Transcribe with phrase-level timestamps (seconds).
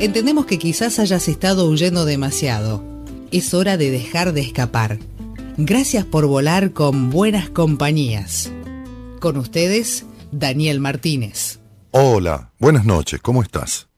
[0.00, 2.82] Entendemos que quizás hayas estado huyendo demasiado.
[3.32, 4.98] Es hora de dejar de escapar.
[5.58, 8.50] Gracias por volar con buenas compañías.
[9.20, 11.60] Con ustedes, Daniel Martínez.
[11.90, 13.88] Hola, buenas noches, ¿cómo estás?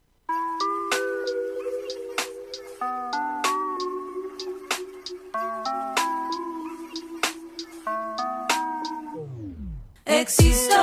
[10.04, 10.74] Existo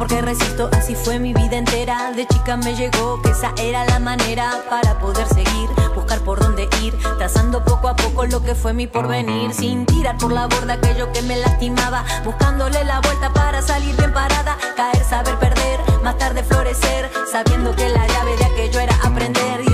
[0.00, 0.70] porque resisto.
[0.72, 2.10] Así fue mi vida entera.
[2.12, 6.68] De chica me llegó que esa era la manera para poder seguir, buscar por dónde
[6.82, 10.74] ir, trazando poco a poco lo que fue mi porvenir, sin tirar por la borda
[10.74, 16.16] aquello que me lastimaba, buscándole la vuelta para salir bien parada, caer, saber perder, más
[16.16, 19.69] tarde florecer, sabiendo que la llave de aquello era aprender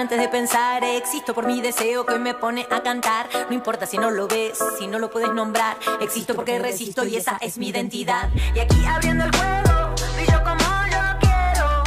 [0.00, 0.84] antes de pensar.
[0.84, 3.28] Existo por mi deseo que me pone a cantar.
[3.48, 5.76] No importa si no lo ves si no lo puedes nombrar.
[6.00, 8.28] Existo porque resisto y esa es mi identidad.
[8.54, 11.82] y aquí abriendo el juego brillo como yo quiero.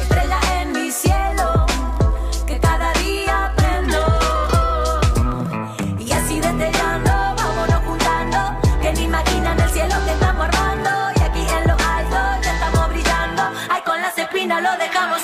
[0.00, 1.66] Estrella en mi cielo
[2.46, 3.98] que cada día prendo
[5.98, 8.38] y así destellando vámonos juntando.
[8.80, 10.90] Que ni imaginan el cielo que estamos armando.
[11.16, 13.42] Y aquí en lo alto ya estamos brillando.
[13.68, 15.17] Ay con las espinas lo dejamos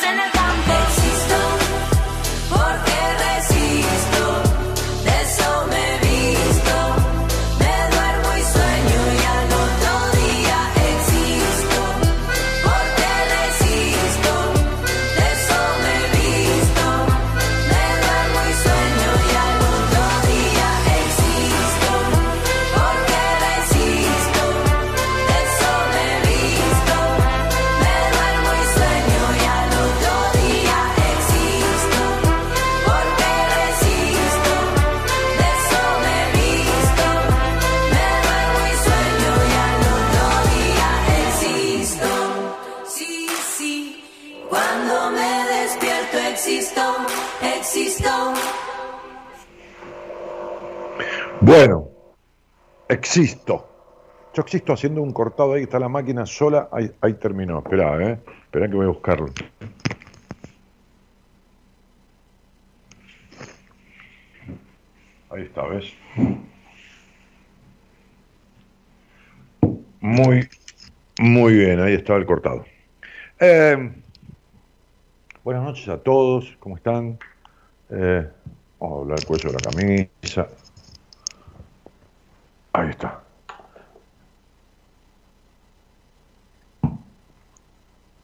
[51.46, 51.90] Bueno,
[52.88, 53.68] existo.
[54.32, 57.58] Yo existo haciendo un cortado ahí, está la máquina sola, ahí, terminó.
[57.58, 58.18] Esperá, ¿eh?
[58.50, 59.26] Que voy a buscarlo.
[65.28, 65.92] Ahí está, ¿ves?
[70.00, 70.48] Muy,
[71.18, 72.64] muy bien, ahí estaba el cortado.
[73.38, 73.92] Eh,
[75.44, 77.18] buenas noches a todos, ¿cómo están?
[77.90, 78.26] Eh,
[78.80, 80.63] vamos a hablar el cuello de la camisa.
[82.74, 83.22] Ahí está.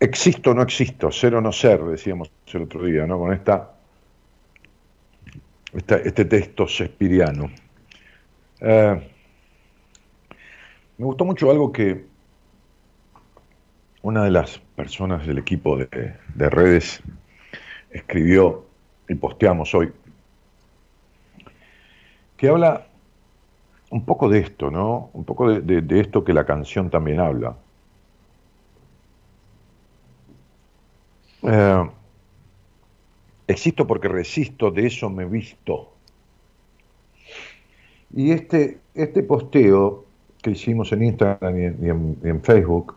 [0.00, 3.18] Existo o no existo, ser o no ser, decíamos el otro día, ¿no?
[3.18, 3.70] Con esta,
[5.72, 7.48] este texto shakespeariano.
[8.60, 9.10] Eh,
[10.98, 12.06] me gustó mucho algo que
[14.02, 17.00] una de las personas del equipo de, de redes
[17.90, 18.66] escribió
[19.08, 19.92] y posteamos hoy,
[22.36, 22.89] que habla
[23.90, 25.10] un poco de esto, ¿no?
[25.12, 27.56] Un poco de, esto que la canción también habla.
[31.42, 31.84] Eh,
[33.54, 35.74] existo porque resisto, de eso me visto.
[38.14, 40.04] Y este, este posteo
[40.42, 42.94] que hicimos en Instagram y en- y en Facebook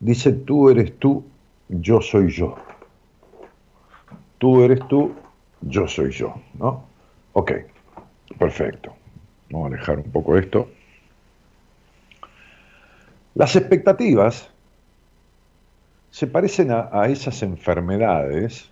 [0.00, 1.24] dice, tú eres tú,
[1.68, 2.56] yo soy yo.
[4.38, 5.12] Tú eres tú,
[5.60, 6.84] yo soy yo, ¿no?
[7.32, 7.52] Ok,
[8.38, 8.94] perfecto.
[9.52, 10.70] Vamos a alejar un poco esto.
[13.34, 14.48] Las expectativas
[16.10, 18.70] se parecen a, esas enfermedades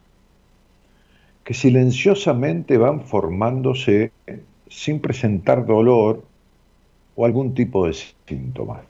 [1.44, 4.12] que silenciosamente van formándose
[4.68, 6.24] sin presentar dolor
[7.14, 7.94] o algún tipo de
[8.26, 8.80] síntoma.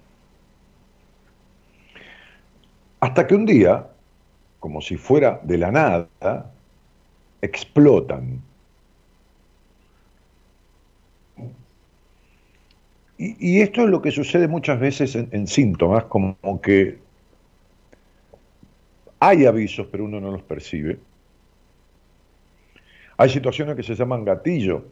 [3.00, 3.88] Hasta que un día,
[4.60, 6.52] como si fuera de la nada,
[7.42, 8.49] explotan.
[13.22, 16.96] Y, esto es lo que sucede muchas veces en, síntomas, como que
[19.18, 20.98] hay avisos, pero uno no los percibe.
[23.18, 24.86] Hay situaciones que se llaman gatillo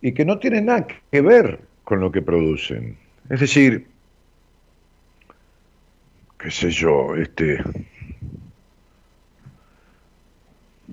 [0.00, 2.96] y que no tienen nada que ver con lo que producen.
[3.28, 3.88] Es decir,
[6.38, 7.58] qué sé yo, este,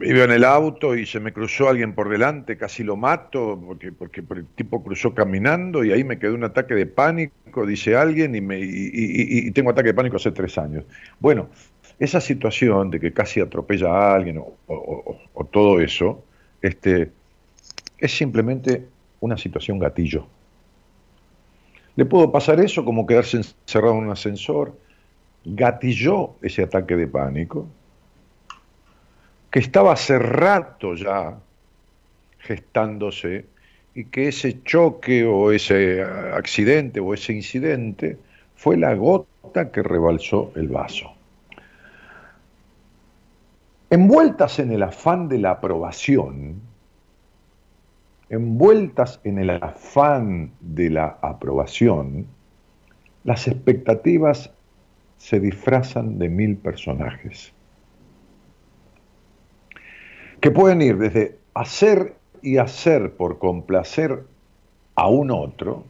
[0.01, 3.91] iba en el auto y se me cruzó alguien por delante, casi lo mato, porque,
[3.91, 8.35] porque, el tipo cruzó caminando y ahí me quedó un ataque de pánico, dice alguien,
[8.35, 10.85] y, me, y, tengo ataque de pánico hace tres años.
[11.19, 11.49] Bueno,
[11.99, 14.37] esa situación de que casi atropella a alguien
[14.67, 16.23] o, todo eso,
[16.61, 17.11] este,
[17.97, 18.85] es simplemente
[19.19, 20.27] una situación gatillo.
[21.95, 24.77] Le puedo pasar eso como quedarse encerrado en un ascensor.
[25.43, 27.67] Gatilló ese ataque de pánico,
[29.51, 31.37] que estaba hace rato ya
[32.39, 33.45] gestándose
[33.95, 38.17] y que ese choque o ese accidente o ese incidente
[38.55, 41.13] fue la gota que rebalsó el vaso.
[43.89, 46.61] Envueltas en el afán de la aprobación,
[48.29, 52.27] envueltas en el afán de la aprobación,
[53.23, 54.51] las expectativas
[55.17, 57.51] se disfrazan de mil personajes
[60.41, 64.23] que pueden ir desde hacer y hacer por complacer
[64.95, 65.83] a un otro,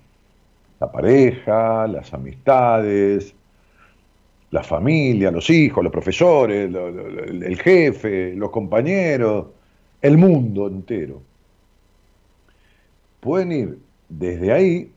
[0.79, 3.33] la pareja, las amistades,
[4.51, 9.47] la familia, los hijos, los profesores, el jefe, los compañeros,
[10.01, 11.21] el mundo entero.
[13.19, 14.91] Pueden ir desde ahí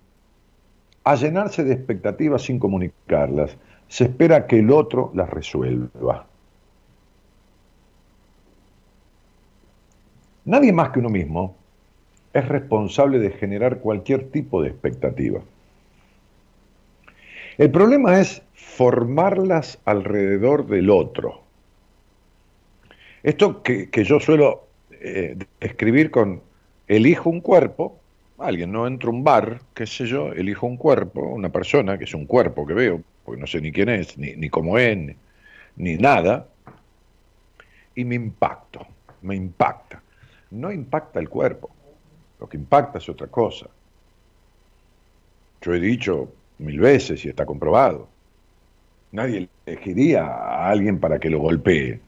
[1.05, 3.57] a llenarse de expectativas sin comunicarlas.
[3.89, 6.27] Se espera que el otro las resuelva.
[10.45, 11.57] Nadie más que uno mismo
[12.33, 15.41] es responsable de generar cualquier tipo de expectativa.
[17.59, 21.43] El problema es formarlas alrededor del otro.
[23.23, 26.41] Esto que, yo suelo eh, escribir con
[26.89, 28.01] elijo un cuerpo,
[28.39, 32.05] alguien, no entro a un bar, qué sé yo, elijo un cuerpo, una persona, que
[32.05, 34.97] es un cuerpo que veo, porque no sé ni quién es, ni, ni cómo es,
[34.97, 35.15] ni,
[35.77, 36.49] ni nada,
[37.95, 38.85] y me impacto,
[39.21, 40.03] me impacta
[40.53, 41.71] no impacta el cuerpo,
[42.39, 43.67] lo que impacta es otra cosa.
[45.61, 46.29] Yo he dicho
[46.59, 48.09] mil veces y está comprobado,
[49.13, 52.01] nadie elegiría a alguien para que lo golpee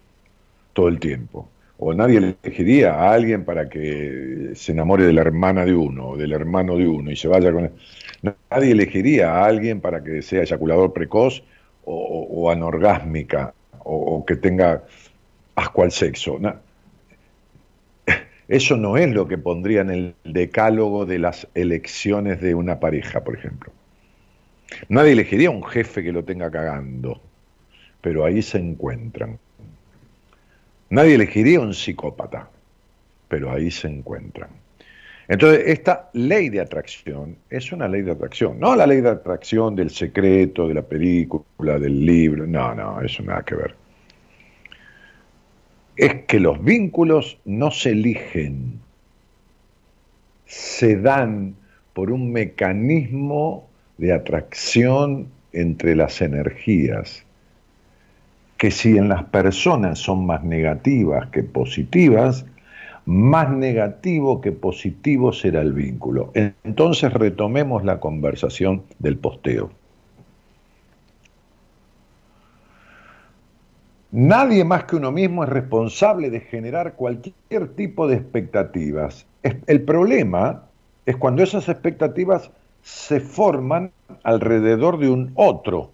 [0.73, 1.49] todo el tiempo,
[1.79, 6.17] o nadie elegiría a alguien para que se enamore de la hermana de uno, o
[6.17, 7.70] del hermano de uno y se vaya con...
[8.50, 11.43] Nadie elegiría a alguien para que sea eyaculador precoz
[11.85, 14.85] o, anorgásmica o, que tenga
[15.55, 16.38] asco al sexo.
[18.49, 23.25] Eso no es lo que pondría en el decálogo de las elecciones de una pareja,
[23.25, 23.73] por ejemplo.
[24.88, 27.20] Nadie elegiría un jefe que lo tenga cagando,
[28.00, 29.38] pero ahí se encuentran.
[30.90, 32.50] Nadie elegiría un psicópata,
[33.28, 34.50] pero ahí se encuentran.
[35.26, 39.75] Entonces, esta ley de atracción es una ley de atracción, no la ley de atracción
[39.75, 43.84] del secreto, de la película, del libro, no, no, eso nada que ver
[45.97, 48.81] es que los vínculos no se eligen,
[50.47, 51.55] se dan
[51.93, 57.25] por un mecanismo de atracción entre las energías,
[58.59, 62.45] que si en las personas son más negativas que positivas,
[63.07, 66.33] más negativo que positivo será el vínculo.
[66.65, 69.71] Entonces retomemos la conversación del posteo.
[74.16, 79.26] Nadie más que uno mismo es responsable de generar cualquier tipo de expectativas.
[79.42, 80.62] El problema
[81.04, 82.49] es cuando esas expectativas
[82.80, 83.90] se forman
[84.23, 85.90] alrededor de un otro.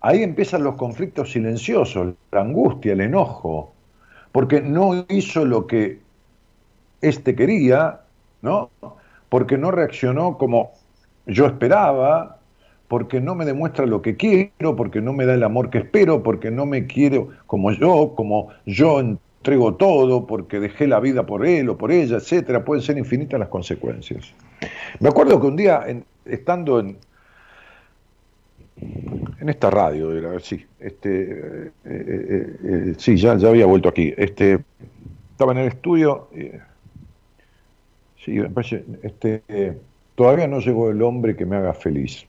[0.00, 3.72] Ahí empiezan los conflictos silenciosos, la angustia, el enojo,
[4.30, 5.98] porque no hizo lo que
[7.00, 8.02] éste quería,
[8.40, 8.70] ¿no?
[9.28, 10.70] Porque no reaccionó como
[11.26, 12.35] yo esperaba,
[12.88, 16.22] porque no me demuestra lo que quiero, porque no me da el amor que espero,
[16.22, 21.46] porque no me quiero como yo, como yo entrego todo, porque dejé la vida por
[21.46, 24.32] él o por ella, etcétera, pueden ser infinitas las consecuencias.
[25.00, 25.84] Me acuerdo que un día,
[26.24, 26.96] estando en,
[29.40, 34.14] en esta radio, era, sí, este, eh, sí, ya, ya había vuelto aquí.
[34.16, 34.60] Este,
[35.32, 36.28] estaba en el estudio,
[38.24, 38.40] sí,
[39.02, 39.42] este,
[40.14, 42.26] todavía no llegó el hombre que me haga feliz.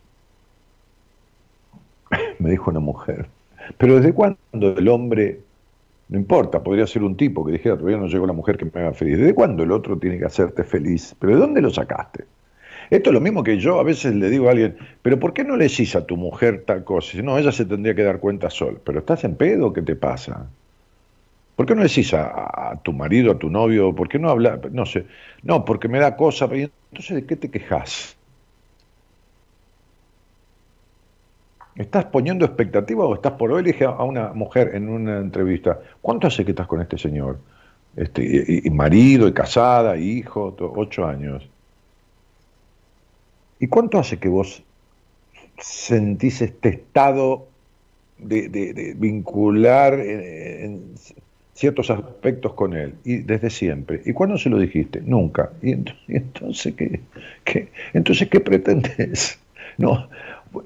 [2.40, 3.28] me dijo una mujer.
[3.78, 4.38] Pero ¿desde cuándo
[4.78, 5.42] el hombre,
[6.10, 8.72] no importa, podría ser un tipo que dijera, todavía no llegó la mujer que me
[8.82, 9.18] haga feliz?
[9.18, 11.16] ¿Desde cuándo el otro tiene que hacerte feliz?
[11.20, 12.26] ¿Pero de dónde lo sacaste?
[12.90, 15.44] Esto es lo mismo que yo a veces le digo a alguien, pero ¿por qué
[15.44, 17.12] no le decís a tu mujer tal cosa?
[17.12, 18.80] Si no, ella se tendría que dar cuenta sola.
[18.84, 19.74] ¿Pero estás en pedo?
[19.74, 20.50] ¿Qué te pasa?
[21.56, 23.94] ¿Por qué no decís a, tu marido, a tu novio?
[23.94, 24.60] ¿Por qué no hablas?
[24.72, 25.08] No sé.
[25.44, 26.46] No, porque me da cosa.
[26.46, 28.17] Entonces, ¿de qué te quejas?
[31.78, 33.62] ¿Estás poniendo expectativa o estás por hoy?
[33.62, 37.40] Le dije a una mujer en una entrevista, ¿cuánto hace que estás con este señor?
[37.96, 41.48] Este, y, marido, y casada, y hijo, ocho años.
[43.60, 44.64] ¿Y cuánto hace que vos
[45.60, 47.48] sentís este estado
[48.18, 50.96] de, vincular en,
[51.54, 52.96] ciertos aspectos con él?
[53.04, 54.02] Y desde siempre.
[54.04, 55.02] ¿Y cuándo se lo dijiste?
[55.02, 55.52] Nunca.
[55.62, 55.76] ¿Y,
[56.08, 57.02] entonces qué,
[57.44, 59.40] qué, entonces qué pretendes?
[59.80, 60.10] No,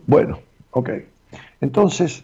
[0.07, 0.39] bueno,
[0.71, 0.89] Ok.
[1.61, 2.23] Entonces,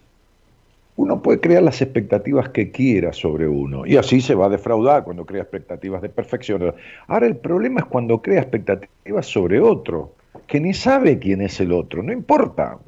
[0.98, 5.04] uno puede crear las expectativas que quiera sobre uno y así se va a defraudar
[5.04, 6.74] cuando crea expectativas de perfección.
[7.08, 10.14] Ahora el problema es cuando crea expectativas sobre otro,
[10.48, 12.80] que ni sabe quién es el otro, no importa.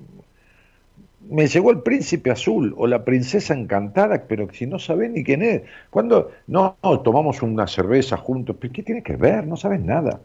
[1.29, 5.43] Me llegó el príncipe azul o la princesa encantada, pero si no sabe ni quién
[5.43, 5.61] es.
[5.91, 9.45] Cuando no, tomamos una cerveza juntos, ¿qué tiene que ver?
[9.45, 10.19] No sabes nada.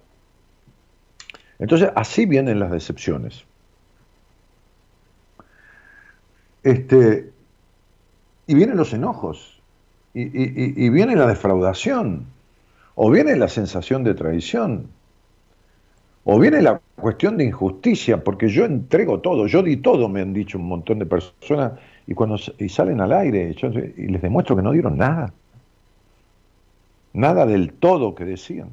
[1.59, 3.45] Entonces, así vienen las decepciones.
[6.65, 7.31] Este,
[8.47, 9.61] y vienen los enojos,
[10.15, 12.25] y, viene la defraudación,
[12.95, 14.89] o viene la sensación de traición,
[16.25, 20.33] o viene la cuestión de injusticia, porque yo entrego todo, yo di todo, me han
[20.33, 21.73] dicho un montón de personas,
[22.07, 23.55] y cuando y salen al aire,
[23.97, 25.35] y les demuestro que no dieron nada,
[27.13, 28.71] nada del todo que decían.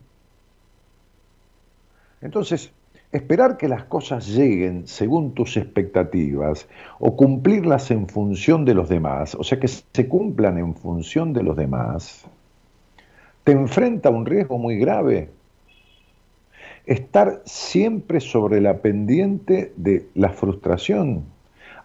[2.21, 2.71] Entonces,
[3.11, 9.35] Esperar que las cosas lleguen según tus expectativas o cumplirlas en función de los demás,
[9.35, 12.25] o sea, que se cumplan en función de los demás,
[13.43, 15.29] te enfrenta a un riesgo muy grave.
[16.85, 21.25] Estar siempre sobre la pendiente de la frustración,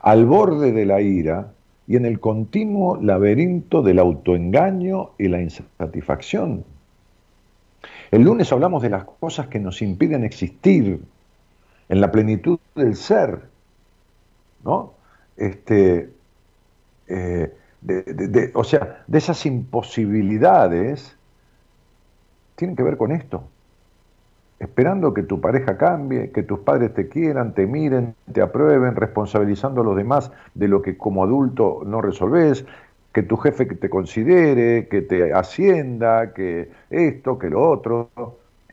[0.01, 1.53] al borde de la ira
[1.89, 6.65] y en el continuo laberinto del autoengaño y la insatisfacción.
[8.13, 11.01] El lunes hablamos de las cosas que nos impiden existir,
[11.89, 13.43] en la plenitud del ser,
[14.65, 14.95] ¿no?
[15.37, 16.11] Este,
[17.09, 17.53] eh,
[18.55, 21.17] o sea, de esas imposibilidades,
[22.57, 23.45] tienen que ver con esto.
[24.59, 29.83] Esperando que tu pareja cambie, que tus padres te quieran, te miren, te aprueben, responsabilizando
[29.83, 32.65] a los demás de lo que como adulto no resolvés,
[33.13, 38.11] que tu jefe te considere, que te ascienda, que esto, que lo otro.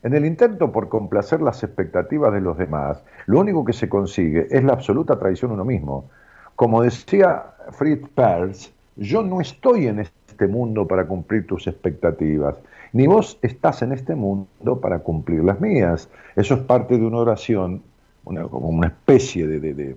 [0.04, 4.48] En el intento por complacer las expectativas de los demás, lo único que se consigue
[4.52, 6.10] es la absoluta traición a uno mismo.
[6.58, 12.58] Como decía Fritz Perls, yo no estoy en este mundo para cumplir tus expectativas,
[12.92, 16.10] ni vos estás en este mundo para cumplir las mías.
[16.36, 17.82] Eso es parte de una oración,
[18.26, 19.96] una, como una especie de, de,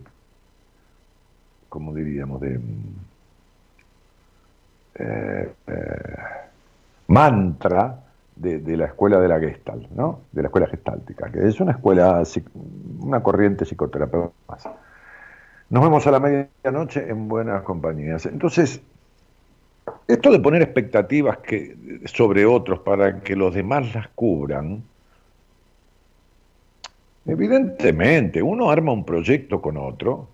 [1.68, 2.60] ¿cómo diríamos?, de
[4.94, 6.16] eh, eh,
[7.08, 8.05] mantra
[8.36, 10.20] de, la escuela de la Gestalt, ¿no?
[10.32, 12.22] De la escuela gestáltica, que es una escuela,
[13.00, 14.68] una corriente psicoterapeuta más.
[15.70, 18.26] Nos vemos a la medianoche en buenas compañías.
[18.26, 18.80] Entonces,
[20.06, 24.82] esto de poner expectativas que, sobre otros para que los demás las cubran,
[27.24, 30.28] evidentemente, uno arma un proyecto con otro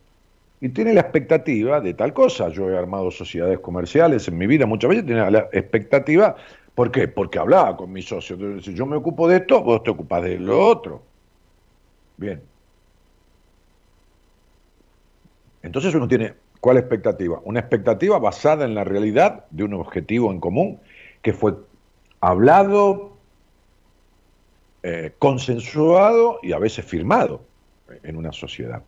[0.61, 2.49] y tiene la expectativa de tal cosa.
[2.49, 6.37] Yo he armado sociedades comerciales en mi vida, muchas veces tiene la expectativa
[6.75, 7.09] ¿Por qué?
[7.09, 8.37] Porque hablaba con mi socio.
[8.63, 11.03] Si yo me ocupo de esto, vos te ocupas de lo otro.
[12.17, 12.43] Bien.
[15.63, 17.41] Entonces uno tiene, ¿cuál expectativa?
[17.45, 20.81] Una expectativa basada en la realidad de un objetivo en común
[21.21, 21.55] que fue
[22.21, 23.13] hablado,
[24.83, 27.43] eh, consensuado y a veces firmado
[28.03, 28.83] en una sociedad.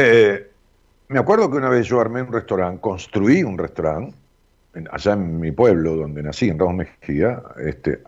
[0.00, 0.46] Eh,
[1.08, 4.14] me acuerdo que una vez yo armé un restaurante, construí un restaurante,
[4.92, 7.98] allá en mi pueblo donde nací, en Ramos Mejía, este,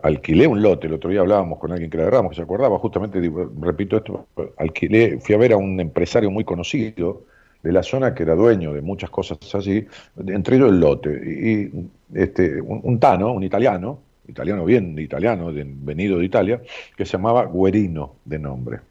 [0.00, 2.78] alquilé un lote, el otro día hablábamos con alguien que era de que se acordaba,
[2.78, 3.20] justamente,
[3.60, 4.28] repito esto,
[4.58, 7.24] alquilé, fui a ver a un empresario muy conocido
[7.64, 9.84] de la zona que era dueño de muchas cosas así,
[10.28, 16.26] entre ellos el lote, y este, un, tano, un italiano, italiano bien italiano, venido de
[16.26, 16.62] Italia,
[16.96, 18.89] que se llamaba Guerino de nombre.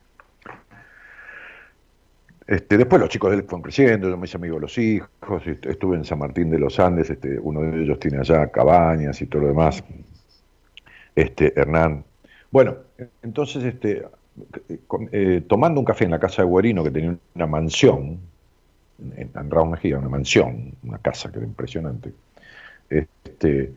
[2.49, 5.07] Este, después los chicos de él fueron creciendo, yo me hice amigo de los hijos,
[5.45, 9.27] estuve en San Martín de los Andes, este, uno de ellos tiene allá cabañas y
[9.27, 9.83] todo lo demás,
[11.13, 12.03] este, Hernán.
[12.49, 12.75] Bueno,
[13.21, 14.03] entonces este,
[15.11, 18.19] eh, tomando un café en la casa de Guerino, que tenía una mansión,
[19.15, 22.11] en, en Raúl Mejía, una mansión, una casa que era impresionante,
[22.89, 23.73] este,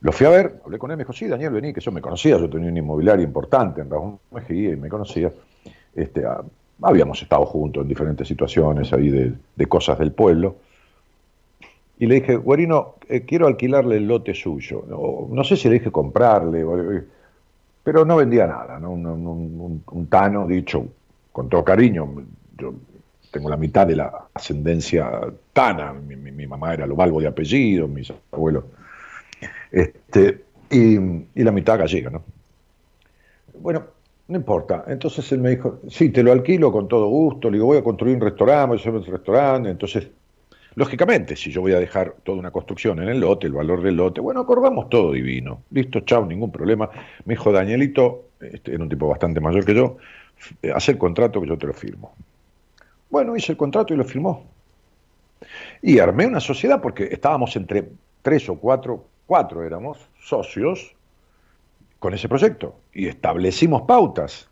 [0.00, 2.00] lo fui a ver, hablé con él, me dijo, sí, Daniel, vení, que yo me
[2.00, 5.30] conocía, yo tenía un inmobiliario importante en Raúl Mejía y me conocía.
[5.94, 6.24] Este,
[6.82, 10.56] habíamos estado juntos en diferentes situaciones ahí de, cosas del pueblo.
[11.98, 14.84] Y le dije, Guarino, eh, quiero alquilarle el lote suyo.
[15.30, 16.64] No, sé si le dije comprarle,
[17.82, 18.78] pero no vendía nada.
[18.88, 20.86] Un, tano, dicho
[21.32, 22.08] con todo cariño,
[22.56, 22.74] yo
[23.30, 25.10] tengo la mitad de la ascendencia
[25.52, 28.64] tana, mi, mamá era lo valvo de apellido, mis abuelos,
[29.72, 32.22] este, y, la mitad gallega, ¿no?
[33.60, 33.82] Bueno,
[34.28, 34.84] no importa.
[34.86, 37.50] Entonces él me dijo, sí, te lo alquilo con todo gusto.
[37.50, 39.70] Le digo, voy a construir un restaurante, voy a hacer un restaurante.
[39.70, 40.08] Entonces,
[40.74, 43.96] lógicamente, si yo voy a dejar toda una construcción en el lote, el valor del
[43.96, 45.62] lote, bueno, acordamos todo divino.
[45.70, 46.88] Listo, chao, ningún problema.
[47.24, 49.96] Me dijo, Danielito, este, era un tipo bastante mayor que yo,
[50.74, 52.14] hace el contrato que yo te lo firmo.
[53.10, 54.44] Bueno, hice el contrato y lo firmó.
[55.82, 57.90] Y armé una sociedad porque estábamos entre
[58.22, 60.94] tres o cuatro, cuatro éramos socios,
[62.04, 64.46] con ese proyecto y establecimos pautas.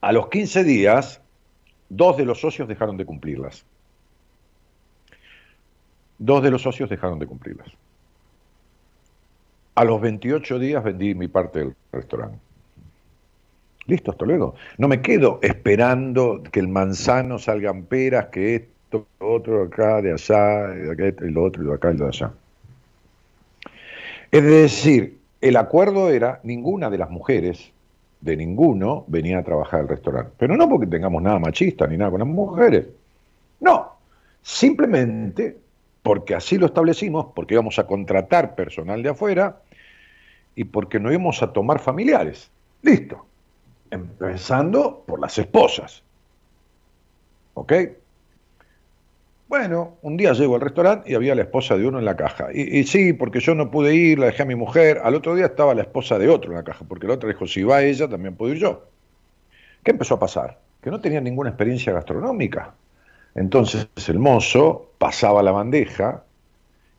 [0.00, 1.20] A los 15 días,
[1.88, 3.64] dos de los socios dejaron de cumplirlas.
[6.18, 7.66] Dos de los socios dejaron de cumplirlas.
[9.74, 12.38] A los 28 días vendí mi parte del restaurante.
[13.86, 14.54] Listo, hasta luego.
[14.78, 20.68] No me quedo esperando que el manzano salgan peras, que esto, otro, acá, de allá,
[20.68, 22.32] de y lo otro, y de acá, y de allá.
[24.30, 27.72] Es decir, el acuerdo era ninguna de las mujeres,
[28.20, 30.32] de ninguno, venía a trabajar al restaurante.
[30.38, 32.86] Pero no porque tengamos nada machista ni nada con las mujeres.
[33.60, 33.92] No,
[34.42, 35.56] simplemente
[36.02, 39.60] porque así lo establecimos, porque íbamos a contratar personal de afuera
[40.54, 42.50] y porque no íbamos a tomar familiares.
[42.82, 43.26] Listo.
[43.90, 46.02] Empezando por las esposas.
[47.54, 47.72] ¿Ok?
[49.50, 52.52] Bueno, un día llego al restaurante y había la esposa de uno en la caja.
[52.54, 55.00] Y, sí, porque yo no pude ir, la dejé a mi mujer.
[55.02, 57.48] Al otro día estaba la esposa de otro en la caja, porque la otra dijo,
[57.48, 58.84] si va ella, también puedo ir yo.
[59.82, 60.60] ¿Qué empezó a pasar?
[60.80, 62.74] Que no tenía ninguna experiencia gastronómica.
[63.34, 66.22] Entonces el mozo pasaba la bandeja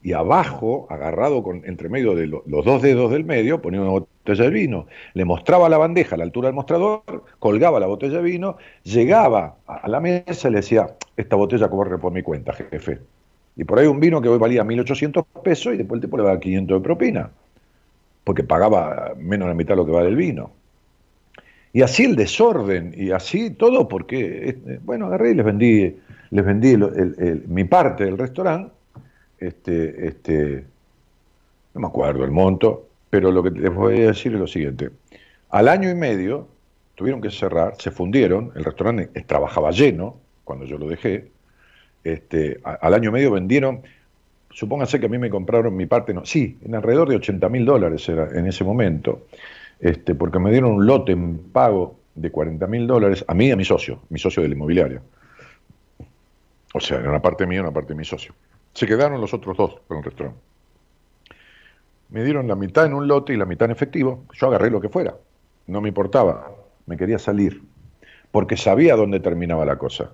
[0.03, 4.45] y abajo, agarrado con, entre medio de los dos dedos del medio, ponía una botella
[4.45, 7.03] de vino, le mostraba la bandeja a la altura del mostrador,
[7.39, 11.99] colgaba la botella de vino, llegaba a la mesa y le decía, esta botella corre
[11.99, 12.99] por mi cuenta, jefe.
[13.55, 16.23] Y por ahí un vino que hoy valía 1.800 pesos y después el tipo le
[16.23, 17.29] va a 500 de propina,
[18.23, 20.51] porque pagaba menos de la mitad lo que vale el vino.
[21.73, 25.95] Y así el desorden, y así todo, porque, eh, bueno, agarré y les vendí,
[26.31, 26.75] les vendí
[27.47, 28.73] mi parte del restaurante,
[29.41, 30.63] este, este,
[31.73, 34.91] no me acuerdo el monto, pero lo que les voy a decir es lo siguiente.
[35.49, 36.47] Al año y medio
[36.95, 41.31] tuvieron que cerrar, se fundieron, el restaurante trabajaba lleno cuando yo lo dejé,
[42.03, 43.81] este, al año y medio vendieron,
[44.51, 47.65] supóngase que a mí me compraron mi parte, no, sí, en alrededor de 80 mil
[47.65, 49.27] dólares era en ese momento,
[49.79, 53.51] este, porque me dieron un lote en pago de 40 mil dólares, a mí y
[53.51, 55.01] a mi socio, mi socio del inmobiliario.
[56.73, 58.33] O sea, era una parte mía y una parte de mi socio.
[58.73, 60.39] Se quedaron los otros dos con el restaurante.
[62.09, 64.25] Me dieron la mitad en un lote y la mitad en efectivo.
[64.33, 65.15] Yo agarré lo que fuera.
[65.67, 66.51] No me importaba.
[66.85, 67.61] Me quería salir.
[68.31, 70.11] Porque sabía dónde terminaba la cosa.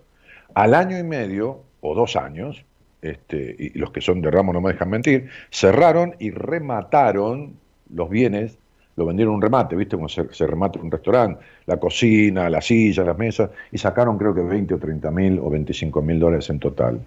[0.54, 2.63] Al año y medio, o dos años,
[3.02, 7.56] este, y los que son de ramo no me dejan mentir, cerraron y remataron
[7.93, 8.58] los bienes,
[8.96, 9.96] lo vendieron un remate, ¿viste?
[9.96, 14.34] Como se, se remata un restaurante, la cocina, la silla, las mesas, y sacaron creo
[14.34, 17.00] que 20 o 30 mil o 25 mil dólares en total.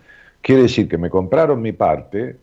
[0.43, 2.37] Quiere decir que me compraron mi parte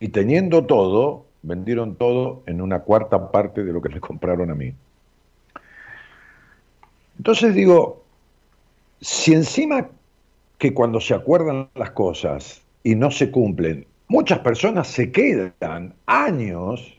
[0.00, 4.54] y teniendo todo, vendieron todo en una cuarta parte de lo que le compraron a
[4.54, 4.72] mí.
[7.18, 8.02] Entonces digo,
[9.00, 9.88] si encima
[10.58, 16.96] que cuando se acuerdan las cosas y no se cumplen, muchas personas se quedan años,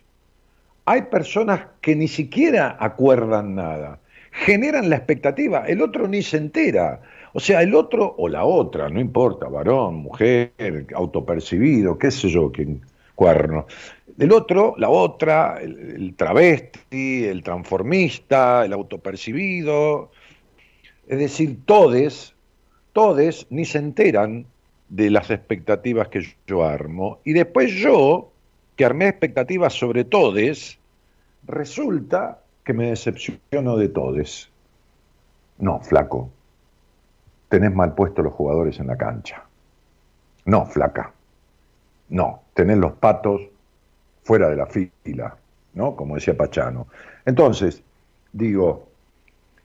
[0.85, 3.99] hay personas que ni siquiera acuerdan nada,
[4.31, 7.01] generan la expectativa, el otro ni se entera.
[7.33, 10.53] O sea, el otro o la otra, no importa, varón, mujer,
[10.93, 12.81] autopercibido, qué sé yo, quién
[13.15, 13.65] cuerno.
[14.19, 20.11] El otro, la otra, el, travesti, el transformista, el autopercibido.
[21.07, 22.35] Es decir, todes,
[22.93, 24.45] todes ni se enteran
[24.89, 27.19] de las expectativas que yo armo.
[27.23, 28.31] Y después yo,
[28.75, 30.77] que armé expectativas sobre todes,
[31.47, 34.49] resulta que me decepciono de todes.
[35.57, 36.29] No, flaco,
[37.53, 39.43] tenés mal puesto los jugadores en la cancha.
[40.45, 41.13] No, flaca,
[42.09, 43.41] no, tenés los patos
[44.23, 45.37] fuera de la fila,
[45.75, 45.95] ¿no?
[45.95, 46.87] Como decía Pachano.
[47.27, 47.83] Entonces,
[48.31, 48.87] digo,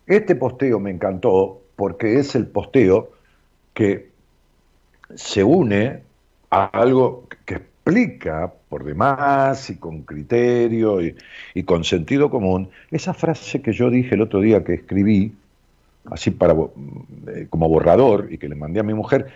[0.07, 3.13] este posteo me encantó porque es el posteo
[3.73, 4.11] que
[5.15, 6.03] se une
[6.51, 13.63] a algo que explica por demás y con criterio y, con sentido común esa frase
[13.63, 15.33] que yo dije el otro día que escribí,
[16.05, 19.27] así para, eh, como borrador y que le mandé a mi mujer,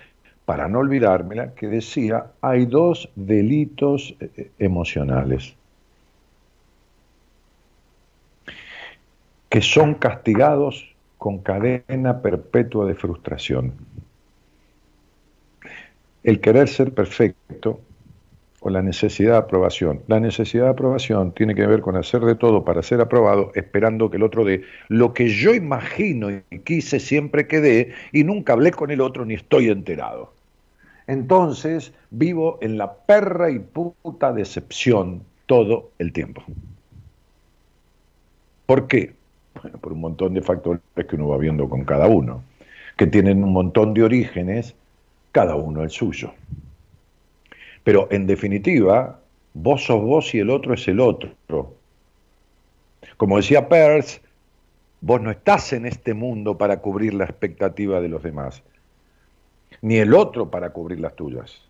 [0.44, 5.54] para no olvidármela, que decía, hay dos delitos eh, eh, emocionales
[9.48, 13.74] que son castigados con cadena perpetua de frustración.
[16.22, 17.80] El querer ser perfecto
[18.62, 20.02] o la necesidad de aprobación.
[20.06, 24.08] La necesidad de aprobación tiene que ver con hacer de todo para ser aprobado, esperando
[24.08, 28.52] que el otro dé lo que yo imagino y quise siempre que dé y nunca
[28.52, 30.32] hablé con el otro ni estoy enterado.
[31.08, 36.44] Entonces vivo en la perra y puta decepción todo el tiempo.
[38.66, 39.12] ¿Por qué?
[39.60, 42.44] Bueno, por un montón de factores que uno va viendo con cada uno,
[42.96, 44.76] que tienen un montón de orígenes,
[45.32, 46.32] cada uno el suyo.
[47.84, 49.20] Pero en definitiva,
[49.54, 51.74] vos sos vos y el otro es el otro.
[53.16, 54.20] Como decía Peirce,
[55.00, 58.62] vos no estás en este mundo para cubrir la expectativa de los demás,
[59.80, 61.60] ni el otro para cubrir las tuyas.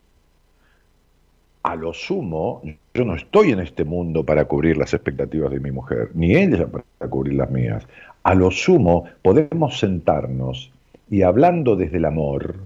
[1.63, 2.61] A lo sumo,
[2.93, 6.67] yo no estoy en este mundo para cubrir las expectativas de mi mujer, ni ella
[6.67, 7.87] para cubrir las mías.
[8.25, 10.73] A lo sumo, podemos sentarnos
[11.09, 12.57] y hablando desde el amor,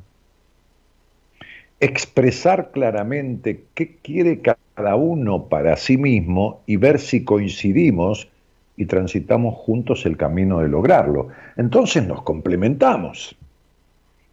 [1.80, 8.28] expresar claramente qué quiere cada uno para sí mismo y ver si coincidimos
[8.76, 11.28] y transitamos juntos el camino de lograrlo.
[11.56, 13.36] Entonces nos complementamos.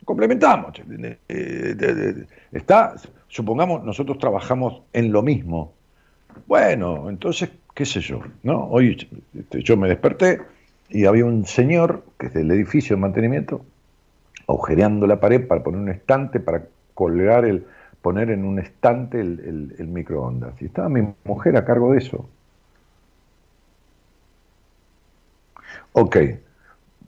[0.06, 0.73] Complementamos.
[0.79, 2.95] Eh, eh, está,
[3.27, 5.73] supongamos, nosotros trabajamos en lo mismo.
[6.45, 8.67] Bueno, entonces, qué sé yo, ¿no?
[8.67, 10.41] Hoy este, yo me desperté
[10.89, 13.65] y había un señor que es del edificio de mantenimiento
[14.47, 17.65] agujereando la pared para poner un estante para colgar el,
[18.01, 20.62] poner en un estante el, microondas.
[20.62, 22.27] Y estaba mi mujer a cargo de eso.
[25.93, 26.17] Ok,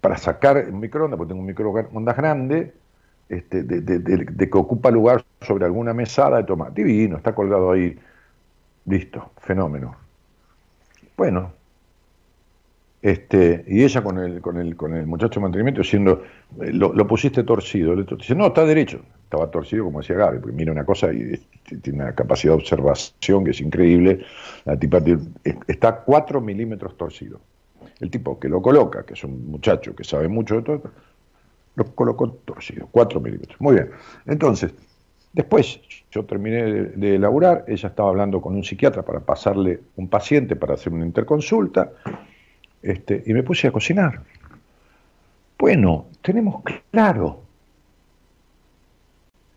[0.02, 2.74] para sacar el microondas, porque tengo un microondas grande,
[3.28, 6.70] este, de, que ocupa lugar sobre alguna mesada de toma.
[6.70, 7.98] Divino, está colgado ahí.
[8.86, 9.96] Listo, fenómeno.
[11.18, 11.52] Bueno,
[13.02, 16.24] este, y ella con el, con el, con el muchacho de mantenimiento diciendo,
[16.62, 17.96] eh, lo, pusiste torcido.
[17.96, 19.02] Le no, está derecho.
[19.36, 21.38] Estaba torcido, como decía Gaby, porque mira una cosa y
[21.82, 24.24] tiene una capacidad de observación que es increíble.
[24.64, 25.04] La tipa
[25.68, 27.42] está 4 milímetros torcido.
[28.00, 30.84] El tipo que lo coloca, que es un muchacho que sabe mucho de todo,
[31.76, 33.60] lo colocó torcido, 4 milímetros.
[33.60, 33.90] Muy bien.
[34.26, 34.74] Entonces,
[35.34, 40.08] después yo terminé de, de elaborar, ella estaba hablando con un psiquiatra para pasarle un
[40.08, 41.92] paciente para hacer una interconsulta,
[42.82, 44.22] este, y me puse a cocinar.
[45.58, 47.45] Bueno, tenemos claro,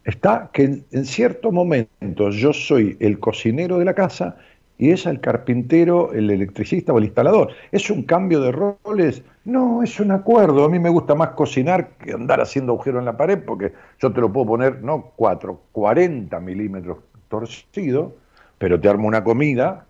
[0.09, 4.37] está que en, cierto momento yo soy el cocinero de la casa
[4.79, 7.51] y es el carpintero, el electricista o el instalador.
[7.73, 9.23] ¿Es un cambio de roles?
[9.44, 10.64] No, es un acuerdo.
[10.64, 14.12] A mí me gusta más cocinar que andar haciendo agujero en la pared porque yo
[14.12, 18.14] te lo puedo poner, no 4, 40 milímetros torcido,
[18.57, 19.85] pero te armo una comida.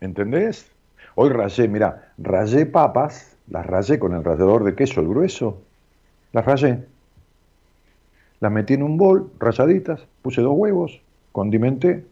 [0.00, 0.70] ¿Entendés?
[1.14, 5.62] Hoy rayé, mira, rayé papas, las rayé con el rallador de queso, el grueso,
[6.32, 6.91] las rayé.
[8.42, 11.00] Las metí en un bol, rayaditas, puse dos huevos,
[11.30, 12.04] condimenté,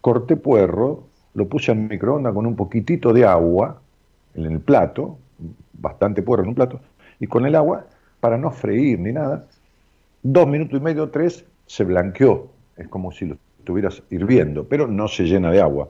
[0.00, 1.02] corté puerro,
[1.34, 3.80] lo puse en microondas con un poquitito de agua
[4.34, 5.18] en el plato,
[5.72, 6.78] bastante puerro en un plato,
[7.18, 7.86] y con el agua,
[8.20, 9.46] para no freír ni nada,
[10.22, 12.46] dos minutos y medio, tres, se blanqueó.
[12.76, 15.88] Es como si lo estuvieras hirviendo, pero no se llena de agua.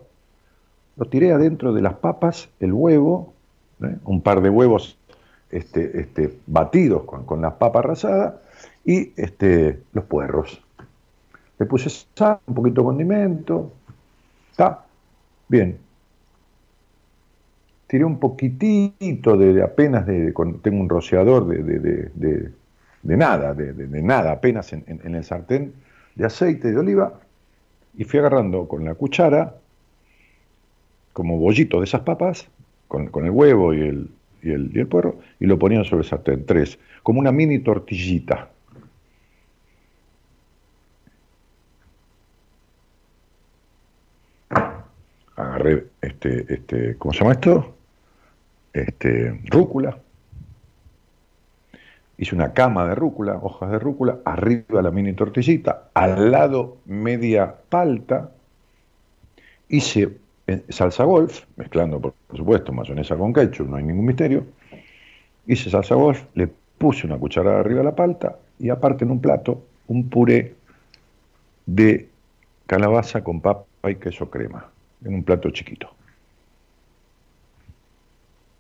[0.96, 3.34] Lo tiré adentro de las papas, el huevo,
[3.82, 3.98] ¿eh?
[4.06, 4.96] un par de huevos
[5.50, 8.34] este, este, batidos con, las papas rasadas
[8.88, 10.62] y este, los puerros.
[11.58, 13.70] Le puse sal, un poquito de condimento.
[14.50, 14.86] Está
[15.46, 15.76] bien.
[17.86, 22.50] Tiré un poquitito de, apenas de, tengo un rociador de,
[23.02, 25.74] nada, de, nada, apenas en, en el sartén
[26.14, 27.20] de aceite de oliva
[27.94, 29.54] y fui agarrando con la cuchara
[31.12, 32.48] como bollito de esas papas,
[32.86, 34.08] con, el huevo y el,
[34.42, 37.58] y, el, y el puerro, y lo ponían sobre el sartén, tres, como una mini
[37.58, 38.48] tortillita.
[46.00, 47.74] Este, este, ¿cómo se llama esto?
[48.72, 49.98] Este, rúcula.
[52.16, 57.54] Hice una cama de rúcula, hojas de rúcula, arriba la mini tortillita, al lado media
[57.68, 58.30] palta.
[59.68, 64.46] Hice eh, salsa golf, mezclando por supuesto mayonesa con ketchup, no hay ningún misterio.
[65.46, 69.20] Hice salsa golf, le puse una cucharada arriba de la palta y aparte en un
[69.20, 70.54] plato un puré
[71.66, 72.08] de
[72.66, 74.70] calabaza con papa y queso crema,
[75.04, 75.90] en un plato chiquito.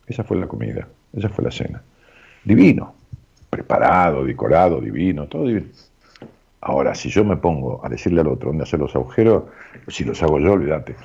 [0.06, 1.82] Esa fue la comida, esa fue la cena.
[2.44, 2.94] Divino,
[3.50, 5.68] preparado, decorado, divino, todo divino.
[6.60, 9.44] Ahora, si yo me pongo a decirle al otro dónde hacer los agujeros,
[9.88, 10.96] si los hago yo, olvídate,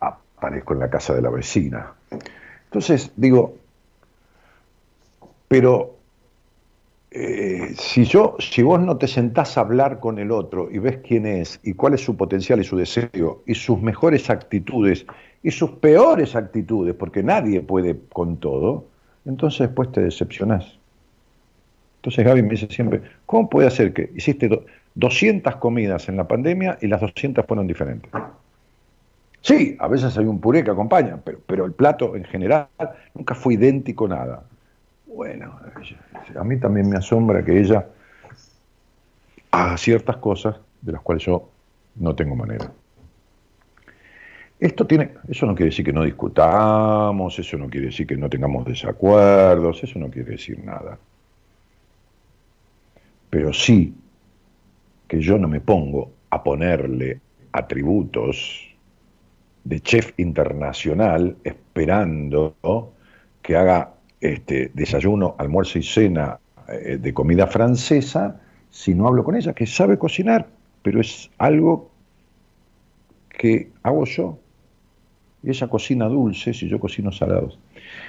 [0.00, 1.92] aparezco en la casa de la vecina.
[2.64, 3.56] Entonces, digo,
[5.48, 5.96] pero
[7.14, 11.00] eh, si yo, si vos no te sentás a hablar con el otro y ves
[11.06, 15.04] quién es y cuál es su potencial y su deseo y sus mejores actitudes
[15.42, 18.86] y sus peores actitudes, porque nadie puede con todo,
[19.26, 20.78] entonces después te decepcionás.
[21.96, 24.48] Entonces Gaby me dice siempre, ¿cómo puede ser que hiciste
[24.94, 28.10] 200 comidas en la pandemia y las 200 fueron diferentes?
[29.42, 32.68] Sí, a veces hay un puré que acompaña, pero, pero el plato en general
[33.14, 34.44] nunca fue idéntico nada.
[35.14, 35.58] Bueno,
[36.34, 37.86] a mí también me asombra que ella
[39.50, 41.50] haga ciertas cosas de las cuales yo
[41.96, 42.72] no tengo manera.
[44.58, 48.30] Esto tiene, eso no quiere decir que no discutamos, eso no quiere decir que no
[48.30, 50.98] tengamos desacuerdos, eso no quiere decir nada.
[53.28, 53.94] Pero sí
[55.08, 57.20] que yo no me pongo a ponerle
[57.52, 58.68] atributos
[59.64, 62.54] de chef internacional esperando
[63.42, 63.91] que haga
[64.22, 69.66] este, desayuno, almuerzo y cena eh, de comida francesa si no hablo con ella, que
[69.66, 70.48] sabe cocinar,
[70.82, 71.90] pero es algo
[73.28, 74.38] que hago yo.
[75.42, 77.58] Y ella cocina dulces y yo cocino salados.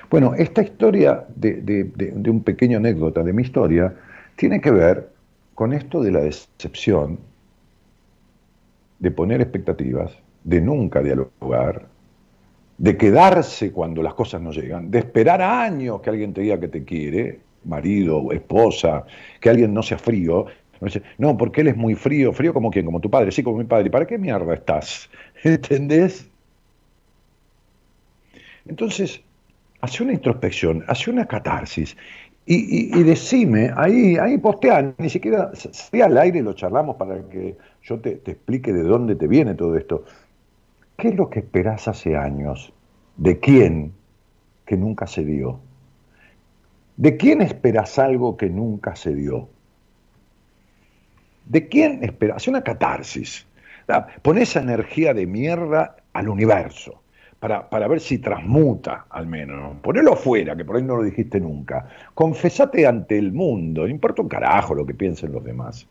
[0.09, 3.93] Bueno, esta historia de, de un pequeño anécdota de mi historia
[4.37, 5.09] tiene que ver
[5.55, 7.19] con esto de la decepción,
[8.99, 11.87] de poner expectativas, de nunca dialogar,
[12.77, 16.67] de quedarse cuando las cosas no llegan, de esperar años que alguien te diga que
[16.67, 19.05] te quiere, marido, esposa,
[19.39, 20.45] que alguien no sea frío.
[21.17, 23.63] No, porque él es muy frío, frío como quién, como tu padre, sí, como mi
[23.63, 23.87] padre.
[23.87, 25.09] ¿Y para qué mierda estás?
[25.43, 26.29] ¿Entendés?
[28.65, 29.21] Entonces,
[29.79, 31.95] hace una introspección, hace una catarsis
[32.45, 37.55] y, decime, ahí, ahí postean, ni siquiera salí al aire y lo charlamos para que
[37.81, 40.03] yo te, te explique de dónde te viene todo esto.
[40.97, 42.73] ¿Qué es lo que esperás hace años?
[43.17, 43.93] ¿De quién
[44.65, 45.59] que nunca se dio?
[46.95, 49.49] ¿De quién esperas algo que nunca se dio?
[51.45, 52.37] ¿De quién esperas?
[52.37, 53.47] Hace una catarsis.
[54.21, 57.01] Pon esa energía de mierda al universo
[57.39, 59.75] para, para, ver si transmuta al menos.
[59.81, 61.89] Ponelo afuera, que por ahí no lo dijiste nunca.
[62.13, 65.85] Confesate ante el mundo, no importa un carajo lo que piensen los demás.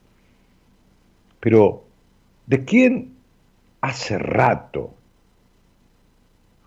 [1.40, 1.84] Pero,
[2.46, 3.12] ¿de quién
[3.82, 4.94] hace rato?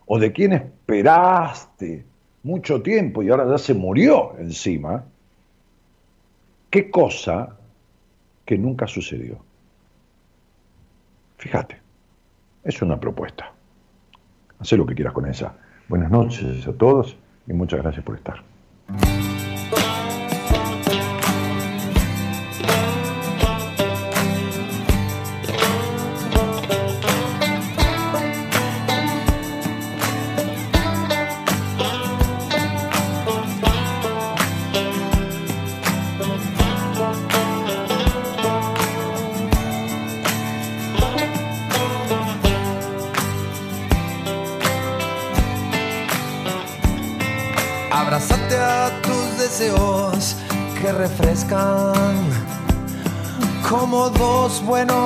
[0.05, 2.05] ¿O de quién esperaste
[2.43, 5.03] mucho tiempo y ahora ya se murió encima?
[6.69, 7.57] ¿Qué cosa
[8.45, 9.39] que nunca sucedió?
[11.37, 11.79] Fíjate,
[12.63, 13.51] es una propuesta.
[14.59, 15.55] Haz lo que quieras con esa.
[15.87, 18.43] Buenas noches a todos y muchas gracias por estar.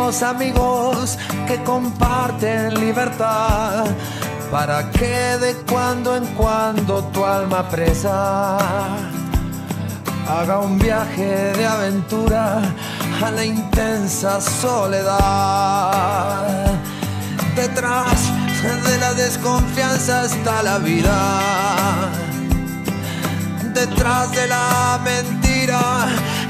[0.10, 3.86] Buenos amigos que comparten libertad
[4.50, 8.58] para que de cuando en cuando tu alma presa
[10.28, 12.60] haga un viaje de aventura
[13.24, 15.13] a la intensa soledad.
[17.56, 18.32] Detrás
[18.63, 22.10] de la desconfianza está la vida.
[23.76, 26.08] Detrás de la mentira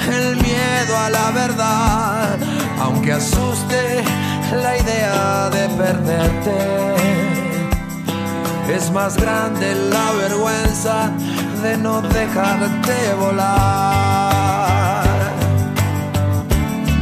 [0.09, 2.37] el miedo a la verdad,
[2.79, 4.03] aunque asuste
[4.51, 6.57] la idea de perderte.
[8.73, 11.11] Es más grande la vergüenza
[11.63, 15.05] de no dejarte volar.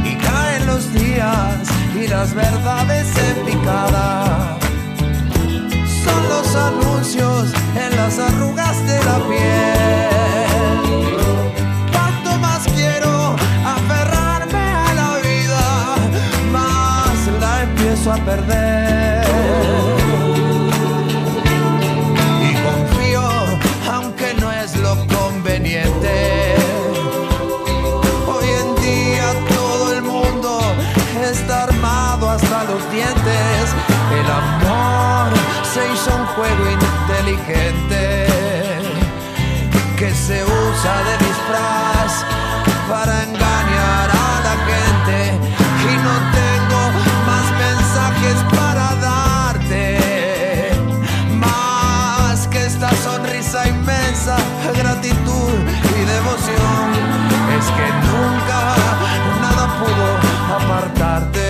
[0.04, 4.56] Y caen los días y las verdades en picada.
[6.04, 10.17] Son los anuncios en las arrugas de la piel.
[18.10, 19.24] A perder.
[22.42, 23.22] Y confío,
[23.92, 26.54] aunque no es lo conveniente.
[28.26, 30.60] Hoy en día todo el mundo
[31.22, 33.74] está armado hasta los dientes.
[34.18, 35.32] El amor
[35.72, 38.26] se hizo un juego inteligente
[39.98, 42.37] que se usa de disfraz
[57.58, 58.60] es que nunca
[59.40, 60.08] nada pudo
[60.58, 61.48] apartarte.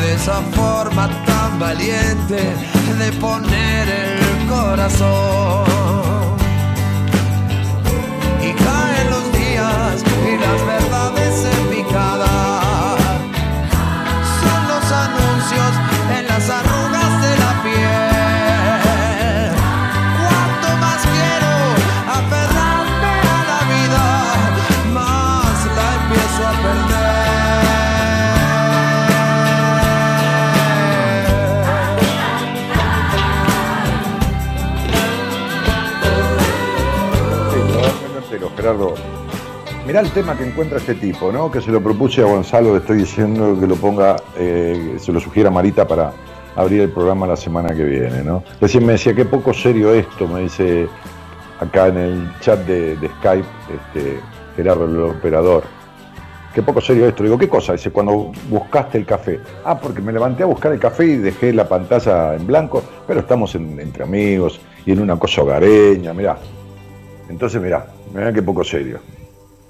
[0.00, 2.40] De esa forma tan valiente
[2.98, 5.64] de poner el corazón
[38.64, 38.94] Gerardo,
[39.86, 41.50] mirá el tema que encuentra este tipo, ¿no?
[41.50, 45.20] Que se lo propuse a Gonzalo, le estoy diciendo que lo ponga, eh, se lo
[45.20, 46.12] sugiera Marita para
[46.56, 48.42] abrir el programa la semana que viene, ¿no?
[48.62, 50.88] Recién me decía, qué poco serio esto, me dice
[51.60, 54.18] acá en el chat de, Skype, este,
[54.56, 55.64] Gerardo, el operador.
[56.54, 57.22] Qué poco serio esto.
[57.22, 57.72] Digo, ¿qué cosa?
[57.72, 59.40] Dice, cuando buscaste el café.
[59.62, 63.20] Ah, porque me levanté a buscar el café y dejé la pantalla en blanco, pero
[63.20, 66.38] estamos en- entre amigos y en una cosa hogareña, mirá.
[67.28, 69.00] Entonces, mirá, mirá qué poco serio.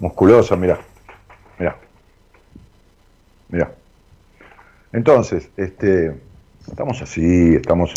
[0.00, 0.78] Musculosa, mirá.
[1.58, 1.76] Mirá.
[3.48, 3.70] Mirá.
[4.92, 6.14] Entonces, este,
[6.66, 7.94] estamos así, estamos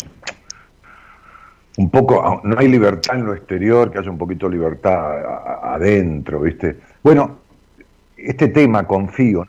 [1.78, 5.74] un poco, ah, no hay libertad en lo exterior, que haya un poquito de libertad
[5.74, 6.76] adentro, ¿viste?
[7.04, 7.38] Bueno,
[8.16, 9.46] este tema, confío,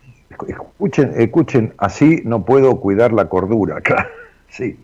[0.48, 4.10] escuchen, escuchen, así no puedo cuidar la cordura, claro,
[4.48, 4.80] sí.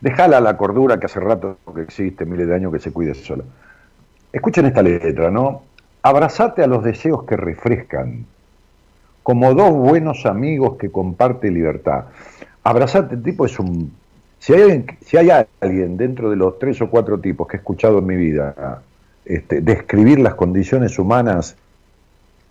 [0.00, 3.44] Dejala la cordura que hace rato que existe, miles de años que se cuide sola.
[4.32, 5.62] Escuchen esta letra, ¿no?
[6.02, 8.26] Abrazate a los deseos que refrescan,
[9.22, 12.04] como dos buenos amigos que comparten libertad.
[12.64, 13.92] Abrazate, tipo es un...
[14.38, 17.98] Si hay, si hay alguien dentro de los tres o cuatro tipos que he escuchado
[17.98, 18.82] en mi vida
[19.24, 21.56] este, describir las condiciones humanas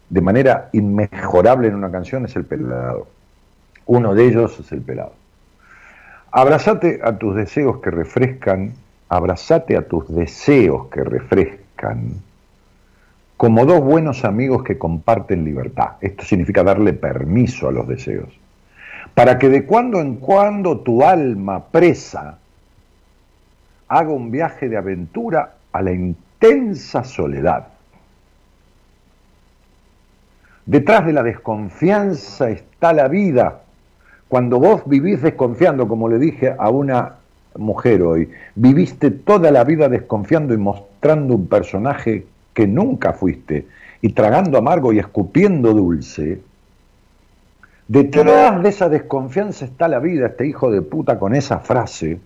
[0.09, 3.07] de manera inmejorable en una canción, es el pelado.
[3.87, 5.13] Uno de ellos es el pelado.
[6.31, 8.73] Abrazate a tus deseos que refrescan,
[9.09, 11.66] abrazate a tus deseos que refrescan,
[13.37, 15.91] como dos buenos amigos que comparten libertad.
[16.01, 18.29] Esto significa darle permiso a los deseos.
[19.13, 22.39] Para que de cuando en cuando tu alma presa
[23.87, 27.67] haga un viaje de aventura a la intensa soledad.
[30.65, 33.61] Detrás de la desconfianza está la vida.
[34.27, 37.16] Cuando vos vivís desconfiando, como le dije a una
[37.57, 43.67] mujer hoy, viviste toda la vida desconfiando y mostrando un personaje que nunca fuiste,
[44.01, 46.39] y tragando amargo y escupiendo dulce,
[47.87, 52.19] detrás de esa desconfianza está la vida, este hijo de puta con esa frase.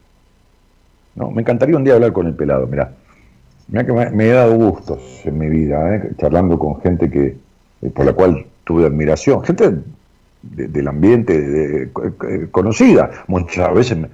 [1.15, 2.91] No, me encantaría un día hablar con el pelado, mirá.
[3.67, 6.11] Mirá que me, he dado gustos en mi vida, ¿eh?
[6.17, 7.35] charlando con gente que,
[7.81, 9.71] eh, por la cual tuve admiración, gente
[10.41, 13.11] de- del ambiente de- de- conocida.
[13.27, 14.07] Muchas veces me,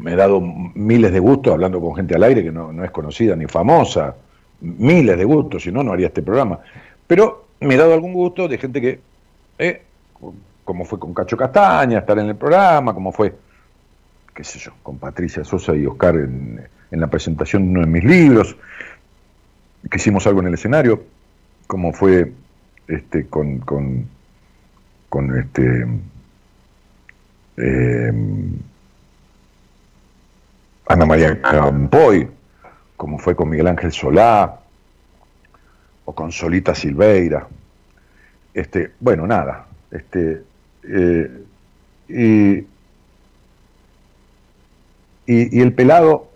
[0.00, 2.90] me he dado miles de gustos hablando con gente al aire que no, no es
[2.90, 4.16] conocida ni famosa,
[4.60, 6.60] miles de gustos, si no, no haría este programa.
[7.06, 9.00] Pero me he dado algún gusto de gente que,
[9.58, 9.82] eh,
[10.64, 13.34] como fue con Cacho Castaña, estar en el programa, como fue,
[14.34, 18.04] qué sé yo, con Patricia Sosa y Oscar en, la presentación de uno de mis
[18.04, 18.56] libros,
[19.88, 21.04] que hicimos algo en el escenario,
[21.66, 22.32] como fue
[22.88, 25.86] este con, con, este
[27.56, 28.12] eh,
[30.90, 32.28] Ana María Campoy,
[32.96, 34.58] como fue con Miguel Ángel Solá,
[36.04, 37.46] o con Solita Silveira.
[38.52, 39.66] Este, bueno, nada.
[39.88, 40.42] Este,
[40.82, 41.44] eh,
[42.08, 42.66] y, y,
[45.26, 46.28] y el pelado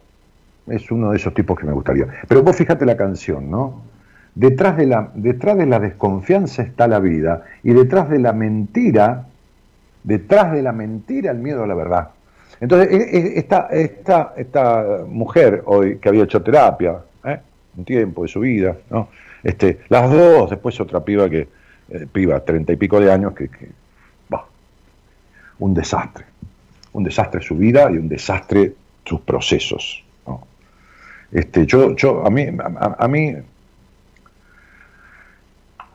[0.68, 2.06] es uno de esos tipos que me gustaría.
[2.28, 3.82] Pero vos fíjate la canción, ¿no?
[4.36, 9.26] Detrás de, la, detrás de la desconfianza está la vida y detrás de la mentira,
[10.04, 12.10] detrás de la mentira el miedo a la verdad.
[12.64, 17.38] Entonces, e- e- esta, esta, esta mujer hoy que había hecho terapia, ¿eh?
[17.76, 19.08] un tiempo de su vida, ¿no?
[19.42, 21.46] este, las dos, después otra piba que,
[21.90, 23.68] eh, piba, treinta y pico de años, que, que
[25.58, 26.24] un desastre,
[26.94, 28.72] un desastre su vida y un desastre
[29.04, 30.02] sus procesos.
[31.30, 33.34] Este, yo, yo, a mí, a, mí,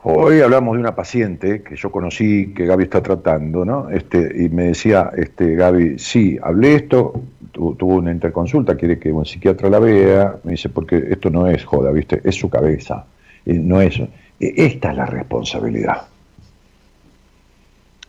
[0.02, 3.90] hoy hablamos de una paciente que yo conocí, que Gaby está tratando, ¿no?
[3.90, 7.20] Este, y me decía, este, Gaby, sí, hablé esto,
[7.52, 11.64] tuvo una interconsulta, quiere que un psiquiatra la vea, me dice, porque esto no es
[11.64, 12.20] joda, ¿viste?
[12.24, 13.04] Es su cabeza,
[13.44, 14.00] no es...
[14.38, 16.02] Esta es la responsabilidad.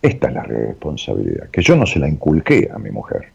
[0.01, 3.27] Esta es la responsabilidad, que yo no se la inculqué a mi mujer.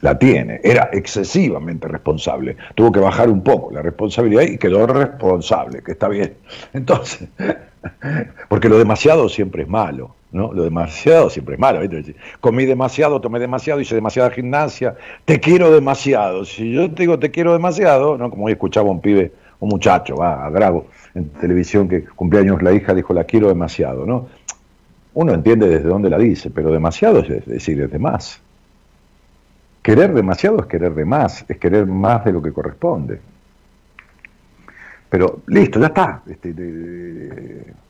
[0.00, 2.56] La tiene, era excesivamente responsable.
[2.74, 6.34] Tuvo que bajar un poco la responsabilidad y quedó responsable, que está bien.
[6.72, 7.28] Entonces,
[8.48, 10.52] porque lo demasiado siempre es malo, ¿no?
[10.54, 11.80] Lo demasiado siempre es malo.
[12.40, 14.96] Comí demasiado, tomé demasiado, hice demasiada gimnasia,
[15.26, 16.46] te quiero demasiado.
[16.46, 18.30] Si yo te digo te quiero demasiado, ¿no?
[18.30, 22.72] Como hoy escuchaba un pibe, un muchacho, va, a Drago, en televisión que cumpleaños la
[22.72, 24.28] hija dijo la quiero demasiado, ¿no?
[25.12, 28.40] Uno entiende desde dónde la dice, pero demasiado es decir, es de más.
[29.82, 33.20] Querer demasiado es querer de más, es querer más de lo que corresponde.
[35.08, 36.22] Pero listo, ya está.
[36.28, 36.54] Este,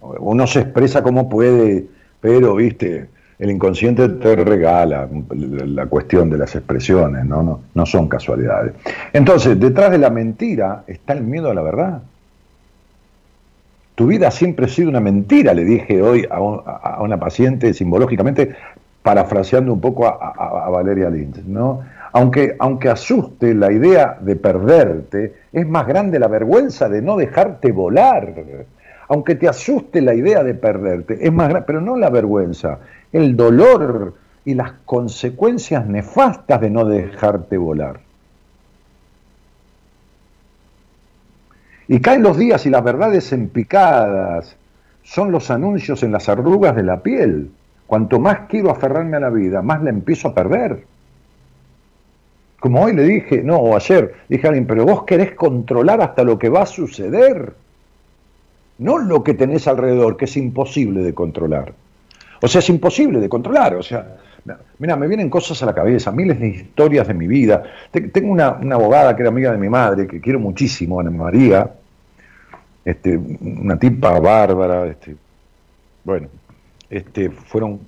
[0.00, 1.86] uno se expresa como puede,
[2.20, 7.42] pero, viste, el inconsciente te regala la cuestión de las expresiones, ¿no?
[7.42, 8.74] No, no son casualidades.
[9.12, 12.02] Entonces, detrás de la mentira está el miedo a la verdad.
[13.94, 16.40] Tu vida siempre ha sido una mentira, le dije hoy a,
[17.02, 18.56] una paciente simbológicamente,
[19.02, 21.80] parafraseando un poco a, Valeria Lynch, ¿no?
[22.12, 27.72] Aunque, aunque asuste la idea de perderte, es más grande la vergüenza de no dejarte
[27.72, 28.34] volar.
[29.08, 32.78] Aunque te asuste la idea de perderte, es más grande, pero no la vergüenza,
[33.12, 38.00] el dolor y las consecuencias nefastas de no dejarte volar.
[41.88, 44.56] Y caen los días y las verdades empicadas
[45.02, 47.50] son los anuncios en las arrugas de la piel.
[47.90, 50.84] Cuanto más quiero aferrarme a la vida, más la empiezo a perder.
[52.60, 56.22] Como hoy le dije, no, o ayer, dije a alguien, pero vos querés controlar hasta
[56.22, 57.52] lo que va a suceder.
[58.78, 61.72] No lo que tenés alrededor, que es imposible de controlar.
[62.40, 63.74] O sea, es imposible de controlar.
[63.74, 64.18] O sea,
[64.78, 67.64] mira, me vienen cosas a la cabeza, miles de historias de mi vida.
[67.90, 71.68] Tengo una, una abogada que era amiga de mi madre, que quiero muchísimo, Ana María,
[72.84, 75.16] este, una tipa bárbara, este,
[76.04, 76.28] bueno,
[76.90, 77.80] este, fueron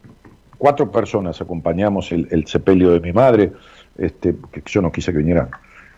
[0.56, 3.52] cuatro personas, acompañamos el, sepelio de mi madre,
[3.98, 5.50] este, que yo no quise que viniera.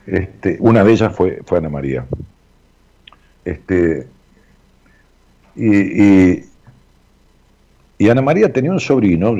[0.07, 2.07] Este, una de ellas fue, Ana María.
[3.45, 4.07] Este,
[5.55, 6.43] y,
[7.99, 9.35] y, Ana María tenía un sobrino,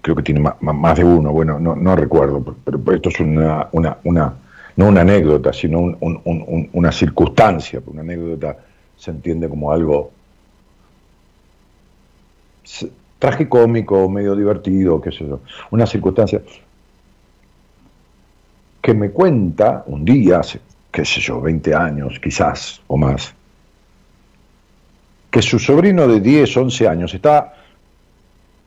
[0.00, 3.98] creo que tiene más, de uno, bueno, no, no recuerdo, pero esto es una, una,
[4.04, 4.34] una
[4.76, 8.56] no una anécdota, sino una circunstancia, una anécdota
[8.96, 10.10] se entiende como algo
[13.18, 15.40] tragicómico, medio divertido, qué sé yo,
[15.70, 16.42] una circunstancia
[18.80, 20.60] que me cuenta un día, hace,
[20.90, 23.34] qué sé yo, 20 años quizás o más,
[25.30, 27.54] que su sobrino de 10, 11 años está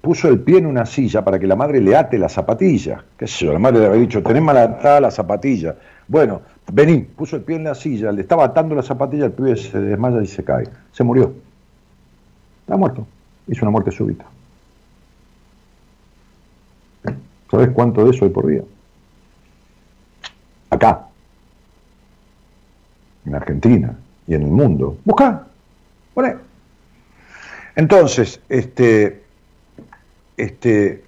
[0.08, 3.04] puso el pie en una silla para que la madre le ate la zapatilla.
[3.18, 3.52] ¿Qué sé yo?
[3.52, 5.76] La madre le había dicho, tenés mal atada la zapatilla.
[6.08, 6.42] Bueno,
[6.72, 9.78] vení, puso el pie en la silla, le estaba atando la zapatilla, el pibe se
[9.80, 10.70] desmaya y se cae.
[10.94, 11.34] Se murió.
[12.62, 13.06] Está muerto.
[13.48, 14.26] Hizo una muerte súbita.
[17.50, 18.62] ¿Sabes cuánto de eso hay por día?
[20.70, 21.08] Acá,
[23.26, 24.98] en Argentina y en el mundo.
[25.06, 25.48] Busca,
[26.14, 26.36] poné.
[27.76, 29.24] Entonces, este,
[30.36, 31.04] este,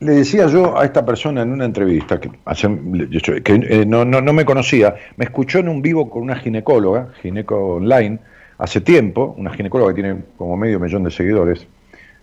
[0.00, 5.24] le decía yo a esta persona en una entrevista, que, eh, no, me conocía, me
[5.24, 8.18] escuchó en un vivo con una ginecóloga, gineco online,
[8.60, 11.66] hace tiempo, una ginecóloga que tiene como medio millón de seguidores,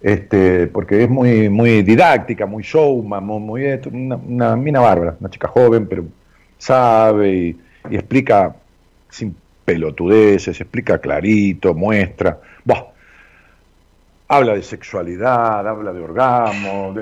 [0.02, 5.88] este, porque es muy, muy didáctica, muy showman, muy, una, mina bárbara, una chica joven,
[5.88, 6.06] pero
[6.58, 7.58] sabe y,
[7.90, 8.56] explica
[9.10, 9.36] sin
[9.66, 12.40] pelotudeces, explica clarito, muestra
[14.30, 16.94] habla de sexualidad, habla de orgasmo,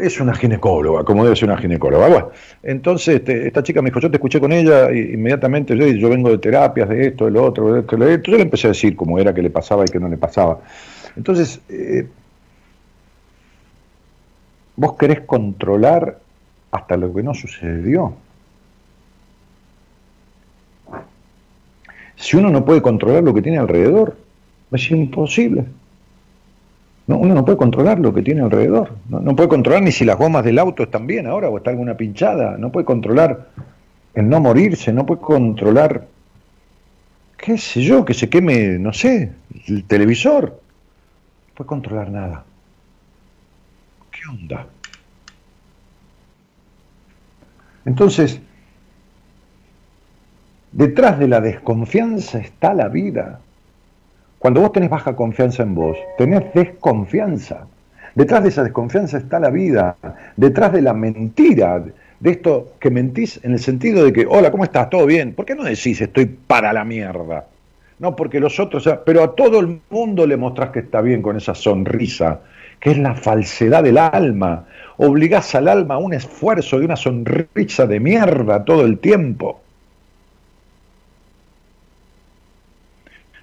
[0.00, 2.08] es una ginecóloga, como debe ser una ginecóloga.
[2.08, 2.30] Bueno,
[2.62, 6.08] entonces este, esta chica me dijo, yo te escuché con ella y inmediatamente yo, yo
[6.08, 8.30] vengo de terapias, de esto, de lo otro, de esto, de esto.
[8.32, 10.58] Yo le empecé a decir cómo era, que le pasaba y que no le pasaba.
[11.16, 12.08] Entonces, eh,
[14.74, 16.18] vos querés controlar
[16.72, 18.14] hasta lo que no sucedió.
[22.16, 24.16] Si uno no puede controlar lo que tiene alrededor,
[24.72, 25.66] es imposible
[27.06, 28.96] uno no puede controlar lo que tiene alrededor.
[29.08, 31.96] No, puede controlar ni si las gomas del auto están bien ahora o está alguna
[31.96, 32.56] pinchada.
[32.58, 33.48] No puede controlar
[34.14, 34.92] el no morirse.
[34.92, 36.06] No puede controlar,
[37.36, 39.32] qué sé yo, que se queme, no sé,
[39.66, 40.44] el televisor.
[40.44, 42.44] No puede controlar nada.
[44.26, 44.66] voluntad.
[47.84, 48.40] Entonces,
[50.70, 53.40] detrás de la desconfianza está la vida.
[54.42, 57.64] Cuando vos tenés baja confianza en vos, tenés desconfianza.
[58.16, 59.94] Detrás de esa desconfianza está la vida.
[60.36, 61.80] Detrás de la mentira,
[62.18, 64.90] de esto que mentís en el sentido de que, hola, ¿cómo estás?
[64.90, 65.32] ¿Todo bien?
[65.32, 67.46] ¿Por qué no decís estoy para la mierda?
[68.00, 71.36] No, porque los otros, pero a todo el mundo le mostrás que está bien con
[71.36, 72.40] esa sonrisa,
[72.80, 74.64] que es la falsedad del alma.
[74.96, 79.60] Obligás al alma a un esfuerzo de una sonrisa de mierda todo el tiempo.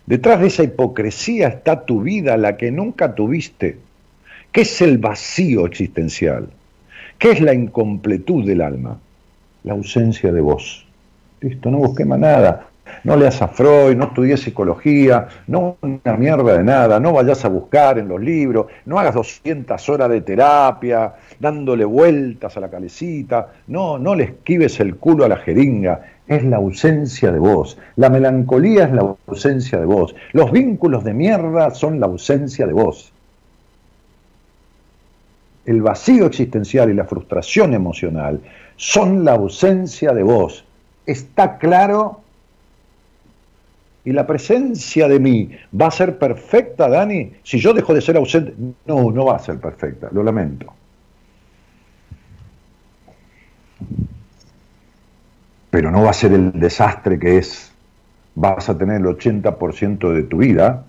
[0.09, 3.77] Detrás de esa hipocresía está tu vida, la que nunca tuviste.
[4.51, 6.49] ¿Qué es el vacío existencial?
[7.19, 8.99] ¿Qué es la incompletud del alma?
[9.63, 10.87] La ausencia de vos.
[11.41, 12.69] Listo, no busqué más nada
[13.03, 17.49] no leas a Freud, no estudies psicología, no una mierda de nada, no vayas a
[17.49, 23.53] buscar en los libros, no hagas 200 horas de terapia dándole vueltas a la calecita,
[23.67, 28.09] no, no le esquives el culo a la jeringa, es la ausencia de vos, la
[28.09, 33.11] melancolía es la ausencia de vos, los vínculos de mierda son la ausencia de vos.
[35.65, 38.39] El vacío existencial y la frustración emocional
[38.77, 40.63] son la ausencia de vos.
[41.05, 42.21] ¿Está claro?
[44.05, 48.17] y la presencia de mí va a ser perfecta, Dani, si yo dejo de ser
[48.17, 48.53] ausente.
[48.85, 50.73] No, no va a ser perfecta, lo lamento.
[55.69, 57.71] Pero no va a ser el desastre que es.
[58.35, 60.85] Vas a tener el 80% de tu vida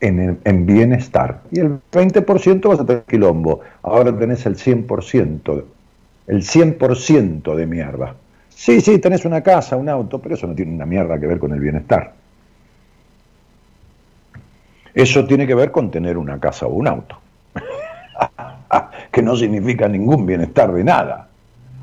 [0.00, 1.40] en, en, bienestar.
[1.50, 3.60] Y el 20% vas a tener quilombo.
[3.82, 5.64] Ahora tenés el 100%,
[6.26, 8.14] el 100% de mierda.
[8.50, 11.38] Sí, sí, tenés una casa, un auto, pero eso no tiene una mierda que ver
[11.38, 12.12] con el bienestar.
[14.92, 17.18] Eso tiene que ver con tener una casa o un auto.
[19.12, 21.28] que no significa ningún bienestar de nada.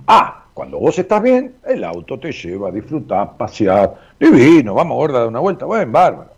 [0.08, 5.12] Ah, cuando vos estás bien, el auto te lleva a disfrutar, pasear, divino, vamos a
[5.12, 6.32] dar una vuelta, bueno, bárbaro.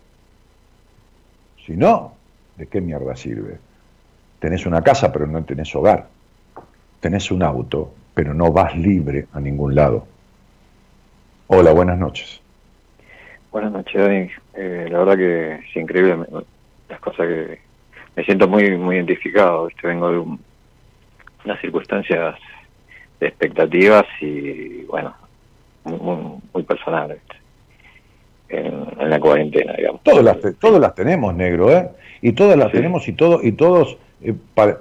[1.64, 2.12] Si no,
[2.54, 3.56] ¿de qué mierda sirve?
[4.38, 6.06] Tenés una casa, pero no tenés hogar.
[7.00, 10.06] Tenés un auto, pero no vas libre a ningún lado.
[11.46, 12.42] Hola, buenas noches.
[13.50, 14.30] Buenas noches, Dani.
[14.52, 16.26] Eh, la verdad que es increíble
[16.90, 17.58] las cosas que
[18.14, 19.70] me siento muy muy identificado.
[19.82, 22.36] Vengo de unas circunstancias
[23.20, 25.14] de expectativas y, bueno,
[25.84, 27.18] muy, personales
[28.48, 30.02] en, la cuarentena, digamos.
[30.02, 31.88] Todas las, todas las tenemos, negro, ¿eh?
[32.22, 34.34] Y todas las tenemos y, todo, y todos eh,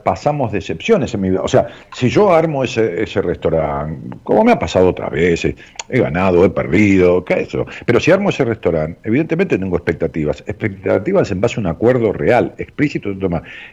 [0.03, 1.41] pasamos decepciones en mi vida.
[1.41, 5.55] O sea, si yo armo ese, ese restaurante, como me ha pasado otras veces,
[5.87, 7.65] he ganado, he perdido, ¿qué es eso?
[7.85, 10.43] Pero si armo ese restaurante, evidentemente tengo expectativas.
[10.45, 13.09] Expectativas en base a un acuerdo real, explícito.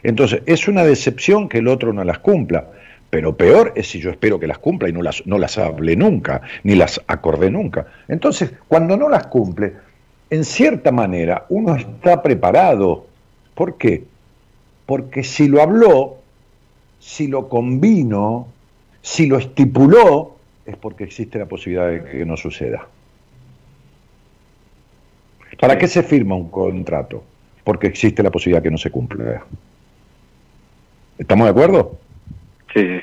[0.03, 2.67] Entonces, es una decepción que el otro no las cumpla.
[3.09, 5.95] Pero peor es si yo espero que las cumpla y no las, no las hable
[5.95, 7.87] nunca, ni las acordé nunca.
[8.07, 9.73] Entonces, cuando no las cumple,
[10.29, 13.07] en cierta manera uno está preparado.
[13.55, 14.03] ¿Por qué?
[14.87, 16.15] porque si lo habló,
[16.97, 18.47] si lo convino,
[19.01, 22.87] si lo estipuló, es porque existe la posibilidad de que no suceda.
[25.59, 27.21] ¿Para qué se firma un contrato?
[27.63, 29.45] Porque existe la posibilidad de que no se cumpla.
[31.17, 31.99] ¿Estamos de acuerdo?
[32.77, 33.01] Sí.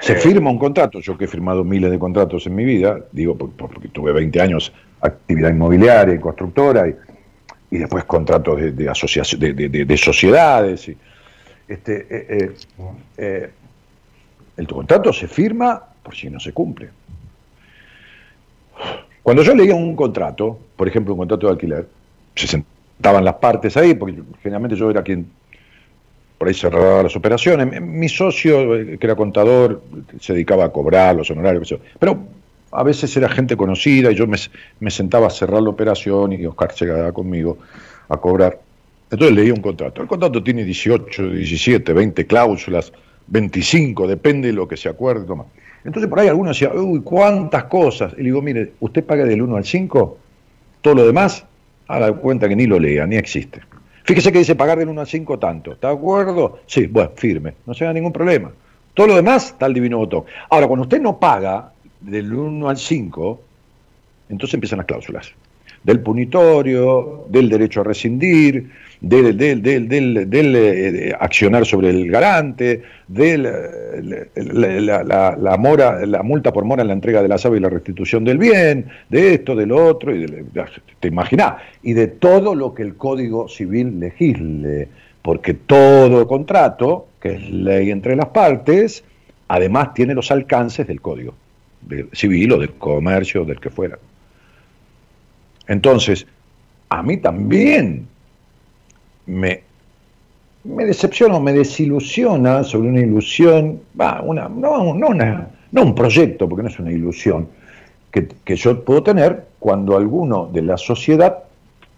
[0.00, 3.36] Se firma un contrato, yo que he firmado miles de contratos en mi vida, digo
[3.36, 6.94] porque tuve 20 años actividad inmobiliaria y constructora, y,
[7.70, 10.88] y después contratos de, de, asociación, de, sociedades.
[10.88, 10.96] Y,
[11.68, 12.54] este, eh, eh,
[13.16, 13.50] eh,
[14.56, 16.90] el contrato se firma por si no se cumple.
[19.22, 21.88] Cuando yo leía un contrato, por ejemplo un contrato de alquiler,
[22.34, 25.30] se sentaban las partes ahí, porque generalmente yo era quien
[26.42, 27.80] por ahí cerraba las operaciones.
[27.80, 29.80] Mi socio, que era contador,
[30.18, 32.18] se dedicaba a cobrar los honorarios, pero
[32.72, 36.72] a veces era gente conocida y yo me, sentaba a cerrar la operación y Oscar
[36.74, 37.58] se quedaba conmigo
[38.08, 38.58] a cobrar.
[39.08, 40.02] Entonces leía un contrato.
[40.02, 42.92] El contrato tiene 18, 17, 20 cláusulas,
[43.28, 45.24] 25, depende de lo que se acuerde.
[45.24, 45.44] Toma.
[45.84, 48.14] Entonces por ahí alguno decía, uy, cuántas cosas.
[48.14, 50.18] Y le digo, mire, usted paga del 1 al 5,
[50.80, 51.44] todo lo demás,
[51.86, 53.60] haga cuenta que ni lo lea, ni existe.
[54.04, 55.72] Fíjese que dice pagar del 1 al 5 tanto.
[55.72, 56.60] ¿Está de acuerdo?
[56.66, 58.50] Sí, bueno, firme, no se haga ningún problema.
[58.94, 60.24] Todo lo demás está el divino botón.
[60.50, 63.40] Ahora, cuando usted no paga, del 1 al 5,
[64.28, 65.32] entonces empiezan las cláusulas.
[65.82, 68.70] Del punitorio, del derecho a rescindir,
[69.02, 76.52] del, del, del, del eh, accionar sobre el garante, de la, la, mora, la multa
[76.52, 79.54] por mora en la entrega de la sabe y la restitución del bien, de esto,
[79.54, 80.26] del otro, y
[81.00, 84.88] te imaginás, y de todo lo que el Código Civil legisle
[85.22, 89.04] porque todo contrato, que es ley entre las partes,
[89.48, 91.34] además tiene los alcances del código
[91.80, 93.98] de civil o de comercio, del que fuera.
[95.66, 96.26] Entonces,
[96.88, 98.06] a mí también
[99.26, 99.62] me,
[100.64, 103.80] me decepciona, me desilusiona sobre una ilusión,
[104.22, 107.48] una, no, no, no un proyecto, porque no es una ilusión,
[108.10, 111.44] que, que, yo puedo tener cuando alguno de la sociedad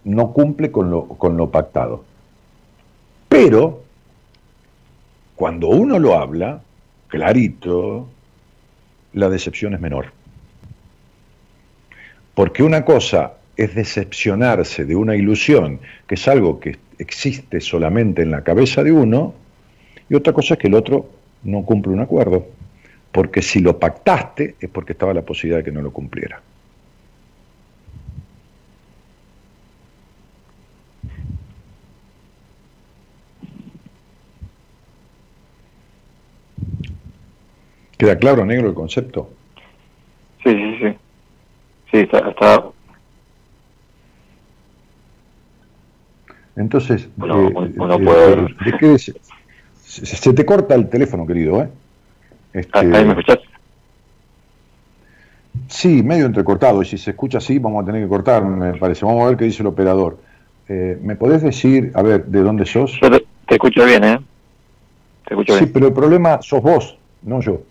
[0.05, 2.05] no cumple con lo, con lo pactado.
[3.29, 3.83] Pero,
[5.35, 6.61] cuando uno lo habla,
[7.09, 8.07] clarito,
[9.13, 10.13] la decepción es menor.
[12.35, 18.31] Porque una cosa es decepcionarse de una ilusión, que es algo que existe solamente en
[18.31, 19.35] la cabeza de uno,
[20.09, 21.11] y otra cosa es que el otro
[21.43, 22.47] no cumple un acuerdo,
[23.13, 26.43] porque si lo pactaste es porque estaba la posibilidad de que no lo cumpliera.
[37.97, 39.31] ¿Queda claro, negro, el concepto?
[40.43, 40.99] Sí, sí, sí.
[41.91, 42.74] Sí, está,
[46.57, 47.09] Entonces,
[48.81, 49.13] eh,
[49.83, 51.69] se, te corta el teléfono, querido, ¿eh?
[52.53, 53.41] Este, ¿Ahí me escuchas?
[55.69, 59.05] Sí, medio entrecortado, y si se escucha así vamos a tener que cortar, me parece.
[59.05, 60.19] Vamos a ver qué dice el operador.
[60.69, 62.99] Eh, ¿Me podés decir, a ver, de dónde sos?
[63.01, 64.19] te, escucho bien, ¿eh?
[65.27, 67.63] Te escucho sí, pero el problema sos vos, no yo.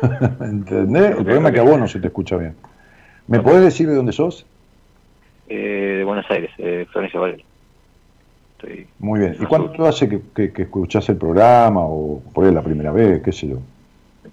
[0.40, 1.10] ¿Entendés?
[1.18, 2.54] El problema es que a vos no se te escucha bien.
[3.26, 4.46] ¿Me podés decir de dónde sos?
[5.48, 7.44] Eh, de Buenos Aires, eh, Florencia Varela.
[8.98, 9.36] Muy bien.
[9.40, 13.32] ¿Y cuánto hace que, que, escuchás el programa o por ahí la primera vez, qué
[13.32, 13.58] sé yo?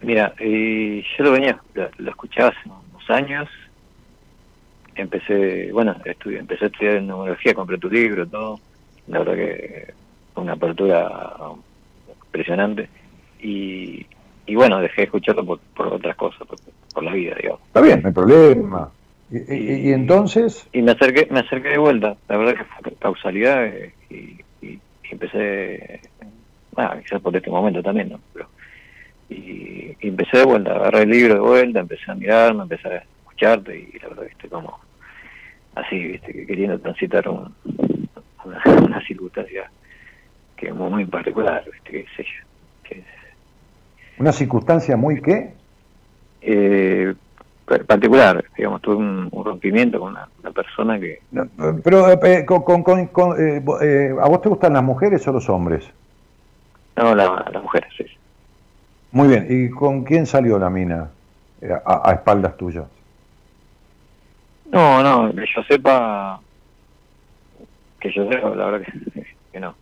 [0.01, 3.49] Mira, eh, yo lo venía, lo, escuchaba hace unos años.
[4.95, 8.59] Empecé, bueno, estudié, empecé a estudiar en neurología, compré tu libro, todo.
[9.07, 9.93] La verdad que
[10.33, 11.09] fue una apertura
[12.25, 12.89] impresionante.
[13.39, 14.05] Y,
[14.45, 16.47] y bueno, dejé de escucharlo por, por otras cosas,
[16.93, 17.61] por, la vida, digamos.
[17.67, 18.89] Está bien, no hay problema.
[19.29, 20.67] ¿Y, y, entonces?
[20.71, 24.79] Y me acerqué, me acerqué de vuelta, la verdad que fue causalidad eh, y, y,
[25.11, 25.99] empecé,
[26.71, 28.19] bueno, quizás por este momento también, ¿no?
[28.33, 28.47] Pero,
[29.29, 33.77] y, empecé de vuelta, agarré el libro de vuelta, empecé a mirarme, empecé a escucharte
[33.77, 34.79] y la verdad que estoy como
[35.75, 37.51] así, viste, queriendo transitar una,
[38.81, 39.69] una circunstancia
[40.55, 42.45] que es muy, particular, viste, qué sé yo.
[42.83, 43.03] Que,
[44.17, 45.53] ¿Una circunstancia muy qué?
[46.41, 47.13] Eh,
[47.67, 51.19] particular, digamos, tuve un, rompimiento con una, persona que...
[51.83, 55.89] pero, eh, con, eh, eh, ¿a vos te gustan las mujeres o los hombres?
[56.95, 58.05] No, las mujeres, sí.
[59.11, 61.09] Muy bien, ¿y con quién salió la mina
[61.85, 62.85] a, espaldas tuyas?
[64.71, 66.39] No, no, que yo sepa,
[67.99, 68.87] que yo sepa, la verdad
[69.51, 69.75] que, no.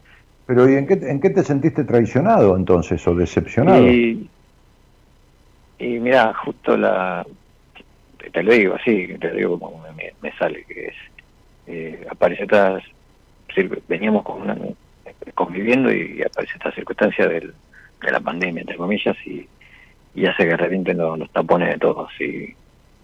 [0.47, 3.87] Pero ¿y en qué, en qué te sentiste traicionado entonces o decepcionado?
[3.87, 4.29] Y,
[5.79, 7.25] y mira, justo la,
[8.31, 9.83] te lo digo así, te lo digo como
[10.21, 10.95] me, sale, que es,
[11.67, 12.83] eh, aparece estas,
[13.87, 14.57] veníamos con una,
[15.33, 17.53] conviviendo y aparece esta circunstancia del,
[18.01, 19.47] de la pandemia, entre comillas, y,
[20.13, 22.55] y hace que revienten los, los tapones de todos, y,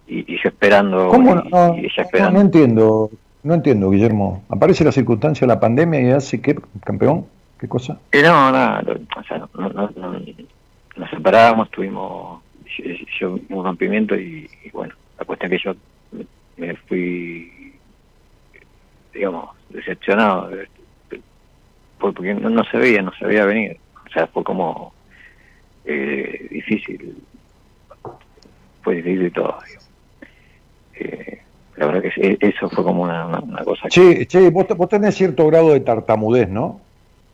[0.07, 2.33] y, yo esperando, ¿Cómo no, y, ella esperando.
[2.33, 3.09] No, entiendo,
[3.43, 4.43] no entiendo, Guillermo.
[4.49, 7.25] Aparece la circunstancia de la pandemia y hace que, campeón,
[7.59, 7.99] ¿qué cosa?
[8.11, 8.83] Eh, no, nada,
[9.17, 10.19] o sea, no, no, no,
[10.97, 12.41] nos separábamos, tuvimos
[13.19, 15.75] yo, un rompimiento y bueno, la cuestión que yo
[16.57, 17.73] me fui,
[19.13, 20.49] digamos, decepcionado,
[21.99, 23.77] porque no, se veía, no se veía venir.
[24.07, 24.91] O sea, fue como
[25.85, 27.17] eh, difícil,
[28.81, 29.59] fue difícil todo.
[30.95, 31.39] Eh,
[31.77, 33.89] la verdad que eso fue como una, cosa.
[33.89, 36.81] Che, che vos, tenés cierto grado de tartamudez, ¿no?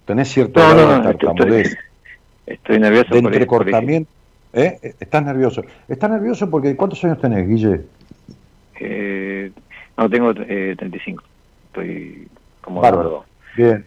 [0.03, 1.77] Tenés cierto grado de tartamudez.
[2.45, 3.13] Estoy, nervioso.
[3.13, 4.16] De entrecortamiento.
[4.53, 4.95] ¿Eh?
[4.99, 5.63] Estás nervioso.
[5.87, 7.81] ¿Estás nervioso porque cuántos años tenés, Guille?
[8.79, 9.51] Eh,
[9.97, 11.23] no, tengo eh, 35.
[11.67, 12.27] Estoy
[12.61, 12.81] como...
[12.81, 13.25] Bárbaro.
[13.55, 13.85] Bien,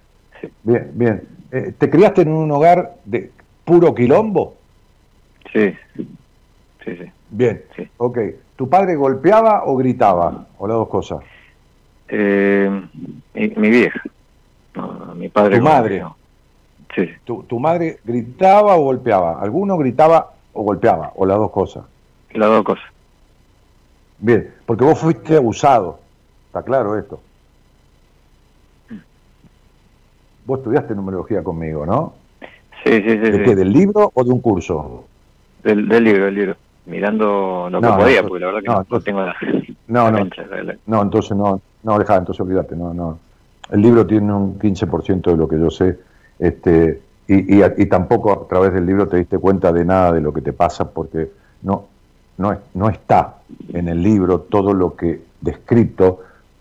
[0.63, 1.23] bien, bien.
[1.53, 3.31] Eh, ¿Te criaste en un hogar de
[3.65, 4.57] puro quilombo?
[5.53, 6.07] Sí, sí,
[6.85, 7.05] sí.
[7.31, 7.89] Bien, sí.
[7.97, 8.19] ok.
[8.57, 10.47] ¿Tu padre golpeaba o gritaba?
[10.59, 11.21] ¿O las dos cosas?
[12.09, 12.71] Eh,
[13.35, 14.03] mi, vieja.
[15.15, 15.59] mi padre.
[15.59, 16.05] ¿Tu madre?
[16.95, 17.09] Sí.
[17.25, 19.41] ¿Tu, ¿Tu madre gritaba o golpeaba?
[19.41, 21.85] ¿Alguno gritaba o golpeaba, o las dos cosas.
[22.33, 22.85] Las dos cosas.
[24.19, 25.99] Bien, porque vos fuiste abusado,
[26.47, 27.21] está claro esto.
[30.45, 32.15] Vos estudiaste numerología conmigo, ¿no?
[32.85, 33.17] Sí, sí, sí.
[33.19, 33.55] ¿De qué?
[33.55, 35.05] ¿Del libro o de un curso?
[35.63, 36.57] Del, libro, del libro.
[36.87, 39.37] Mirando lo que podía, porque la verdad que no, no tengo la.
[39.87, 40.29] No, no.
[40.87, 43.19] No, entonces no, no, dejá, entonces olvídate, no, no.
[43.71, 45.99] El libro tiene un 15% de lo que yo sé
[46.39, 50.33] Este, y, y, tampoco a través del libro te diste cuenta de nada de lo
[50.33, 51.31] que te pasa porque
[51.63, 51.87] no,
[52.39, 53.37] no, no está
[53.73, 56.21] en el libro todo lo que descrito,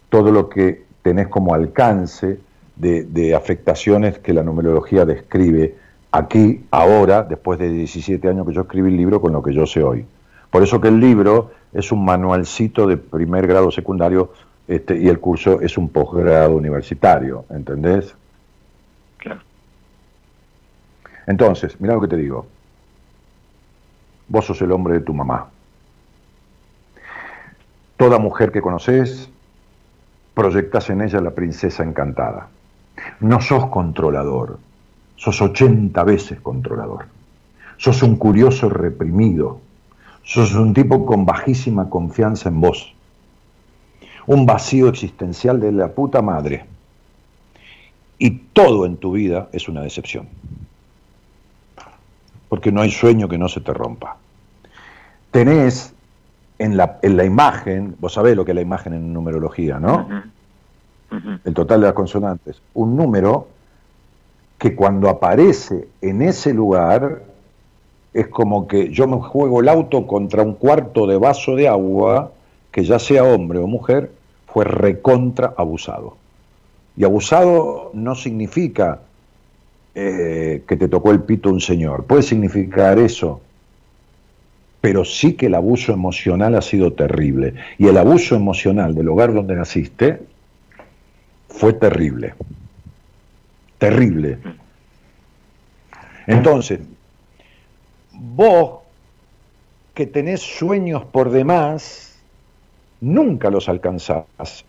[0.09, 2.39] todo lo que tenés como alcance
[2.75, 5.75] de, de afectaciones que la numerología describe
[6.11, 9.65] aquí, ahora, después de 17 años que yo escribí el libro, con lo que yo
[9.65, 10.05] sé hoy.
[10.49, 14.33] Por eso que el libro es un manualcito de primer grado secundario
[14.67, 18.13] este, y el curso es un posgrado universitario, ¿entendés?
[19.17, 19.41] Claro.
[21.29, 22.47] Entonces, mira lo que te digo.
[24.27, 25.47] Vos sos el hombre de tu mamá.
[27.95, 29.29] Toda mujer que conoces,
[30.33, 32.47] proyectas en ella la princesa encantada.
[33.19, 34.57] No sos controlador,
[35.15, 37.05] sos 80 veces controlador.
[37.77, 39.61] Sos un curioso reprimido,
[40.23, 42.93] Sos un tipo con bajísima confianza en vos.
[44.27, 46.65] Un vacío existencial de la puta madre.
[48.19, 50.27] Y todo en tu vida es una decepción.
[52.49, 54.17] Porque no hay sueño que no se te rompa.
[55.31, 55.93] Tenés
[56.57, 60.07] en la, en la imagen, vos sabés lo que es la imagen en numerología, ¿no?
[61.43, 62.61] El total de las consonantes.
[62.73, 63.47] Un número
[64.57, 67.23] que cuando aparece en ese lugar
[68.13, 72.31] es como que yo me juego el auto contra un cuarto de vaso de agua,
[72.71, 74.11] que ya sea hombre o mujer,
[74.47, 76.17] fue recontra abusado.
[76.97, 78.99] Y abusado no significa
[80.01, 83.41] eh, que te tocó el pito un señor, puede significar eso,
[84.79, 87.55] pero sí que el abuso emocional ha sido terrible.
[87.77, 90.21] Y el abuso emocional del hogar donde naciste
[91.49, 92.33] fue terrible.
[93.77, 94.37] Terrible.
[96.27, 96.79] Entonces,
[98.13, 98.79] vos
[99.93, 102.15] que tenés sueños por demás,
[103.01, 104.23] nunca los alcanzás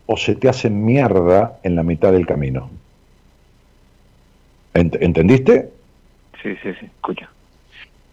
[0.06, 2.68] o se te hacen mierda en la mitad del camino.
[4.74, 5.70] ¿Entendiste?
[6.42, 7.28] Sí, sí, sí, escucha.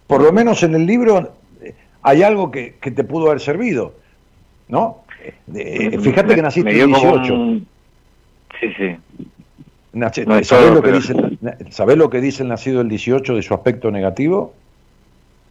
[0.08, 3.94] Por lo menos en el libro eh, hay algo que, te pudo haber servido,
[4.68, 5.04] ¿no?
[5.54, 7.60] Eh, fíjate que naciste en 18.
[8.60, 8.98] Sí, sí.
[10.44, 11.14] ¿Sabés, lo que dice,
[11.72, 14.54] ¿Sabés lo que dice el nacido el 18 de su aspecto negativo?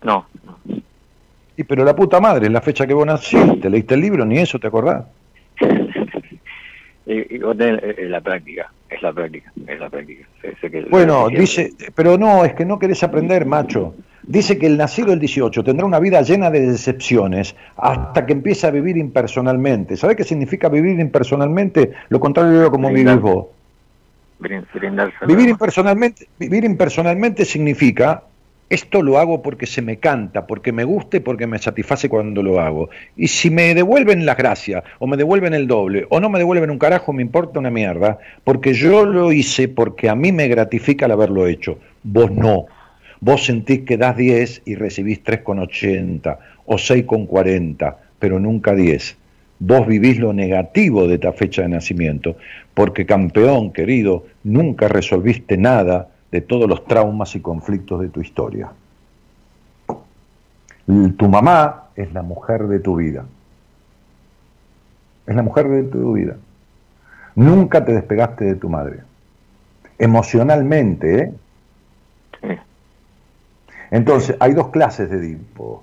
[0.02, 0.26] No.
[1.56, 4.38] Y pero la puta madre, es la fecha que vos naciste, leíste el libro, ni
[4.38, 5.04] eso te acordás.
[7.06, 10.26] Y, eh, la práctica, es la práctica, es la práctica.
[10.90, 13.94] bueno, dice, pero no, es que no querés aprender, macho.
[14.24, 18.66] Dice que el nacido el 18 tendrá una vida llena de decepciones hasta que empiece
[18.66, 19.96] a vivir impersonalmente.
[19.96, 21.92] ¿Sabés qué significa vivir impersonalmente?
[22.08, 23.46] Lo contrario de como vivís vos.
[24.40, 28.24] Vivir impersonalmente, vivir impersonalmente significa
[28.68, 32.60] esto lo hago porque se me canta, porque me guste, porque me satisface cuando lo
[32.60, 32.90] hago.
[33.16, 36.70] Y si me devuelven las gracias, o me devuelven el doble, o no me devuelven
[36.70, 41.06] un carajo, me importa una mierda, porque yo lo hice porque a mí me gratifica
[41.06, 41.78] el haberlo hecho.
[42.02, 42.66] Vos no.
[43.20, 46.36] Vos sentís que das 10 y recibís 3,80
[46.66, 49.16] o 6,40, pero nunca 10.
[49.58, 52.36] Vos vivís lo negativo de esta fecha de nacimiento,
[52.74, 58.70] porque campeón querido, nunca resolviste nada de todos los traumas y conflictos de tu historia.
[60.86, 63.24] Tu mamá es la mujer de tu vida.
[65.26, 66.36] Es la mujer de tu vida.
[67.34, 69.00] Nunca te despegaste de tu madre.
[69.98, 71.32] Emocionalmente, ¿eh?
[73.90, 75.82] Entonces, hay dos clases de Edipo.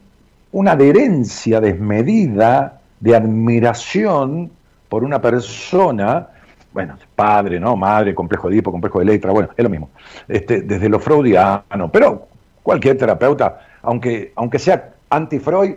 [0.50, 4.50] una adherencia desmedida de admiración
[4.92, 6.28] por una persona,
[6.70, 7.76] bueno, padre, ¿no?
[7.76, 9.88] Madre, complejo de Edipo, complejo de Electra, bueno, es lo mismo,
[10.28, 12.28] este, desde lo freudiano, pero
[12.62, 15.76] cualquier terapeuta, aunque, aunque sea anti-Freud,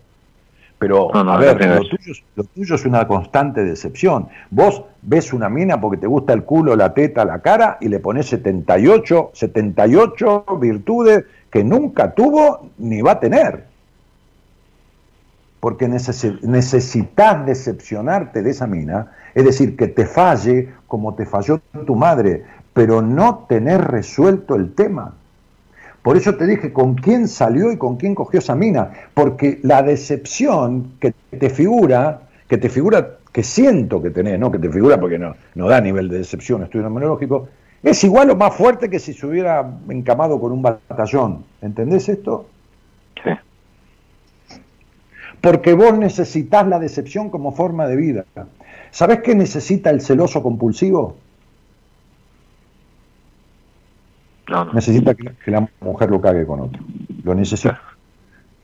[0.79, 4.27] Pero, No, no, a ver, lo tuyo, es- lo tuyo es una constante decepción.
[4.49, 7.99] Vos ves una mina porque te gusta el culo, la teta, la cara y le
[7.99, 13.71] pones 78, 78 virtudes que nunca tuvo ni va a tener
[15.63, 21.61] porque necesi- necesitas decepcionarte de esa mina, es decir, que te falle como te falló
[21.85, 22.43] tu madre,
[22.73, 25.13] pero no tener resuelto el tema.
[26.01, 29.81] Por eso te dije con quién salió y con quién cogió esa mina, porque la
[29.83, 34.99] decepción que te figura, que te figura, que siento que tenés, no que te figura
[34.99, 37.47] porque no, no da nivel de decepción, estudio numerológico,
[37.81, 41.45] es igual o más fuerte que si se hubiera encamado con un batallón.
[41.61, 42.47] ¿Entendés esto?
[45.43, 48.23] Porque vos necesitas la decepción como forma de vida.
[48.91, 51.17] ¿Sabés qué necesita el celoso compulsivo?
[54.47, 54.71] No, no.
[54.71, 56.81] Necesita que, que la mujer lo cague con otro.
[57.25, 57.81] Lo necesita.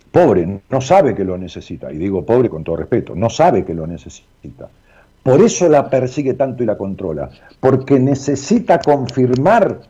[0.09, 1.91] Pobre, no sabe que lo necesita.
[1.91, 4.69] Y digo pobre con todo respeto, no sabe que lo necesita.
[5.21, 7.29] Por eso la persigue tanto y la controla.
[7.59, 9.81] Porque necesita confirmar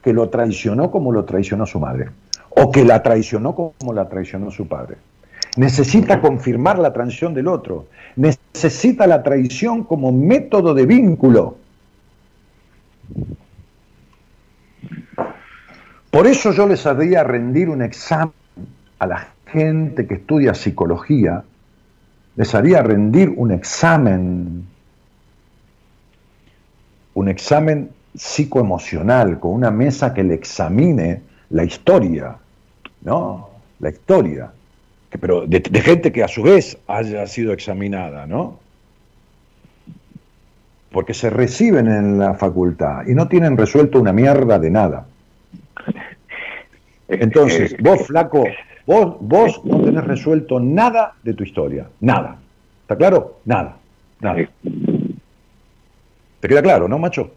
[0.00, 2.10] que lo traicionó como lo traicionó su madre.
[2.50, 4.98] O que la traicionó como la traicionó su padre.
[5.56, 7.86] Necesita confirmar la traición del otro.
[8.16, 11.56] Necesita la traición como método de vínculo.
[16.10, 18.34] Por eso yo les haría rendir un examen
[18.98, 21.44] a la gente que estudia psicología,
[22.36, 24.66] les haría rendir un examen,
[27.14, 32.36] un examen psicoemocional, con una mesa que le examine la historia,
[33.02, 33.50] ¿no?
[33.80, 34.52] La historia,
[35.20, 38.58] pero de, de gente que a su vez haya sido examinada, ¿no?
[40.90, 45.06] Porque se reciben en la facultad y no tienen resuelto una mierda de nada.
[47.08, 48.44] Entonces, Eh, vos, flaco,
[48.86, 51.88] vos, vos no tenés resuelto nada de tu historia.
[52.00, 52.36] Nada.
[52.82, 53.40] ¿Está claro?
[53.44, 53.76] Nada.
[54.20, 54.48] Nada.
[56.40, 57.30] ¿Te queda claro, no, macho?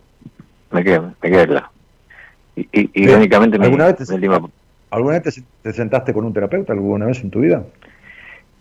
[0.72, 1.68] Me queda, me queda claro.
[2.56, 4.50] Y, y- irónicamente, ¿Alguna vez te- mi última-
[4.96, 7.64] ¿Alguna vez te, te sentaste con un terapeuta alguna vez en tu vida?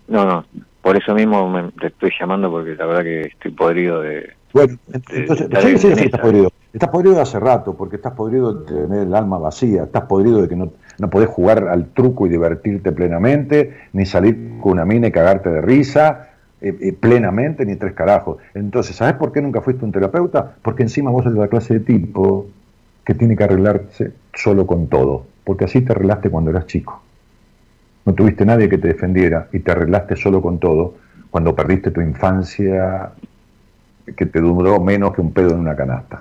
[0.09, 0.45] No, no,
[0.83, 4.31] por eso mismo me, te estoy llamando porque la verdad que estoy podrido de...
[4.53, 6.53] Bueno, entonces, sí, sí, sí, estás podrido.
[6.73, 10.43] Estás podrido de hace rato, porque estás podrido de tener el alma vacía, estás podrido
[10.43, 14.85] de que no, no podés jugar al truco y divertirte plenamente, ni salir con una
[14.85, 16.31] mina y cagarte de risa
[16.61, 18.39] eh, eh, plenamente, ni tres carajos.
[18.55, 20.55] Entonces, ¿sabes por qué nunca fuiste un terapeuta?
[20.63, 22.47] Porque encima vos eres la clase de tipo
[23.05, 27.03] que tiene que arreglarse solo con todo, porque así te arreglaste cuando eras chico.
[28.05, 30.97] No tuviste nadie que te defendiera y te arreglaste solo con todo
[31.31, 33.13] cuando perdiste tu infancia
[34.17, 36.21] que te duró menos que un pedo en una canasta.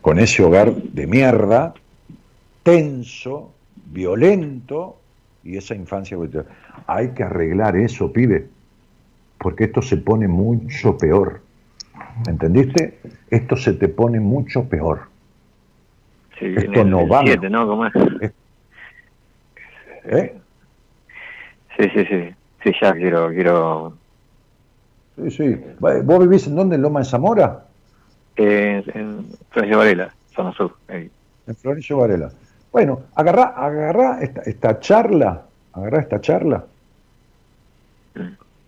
[0.00, 1.74] Con ese hogar de mierda,
[2.62, 3.52] tenso,
[3.86, 4.98] violento,
[5.46, 6.18] y esa infancia.
[6.86, 8.48] Hay que arreglar eso, pibe,
[9.38, 11.40] porque esto se pone mucho peor.
[12.26, 12.98] ¿Entendiste?
[13.30, 15.02] Esto se te pone mucho peor.
[16.38, 17.66] Sí, Esto no va, siete, ¿no?
[17.66, 17.92] ¿Cómo es?
[20.04, 20.34] ¿Eh?
[21.76, 22.34] Sí, sí, sí.
[22.62, 23.96] Sí, ya quiero, quiero...
[25.16, 25.56] Sí, sí.
[25.78, 26.76] ¿Vos vivís en dónde?
[26.76, 27.64] ¿En Loma de Zamora?
[28.36, 30.76] Eh, en Florencio Varela, zona sur.
[30.88, 31.10] ahí.
[31.46, 32.30] En Florencio Varela.
[32.70, 36.66] Bueno, agarrá, agarrá esta, esta charla, agarrá esta charla,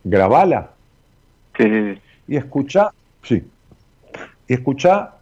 [0.05, 0.71] grabala
[1.57, 2.01] Sí, sí, sí.
[2.29, 2.91] y escuchá,
[3.23, 3.47] sí,
[4.47, 5.12] y escuchá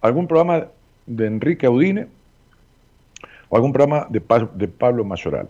[0.00, 0.64] algún programa
[1.06, 2.06] de Enrique Audine
[3.48, 5.48] o algún programa de, Pa- de Pablo Mayoral.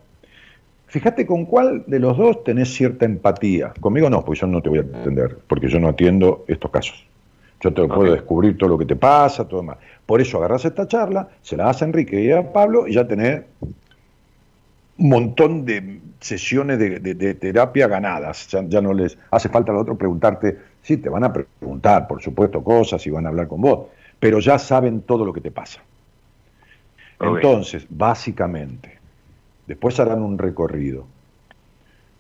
[0.87, 3.73] Fíjate con cuál de los dos tenés cierta empatía.
[3.81, 7.05] Conmigo no, pues yo no te voy a atender, porque yo no atiendo estos casos.
[7.61, 9.79] Yo te puedo descubrir todo lo que te pasa, todo demás.
[10.05, 13.09] Por eso agarras esta charla, se la das a Enrique y a Pablo y ya
[13.09, 13.43] tenés
[14.99, 18.49] un montón de sesiones de, terapia ganadas.
[18.69, 22.63] Ya, no les hace falta al otro preguntarte, sí, te van a preguntar, por supuesto,
[22.63, 23.87] cosas y van a hablar con vos,
[24.21, 25.81] pero ya saben todo lo que te pasa.
[27.21, 28.99] Entonces, básicamente,
[29.67, 31.07] después harán un recorrido.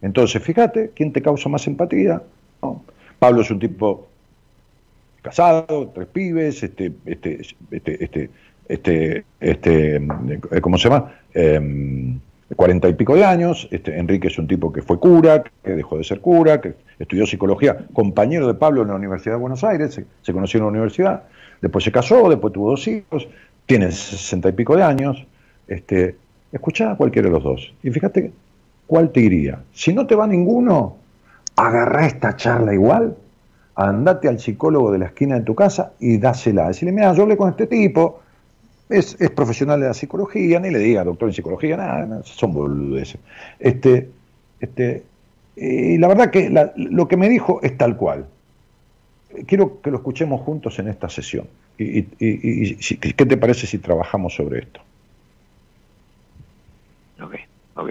[0.02, 2.22] Entonces, fíjate, ¿quién te causa más empatía?
[3.18, 4.06] Pablo es un tipo
[5.22, 7.40] casado, tres pibes, este, este,
[7.70, 8.30] este, este,
[8.68, 11.14] este, este, ¿cómo se llama?
[11.32, 12.20] Em,
[12.54, 15.96] cuarenta y pico de años, este, Enrique es un tipo que fue cura, que dejó
[15.96, 19.94] de ser cura, que estudió psicología, compañero de Pablo en la Universidad de Buenos Aires,
[19.94, 21.22] se, se conoció en la universidad,
[21.64, 23.26] después se casó, después tuvo dos hijos,
[23.64, 25.26] tiene sesenta y pico de años,
[25.66, 26.16] este,
[26.52, 28.32] escuchá a cualquiera de los dos y fíjate
[28.86, 29.62] cuál te iría.
[29.72, 30.96] Si no te va ninguno,
[31.56, 33.16] agarrá esta charla igual,
[33.76, 36.68] andate al psicólogo de la esquina de tu casa y dásela.
[36.68, 38.20] Decirle, mira, yo hablé con este tipo,
[38.90, 43.20] es, profesional de la psicología, ni le diga doctor en psicología, nada, son boludeces.
[43.58, 44.10] Este,
[44.60, 45.02] este,
[45.56, 48.26] y la verdad que lo que me dijo es tal cual.
[49.46, 51.46] Quiero que lo escuchemos juntos en esta sesión.
[51.76, 54.80] ¿Y, qué te parece si trabajamos sobre esto?
[57.20, 57.34] Ok,
[57.74, 57.90] ok.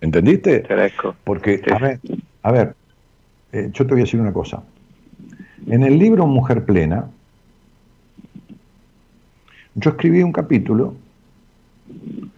[0.00, 0.60] ¿Entendiste?
[0.60, 1.14] Te agradezco.
[1.24, 2.00] Porque, a ver,
[2.42, 2.74] a ver
[3.54, 4.64] eh, yo te voy a decir una cosa.
[5.66, 7.08] En el libro Mujer Plena,
[9.76, 10.94] yo escribí un capítulo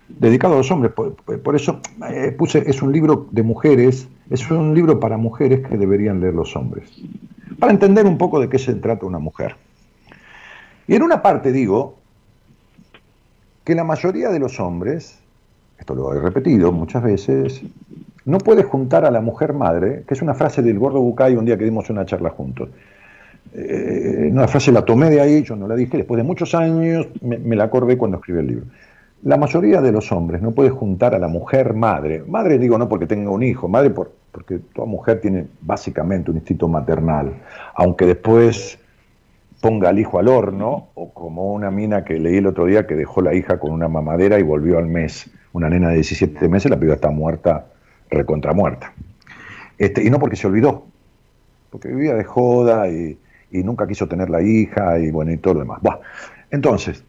[0.08, 1.80] dedicado a los hombres, por, eso
[2.10, 6.34] eh, puse, es un libro de mujeres, es un libro para mujeres que deberían leer
[6.34, 6.90] los hombres,
[7.58, 9.56] para entender un poco de qué se trata una mujer.
[10.88, 11.96] Y en una parte digo
[13.64, 15.18] que la mayoría de los hombres,
[15.78, 17.62] esto lo he repetido muchas veces,
[18.24, 21.44] no puede juntar a la mujer madre, que es una frase del gordo Bucay un
[21.44, 22.68] día que dimos una charla juntos.
[23.54, 27.08] Eh, una frase la tomé de ahí, yo no la dije, después de muchos años
[27.22, 28.66] me, la acordé cuando escribí el libro.
[29.22, 32.22] La mayoría de los hombres no puede juntar a la mujer madre.
[32.26, 36.36] Madre digo no porque tenga un hijo, madre por, porque toda mujer tiene básicamente un
[36.36, 37.32] instinto maternal,
[37.74, 38.78] aunque después
[39.62, 42.96] ponga al hijo al horno, o como una mina que leí el otro día que
[42.96, 46.70] dejó la hija con una mamadera y volvió al mes, una nena de 17 meses,
[46.70, 47.68] la piba está muerta,
[48.10, 48.92] recontra muerta.
[49.78, 50.84] Este, y no porque se olvidó,
[51.70, 53.18] porque vivía de joda y,
[53.50, 55.80] nunca quiso tener la hija y bueno, y todo lo demás.
[56.50, 57.02] entonces,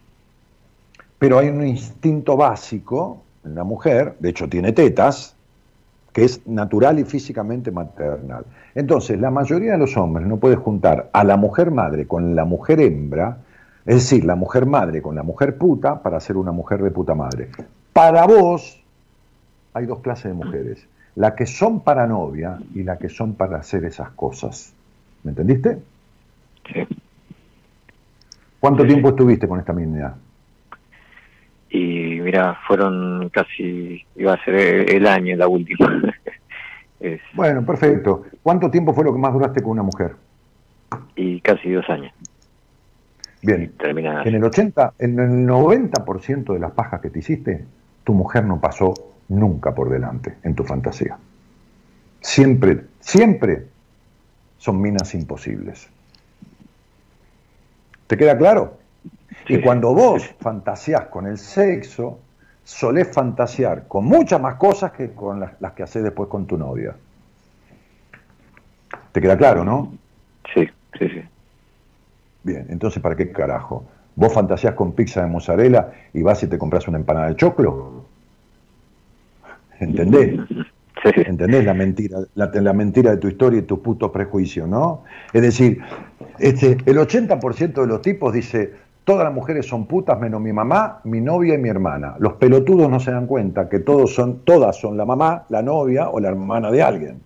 [1.20, 5.37] pero hay un instinto básico en la mujer, de hecho tiene tetas,
[6.18, 8.44] que es natural y físicamente maternal.
[8.74, 12.44] Entonces, la mayoría de los hombres no puede juntar a la mujer madre con la
[12.44, 13.38] mujer hembra,
[13.86, 17.14] es decir, la mujer madre con la mujer puta para ser una mujer de puta
[17.14, 17.50] madre.
[17.94, 18.84] Para vos
[19.76, 23.58] hay dos clases de mujeres, la que son para novia y la que son para
[23.58, 24.74] hacer esas cosas.
[25.22, 25.78] ¿Me entendiste?
[26.66, 26.98] Sí.
[28.60, 30.16] ¿Cuánto tiempo estuviste con esta mina?
[31.70, 36.02] Y mira, fueron casi, iba a ser el año la última.
[37.36, 38.26] Bueno, perfecto.
[38.42, 40.16] ¿Cuánto tiempo fue lo que más duraste con una mujer?
[41.16, 42.12] Y casi dos años.
[43.44, 43.72] Bien.
[43.80, 47.66] En el 80, en el 90% de las pajas que te hiciste,
[48.04, 48.96] tu mujer no pasó
[49.30, 51.20] nunca por delante en tu fantasía.
[52.20, 53.68] Siempre, siempre
[54.58, 55.88] son minas imposibles.
[58.08, 58.80] ¿Te queda claro?
[59.48, 62.20] Y cuando vos fantaseás con el sexo,
[62.64, 66.96] solés fantasear con muchas más cosas que con las, que haces después con tu novia.
[69.12, 69.94] ¿Te queda claro, no?
[70.54, 70.68] Sí,
[71.00, 71.22] sí, sí.
[72.44, 73.86] Bien, entonces, ¿para qué carajo?
[74.16, 78.06] ¿Vos fantaseás con pizza de mozzarella y vas y te compras una empanada de choclo?
[79.80, 80.40] ¿Entendés?
[81.04, 85.04] ¿Entendés la mentira, la, mentira de tu historia y tu puto prejuicio, no?
[85.32, 85.80] Es decir,
[86.40, 88.74] este, el 80% de los tipos dice,
[89.08, 92.18] todas las mujeres son putas menos mi mamá, mi novia y mi hermana.
[92.20, 96.10] Los pelotudos no se dan cuenta que todos son, todas son la mamá, la novia
[96.10, 97.22] o la hermana de alguien.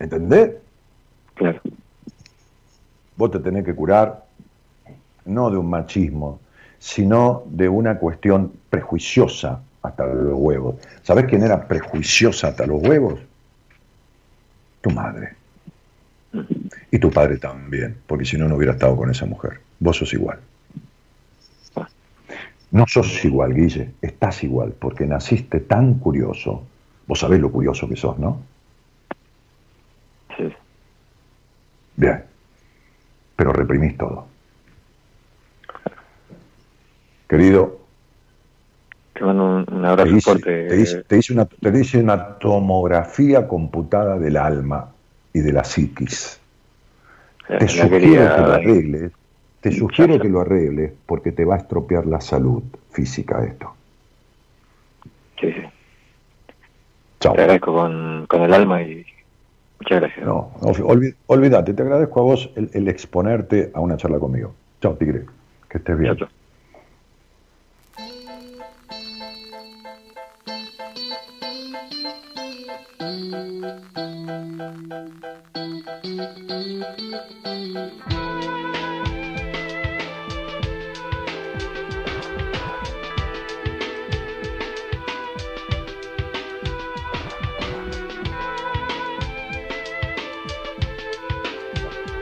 [0.00, 0.56] ¿Entendés?
[1.34, 1.60] Claro.
[3.16, 4.24] Vos te tenés que curar
[5.26, 6.40] no de un machismo,
[6.80, 10.74] sino de una cuestión prejuiciosa hasta los huevos.
[11.04, 13.20] ¿Sabés quién era prejuiciosa hasta los huevos?
[14.80, 15.36] Tu madre.
[16.90, 19.60] Y tu padre también, porque si no, no hubiera estado con esa mujer.
[19.78, 20.40] Vos sos igual.
[22.72, 26.62] No sos igual, Guille, estás igual, porque naciste tan curioso.
[27.06, 28.40] Vos sabés lo curioso que sos, ¿no?
[30.36, 30.52] Sí.
[31.96, 32.24] Bien,
[33.36, 34.26] pero reprimís todo.
[37.28, 37.80] Querido,
[39.14, 40.68] Te mando un, un Te abrazo hice, fuerte.
[40.68, 44.92] te hice- te hice una, te hice una tomografía computada del alma
[45.32, 46.38] y de la psiquis.
[47.48, 49.12] La- Te la sugiero que lo arregles.
[49.66, 53.74] Te sugiero que lo arregles porque te va a estropear la salud física esto.
[55.40, 55.62] Sí, sí.
[57.18, 57.34] Chao.
[57.34, 59.04] Te agradezco con, con el alma y
[59.80, 60.24] muchas gracias.
[60.24, 64.54] No, olvi- olvídate, te agradezco a vos el, el exponerte a una charla conmigo.
[64.80, 65.24] Chao, Tigre.
[65.68, 66.16] Que estés bien.
[66.16, 66.35] Chao, chao.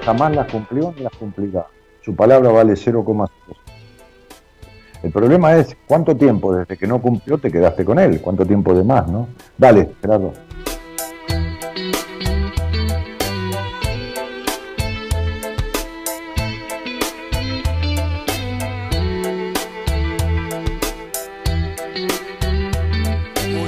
[0.05, 1.67] Jamás las cumplió ni las cumplirá.
[2.03, 3.31] Su palabra vale 0,5.
[5.03, 8.75] El problema es cuánto tiempo desde que no cumplió te quedaste con él, cuánto tiempo
[8.75, 9.29] de más, ¿no?
[9.57, 10.33] Dale, Gerardo.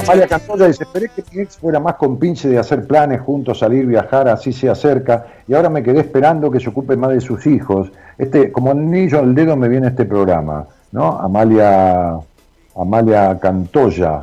[0.07, 3.87] Amalia Cantoya dice, esperé que mi ex fuera más compinche de hacer planes juntos, salir,
[3.87, 7.45] viajar, así sea cerca, y ahora me quedé esperando que se ocupe más de sus
[7.47, 7.91] hijos.
[8.17, 11.19] Este, como anillo al dedo me viene este programa, ¿no?
[11.19, 12.19] Amalia,
[12.77, 14.23] Amalia Cantoya,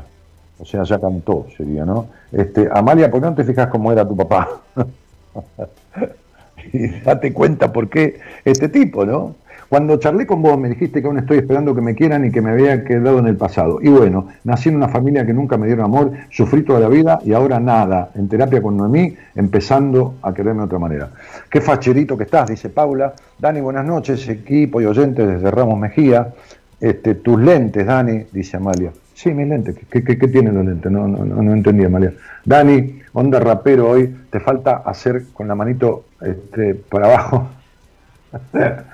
[0.58, 2.08] o sea, ya cantó, sería, ¿no?
[2.32, 4.62] Este, Amalia, ¿por qué no te fijas cómo era tu papá?
[6.72, 9.36] y date cuenta por qué este tipo, ¿no?
[9.74, 12.44] Cuando charlé con vos me dijiste que aún estoy esperando que me quieran y que
[12.44, 13.80] me había quedado en el pasado.
[13.82, 17.18] Y bueno, nací en una familia que nunca me dieron amor, sufrí toda la vida
[17.26, 18.12] y ahora nada.
[18.14, 21.10] En terapia con Noemí, empezando a quererme de otra manera.
[21.50, 23.16] Qué facherito que estás, dice Paula.
[23.40, 26.28] Dani, buenas noches, equipo y oyentes desde Ramos Mejía.
[26.80, 28.92] Este, tus lentes, Dani, dice Amalia.
[29.16, 29.76] Sí, mis lentes.
[29.90, 30.92] ¿Qué, tienen los lentes?
[30.92, 32.14] No, no, no, no entendí, Amalia.
[32.46, 37.50] Dani, onda rapero hoy, te falta hacer con la manito este, para abajo.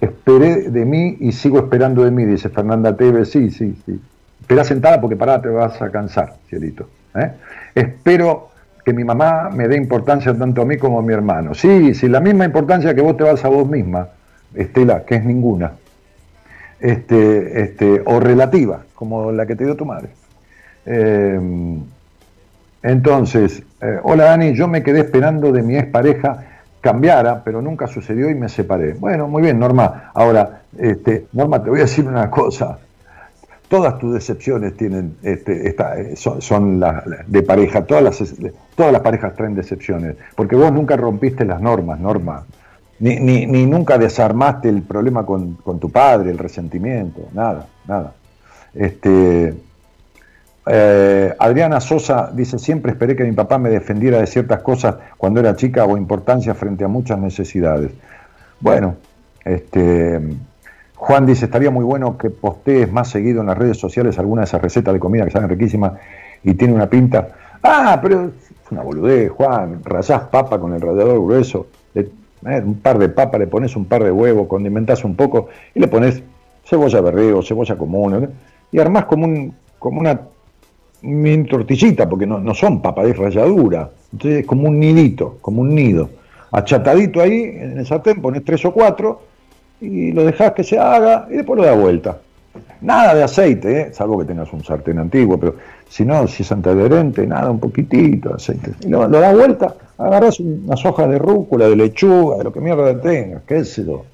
[0.00, 3.30] Esperé de mí y sigo esperando de mí, dice Fernanda Tevez.
[3.30, 4.00] Sí, sí, sí.
[4.40, 6.88] Espera sentada porque pará, te vas a cansar, cielito.
[7.14, 7.32] ¿eh?
[7.74, 8.48] Espero
[8.84, 11.54] que mi mamá me dé importancia tanto a mí como a mi hermano.
[11.54, 14.08] Sí, sí, la misma importancia que vos te vas a vos misma,
[14.54, 15.72] Estela, que es ninguna.
[16.80, 20.08] Este, este, o relativa, como la que te dio tu madre.
[20.86, 21.38] Eh,
[22.82, 26.44] entonces, eh, hola Dani, yo me quedé esperando de mi expareja
[26.80, 28.94] cambiara, pero nunca sucedió y me separé.
[28.94, 30.10] Bueno, muy bien, Norma.
[30.14, 32.78] Ahora, este, Norma, te voy a decir una cosa.
[33.68, 38.34] Todas tus decepciones tienen, este, esta, eh, son, son la- la- de pareja, todas las,
[38.74, 42.44] todas las parejas traen decepciones, porque vos nunca rompiste las normas, Norma,
[42.98, 48.12] ni, ni, ni nunca desarmaste el problema con, con tu padre, el resentimiento, nada, nada.
[48.74, 49.54] Este,
[50.66, 55.40] eh, Adriana Sosa dice, siempre esperé que mi papá me defendiera de ciertas cosas cuando
[55.40, 57.90] era chica o importancia frente a muchas necesidades.
[58.60, 58.96] Bueno,
[59.44, 60.20] este,
[60.96, 64.46] Juan dice, estaría muy bueno que postees más seguido en las redes sociales alguna de
[64.46, 65.92] esas recetas de comida que salen riquísimas
[66.44, 67.28] y tiene una pinta.
[67.62, 72.08] Ah, pero es una boludez, Juan, rayás papa con el rallador grueso, le-
[72.46, 75.80] eh, un par de papa, le pones un par de huevos, condimentás un poco y
[75.80, 76.22] le pones
[76.64, 78.28] cebolla berreo, cebolla común, ¿eh?
[78.72, 80.20] y armás como, un, como una
[81.02, 83.90] mini tortillita, porque no, no son papas, es ralladura.
[84.12, 86.10] Entonces es como un nidito, como un nido.
[86.52, 89.22] Achatadito ahí, en el sartén pones tres o cuatro
[89.80, 92.18] y lo dejas que se haga y después lo da vuelta.
[92.80, 93.92] Nada de aceite, ¿eh?
[93.92, 95.54] salvo que tengas un sartén antiguo, pero
[95.88, 98.72] si no, si es antiadherente, nada, un poquitito de aceite.
[98.80, 102.60] Y lo, lo da vuelta, agarras unas hojas de rúcula, de lechuga, de lo que
[102.60, 104.04] mierda tengas, qué sé yo.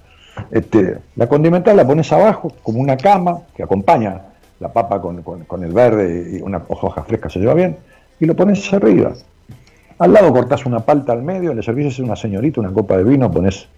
[0.51, 4.21] Este, la condimental la pones abajo como una cama que acompaña
[4.61, 7.77] la papa con, con- el verde y una hoja fresca se lleva bien,
[8.21, 9.13] y lo pones arriba.
[9.99, 13.05] Al lado cortás una palta al medio, le servís a una señorita una copa de
[13.05, 13.69] vino, pones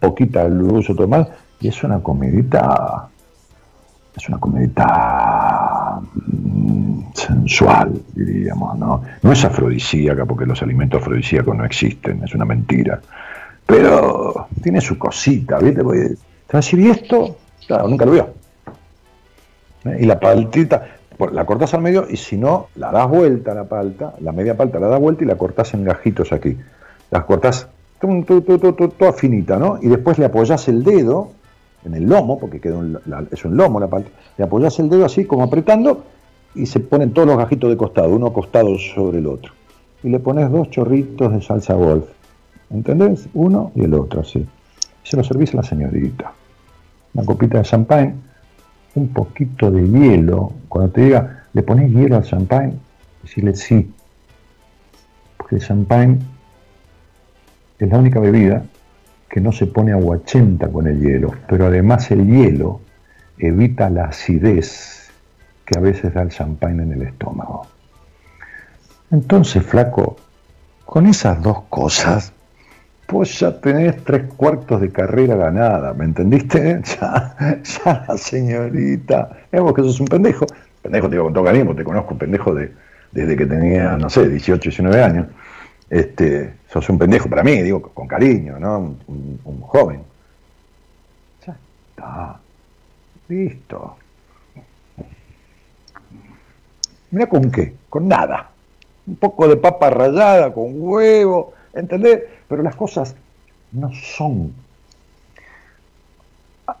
[0.00, 1.28] poquita luz o más,
[1.60, 3.08] y es una comidita,
[4.16, 9.02] es una comidita mm, sensual, diríamos, ¿no?
[9.22, 13.00] No es afrodisíaca, porque los alimentos afrodisíacos no existen, es una mentira.
[13.66, 15.82] Pero tiene su cosita, ¿viste?
[15.84, 16.14] Porque
[16.72, 17.36] ¿y esto?
[17.68, 18.28] Claro, nunca lo vio.
[19.84, 19.98] ¿Eh?
[20.00, 20.86] Y la paltita,
[21.32, 24.78] la cortás al medio y si no, la das vuelta la palta, la media palta
[24.78, 26.56] la das vuelta y la cortás en gajitos aquí.
[27.10, 29.78] Las tu, toda finita, ¿no?
[29.82, 31.32] Y después le apoyás el dedo
[31.84, 32.78] en el lomo, porque queda
[33.30, 36.04] es un lomo la palta, le apoyás el dedo así como apretando
[36.54, 39.52] y se ponen todos los gajitos de costado, uno acostado sobre el otro.
[40.02, 42.06] Y le pones dos chorritos de salsa golf.
[42.70, 43.28] ¿Entendés?
[43.34, 44.46] Uno y el otro, así.
[45.02, 46.32] Se lo servís a la señorita.
[47.14, 48.14] Una copita de champagne
[48.94, 52.74] un poquito de hielo, cuando te diga, ¿le pones hielo al champagne?
[53.22, 53.92] Decirle sí.
[55.36, 56.18] Porque el champagne
[57.78, 58.64] es la única bebida
[59.28, 62.80] que no se pone aguachenta con el hielo, pero además el hielo
[63.38, 65.10] evita la acidez
[65.64, 67.66] que a veces da el champagne en el estómago.
[69.10, 70.16] Entonces, flaco,
[70.84, 72.32] con esas dos cosas,
[73.10, 76.80] pues ya tenés tres cuartos de carrera ganada, ¿me entendiste?
[77.00, 80.46] Ya, ya la señorita, vemos que sos un pendejo,
[80.80, 82.72] pendejo te digo con todo cariño, te conozco pendejo de,
[83.10, 85.26] desde que tenía, no sé, 18, 19 años,
[85.88, 88.94] este, sos un pendejo para mí, digo, con cariño, ¿no?
[89.08, 90.02] Un, joven.
[91.44, 91.56] Ya
[91.90, 92.40] está,
[93.28, 93.96] listo.
[97.10, 98.50] Mira con qué, con nada.
[99.06, 102.20] Un poco de papa rallada, con huevo, ¿entendés?
[102.50, 103.14] Pero las cosas
[103.70, 104.52] no son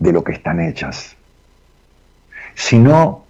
[0.00, 1.14] de lo que están hechas,
[2.56, 3.24] sino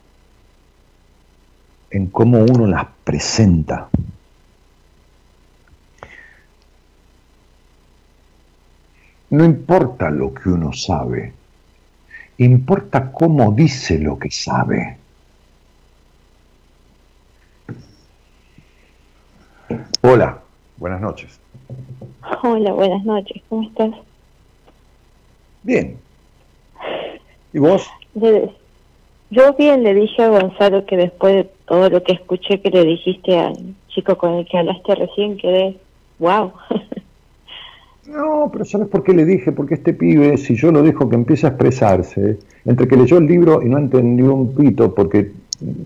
[1.90, 3.90] en cómo uno las presenta.
[9.28, 11.34] No importa lo que uno sabe,
[12.38, 14.96] importa cómo dice lo que sabe.
[20.00, 20.40] Hola,
[20.78, 21.38] buenas noches.
[22.42, 23.90] Hola, buenas noches, ¿cómo estás?
[25.62, 25.96] Bien.
[27.52, 27.86] ¿Y vos?
[29.30, 32.84] Yo bien le dije a Gonzalo que después de todo lo que escuché que le
[32.84, 35.78] dijiste al chico con el que hablaste recién, quedé,
[36.18, 36.52] wow.
[38.06, 39.52] No, pero ¿sabes por qué le dije?
[39.52, 43.26] Porque este pibe, si yo lo dejo que empiece a expresarse, entre que leyó el
[43.26, 45.30] libro y no entendió un pito, porque,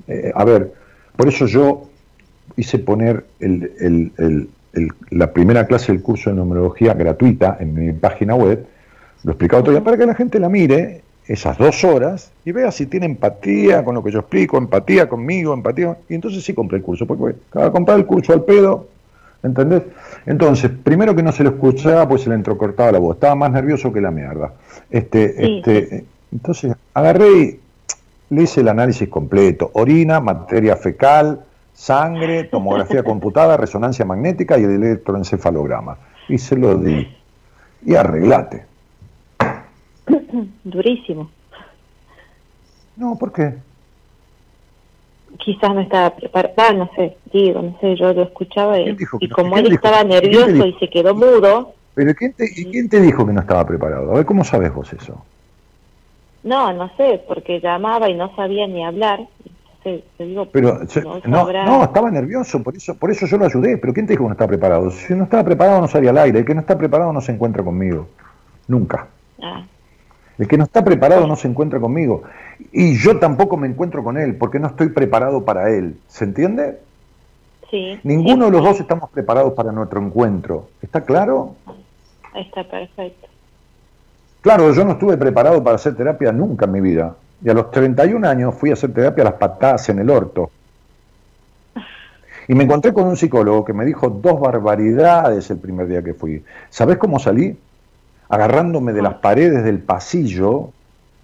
[0.06, 0.72] eh, a ver,
[1.16, 1.82] por eso yo
[2.56, 7.74] hice poner el- el- el- el- la primera clase del curso de numerología gratuita en
[7.74, 8.66] mi página web,
[9.22, 12.70] lo he explicado todavía para que la gente la mire esas dos horas y vea
[12.70, 16.76] si tiene empatía con lo que yo explico, empatía conmigo, empatía, y entonces sí compré
[16.78, 18.88] el curso, porque cada comprar el curso al pedo,
[19.42, 19.82] ¿entendés?
[20.26, 23.50] Entonces, primero que no se lo escuchaba, pues se le entrecortaba la voz, estaba más
[23.52, 24.52] nervioso que la mierda.
[24.90, 27.60] Este, Sí, este, entonces, agarré y
[28.30, 31.40] le hice el análisis completo, orina, materia fecal,
[31.74, 35.98] sangre, tomografía computada, resonancia magnética y el electroencefalograma.
[36.28, 37.06] Y se lo di.
[37.84, 38.64] Y arreglate.
[40.64, 41.30] Durísimo.
[42.96, 43.54] No, ¿por qué?
[45.38, 49.18] Quizás no estaba preparado, no sé, digo, no sé, yo lo escuchaba y, ¿Quién dijo
[49.18, 49.34] que y no?
[49.34, 49.84] como ¿Quién él dijo?
[49.84, 53.26] estaba ¿Quién te nervioso y se quedó mudo, Pero ¿quién te, ¿y quién te dijo
[53.26, 54.12] que no estaba preparado?
[54.12, 55.24] A ver, ¿cómo sabes vos eso?
[56.44, 59.26] no, no sé, porque llamaba y no sabía ni hablar.
[59.84, 61.20] Entonces, te digo, Pero se- no
[61.52, 63.76] no, estaba nervioso, por eso, por eso yo lo ayudé.
[63.76, 64.90] Pero ¿quién te dijo que no estaba preparado?
[64.90, 66.38] Si no estaba preparado no salía al aire.
[66.38, 68.08] El que no está preparado no se encuentra conmigo.
[68.66, 69.08] Nunca.
[69.42, 69.62] Ah,
[70.38, 72.22] El que no está preparado no se encuentra conmigo.
[72.72, 75.96] Y yo tampoco me encuentro con él porque no estoy preparado para él.
[76.08, 76.78] ¿Se entiende?
[77.70, 77.98] sí.
[78.04, 80.68] Ninguno sí, de los dos estamos preparados para nuestro encuentro.
[80.80, 81.56] ¿Está claro?
[82.34, 83.28] Está perfecto.
[84.40, 87.14] Claro, yo no estuve preparado para hacer terapia nunca en mi vida.
[87.42, 90.50] Y a los 31 años fui a hacer terapia a las patadas en el orto.
[92.46, 96.14] Y me encontré con un psicólogo que me dijo dos barbaridades el primer día que
[96.14, 96.44] fui.
[96.68, 97.56] ¿Sabés cómo salí?
[98.28, 100.70] Agarrándome de las paredes del pasillo,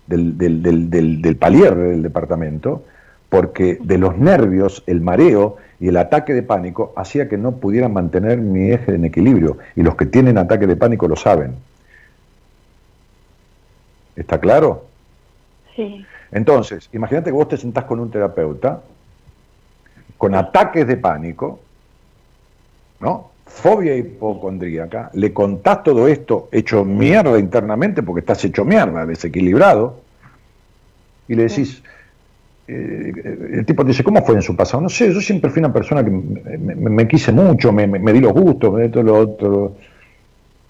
[0.07, 2.85] del, del, del, del, del palier del departamento,
[3.29, 7.89] porque de los nervios, el mareo y el ataque de pánico hacía que no pudiera
[7.89, 9.59] mantener mi eje en equilibrio.
[9.77, 11.55] Y los que tienen ataque de pánico lo saben.
[14.17, 14.90] ¿Está claro?
[15.77, 16.07] Sí.
[16.33, 18.83] Entonces, imagínate que vos te sentás con un terapeuta
[20.17, 21.61] con ataques de pánico,
[23.01, 23.31] ¿no?
[23.47, 30.05] Fobia hipocondríaca, le contás todo esto hecho mierda internamente porque estás hecho mierda, desequilibrado,
[31.29, 31.83] y le decís,
[32.69, 33.13] eh,
[33.53, 34.83] el tipo te dice, ¿cómo fue en su pasado?
[34.83, 37.99] No sé, yo siempre fui una persona que me, me- me quise mucho, me, me-
[37.99, 39.77] me di los gustos, me di todo lo otro.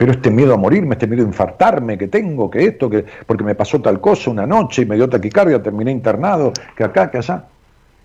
[0.00, 3.44] Pero este miedo a morirme, este miedo a infartarme que tengo, que esto, que porque
[3.44, 7.18] me pasó tal cosa una noche y me dio taquicardia, terminé internado, que acá, que
[7.18, 7.44] allá.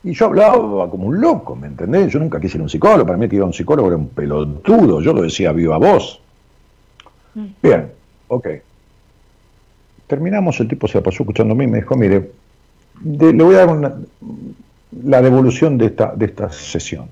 [0.03, 2.11] Y yo hablaba como un loco, ¿me entendés?
[2.11, 3.95] Yo nunca quise ir a un psicólogo, para mí que iba a un psicólogo era
[3.95, 6.19] un pelotudo, yo lo decía viva voz.
[7.63, 7.89] Bien,
[8.27, 8.47] ok.
[10.07, 12.29] Terminamos, el tipo se la pasó escuchándome y me dijo, mire,
[12.99, 13.95] de- le voy a dar una-
[15.01, 17.07] la devolución de esta, de esta sesión.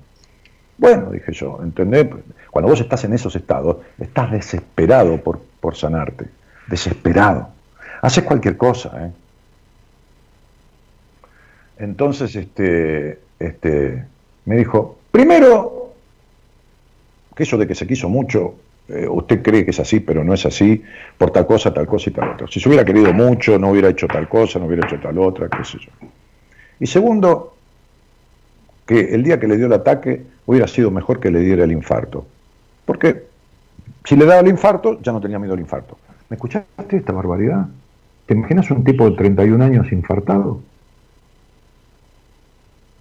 [0.76, 2.06] Bueno, dije yo, ¿entendés?
[2.54, 6.26] Cuando vos estás en esos estados, estás desesperado por, por sanarte,
[6.68, 7.48] desesperado.
[8.00, 9.10] Haces cualquier cosa, ¿eh?
[11.78, 14.04] Entonces, este, este,
[14.44, 15.94] me dijo, primero,
[17.34, 18.54] que eso de que se quiso mucho
[18.86, 20.80] eh, usted cree que es así, pero no es así,
[21.18, 22.46] por tal cosa, tal cosa y tal otra.
[22.46, 25.48] Si se hubiera querido mucho, no hubiera hecho tal cosa, no hubiera hecho tal otra,
[25.48, 25.90] qué sé yo.
[26.78, 27.56] Y segundo,
[28.86, 31.72] que el día que le dio el ataque hubiera sido mejor que le diera el
[31.72, 32.28] infarto.
[32.84, 33.26] Porque
[34.04, 35.98] si le daba el infarto, ya no tenía miedo al infarto.
[36.28, 37.66] ¿Me escuchaste esta barbaridad?
[38.26, 40.60] ¿Te imaginas un tipo de 31 años infartado?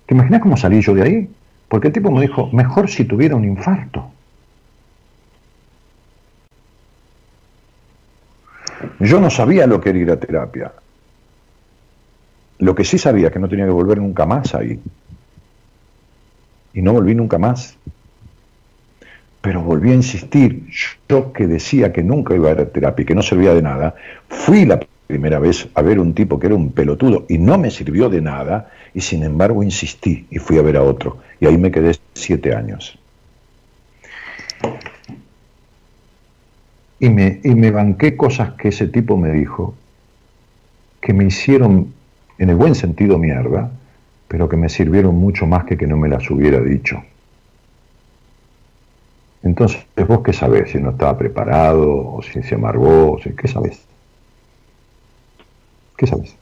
[0.06, 1.30] ¿Te imaginas cómo salí yo de ahí?
[1.68, 4.12] Porque el tipo me dijo, mejor si tuviera un infarto.
[9.00, 10.72] Yo no sabía lo que era ir a terapia.
[12.60, 14.80] Lo que sí sabía que no tenía que volver nunca más ahí.
[16.74, 17.78] Y no volví nunca más.
[19.44, 20.64] Pero volví a insistir.
[21.10, 23.94] Yo que decía que nunca iba a ir a terapia que no servía de nada,
[24.30, 27.70] fui la primera vez a ver un tipo que era un pelotudo y no me
[27.70, 31.18] sirvió de nada y sin embargo insistí y fui a ver a otro.
[31.42, 32.98] Y ahí me quedé siete años.
[37.00, 39.76] Y me, y me banqué cosas que ese tipo me dijo
[41.02, 41.94] que me hicieron,
[42.38, 43.70] en el buen sentido, mierda,
[44.30, 47.04] pero que me sirvieron mucho más que que no me las hubiera dicho.
[49.44, 53.48] Entonces, vos qué sabés, si no estaba preparado, o si se amargó, o si, ¿qué
[53.48, 53.86] sabés?
[55.98, 56.36] ¿Qué sabés?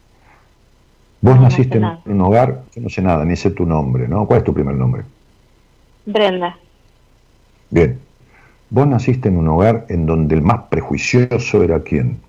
[1.22, 4.26] Vos No, naciste en un hogar, yo no sé nada, ni sé tu nombre, ¿no?
[4.26, 5.04] ¿Cuál es tu primer nombre?
[6.06, 6.58] Brenda,
[7.70, 8.00] Bien.
[8.70, 12.20] Vos naciste en un hogar en donde el más prejuicioso era quién?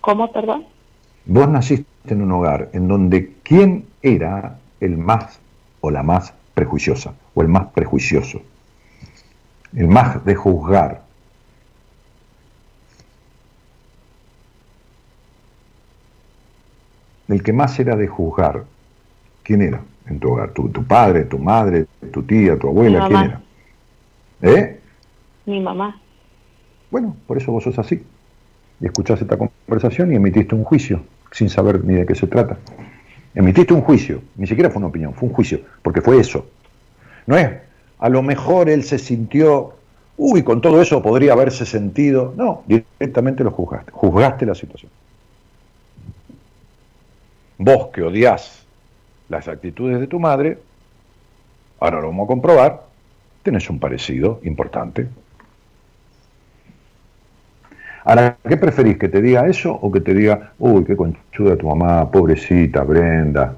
[0.00, 0.64] ¿cómo, perdón?
[1.24, 5.40] Vos naciste en un hogar en donde quién era el más
[5.80, 8.40] o la más prejuiciosa, o el más prejuicioso,
[9.74, 11.02] el más de juzgar.
[17.28, 18.64] El que más era de juzgar,
[19.42, 20.50] ¿quién era en tu hogar?
[20.50, 23.08] ¿Tu, tu padre, tu madre, tu tía, tu abuela?
[23.08, 23.42] ¿Quién era?
[24.42, 24.80] ¿Eh?
[25.44, 26.00] Mi mamá.
[26.90, 28.02] Bueno, por eso vos sos así.
[28.80, 31.02] Y escuchás esta conversación y emitiste un juicio,
[31.32, 32.58] sin saber ni de qué se trata.
[33.34, 36.46] Emitiste un juicio, ni siquiera fue una opinión, fue un juicio, porque fue eso.
[37.26, 37.50] No es,
[37.98, 39.74] a lo mejor él se sintió,
[40.16, 42.34] uy, con todo eso podría haberse sentido.
[42.36, 44.90] No, directamente lo juzgaste, juzgaste la situación.
[47.58, 48.66] Vos que odias
[49.28, 50.58] las actitudes de tu madre,
[51.80, 52.82] ahora lo vamos a comprobar,
[53.42, 55.08] tenés un parecido importante.
[58.04, 58.98] Ahora, ¿qué preferís?
[58.98, 63.56] ¿Que te diga eso o que te diga, uy, qué conchuda tu mamá, pobrecita Brenda?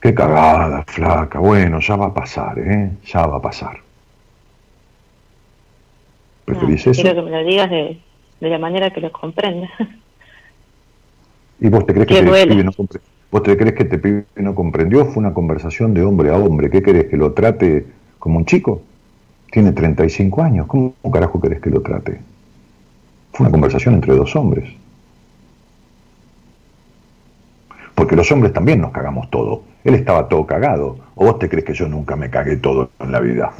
[0.00, 1.38] Qué cagada, flaca.
[1.40, 2.90] Bueno, ya va a pasar, ¿eh?
[3.04, 3.78] Ya va a pasar.
[6.44, 7.02] ¿Preferís No, eso?
[7.02, 8.00] Quiero que me lo digas de,
[8.40, 9.68] de la manera que lo comprenda.
[11.60, 13.00] ¿Y vos te crees que te pibe no compre-
[13.30, 15.04] ¿Vos te crees que te pibe no comprendió?
[15.06, 16.70] Fue una conversación de hombre a hombre.
[16.70, 17.06] ¿Qué querés?
[17.08, 17.86] ¿Que lo trate
[18.18, 18.82] como un chico?
[19.50, 20.66] Tiene 35 años.
[20.66, 22.20] ¿Cómo carajo querés que lo trate?
[23.32, 24.70] Fue una conversación entre dos hombres.
[27.94, 29.62] Porque los hombres también nos cagamos todo.
[29.84, 30.98] Él estaba todo cagado.
[31.14, 33.52] ¿O vos te crees que yo nunca me cagué todo en la vida?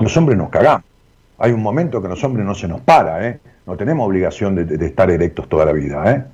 [0.00, 0.82] Los hombres nos cagamos.
[1.38, 3.40] Hay un momento que los hombres no se nos para, ¿eh?
[3.66, 6.24] No tenemos obligación de, de- de estar erectos toda la vida, ¿eh?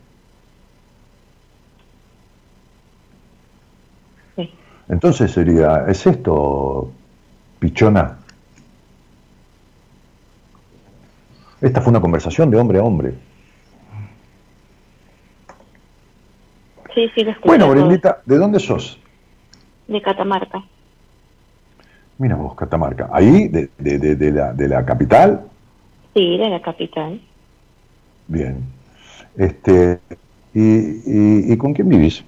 [4.37, 4.55] Sí.
[4.89, 6.91] Entonces sería, ¿es esto,
[7.59, 8.19] pichona?
[11.61, 13.15] Esta fue una conversación de hombre a hombre.
[16.95, 17.69] Sí, sí, Bueno.
[17.71, 18.99] Brendita, ¿de dónde sos?
[19.87, 20.63] De Catamarca.
[22.19, 23.09] Mira vos, Catamarca.
[23.13, 25.47] ¿Ahí, de, de- de- de la, de la capital?
[26.15, 27.21] Sí, de la capital.
[28.27, 28.65] Bien.
[29.37, 30.01] Este,
[30.53, 32.25] y, y- ¿Y con quién vivís?